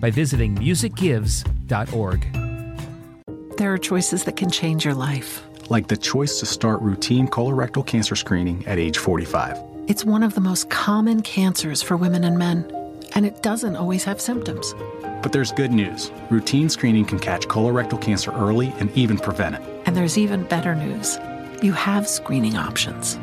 by 0.00 0.10
visiting 0.10 0.56
musicgives.org. 0.56 2.26
There 3.56 3.72
are 3.72 3.78
choices 3.78 4.24
that 4.24 4.36
can 4.36 4.50
change 4.50 4.84
your 4.84 4.94
life. 4.94 5.42
Like 5.68 5.88
the 5.88 5.96
choice 5.96 6.40
to 6.40 6.46
start 6.46 6.80
routine 6.80 7.28
colorectal 7.28 7.86
cancer 7.86 8.16
screening 8.16 8.66
at 8.66 8.78
age 8.78 8.98
45. 8.98 9.58
It's 9.86 10.04
one 10.04 10.22
of 10.22 10.34
the 10.34 10.40
most 10.40 10.70
common 10.70 11.20
cancers 11.22 11.82
for 11.82 11.96
women 11.96 12.24
and 12.24 12.38
men, 12.38 12.64
and 13.14 13.26
it 13.26 13.42
doesn't 13.42 13.76
always 13.76 14.04
have 14.04 14.20
symptoms. 14.20 14.74
But 15.22 15.32
there's 15.32 15.52
good 15.52 15.72
news. 15.72 16.10
Routine 16.30 16.70
screening 16.70 17.04
can 17.04 17.18
catch 17.18 17.46
colorectal 17.48 18.00
cancer 18.00 18.32
early 18.32 18.72
and 18.78 18.90
even 18.96 19.18
prevent 19.18 19.56
it. 19.56 19.62
And 19.84 19.96
there's 19.96 20.16
even 20.16 20.44
better 20.44 20.74
news. 20.74 21.18
You 21.62 21.72
have 21.72 22.08
screening 22.08 22.56
options. 22.56 23.18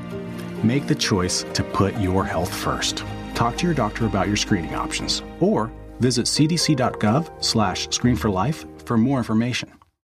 Make 0.63 0.87
the 0.87 0.95
choice 0.95 1.43
to 1.53 1.63
put 1.63 1.97
your 1.97 2.23
health 2.23 2.53
first. 2.53 3.03
Talk 3.33 3.57
to 3.57 3.65
your 3.65 3.73
doctor 3.73 4.05
about 4.05 4.27
your 4.27 4.37
screening 4.37 4.75
options 4.75 5.23
or 5.39 5.71
visit 5.99 6.25
cdc.gov 6.25 7.43
slash 7.43 7.89
screen 7.89 8.15
for 8.15 8.29
life 8.29 8.65
for 8.85 8.97
more 8.97 9.17
information. 9.17 9.76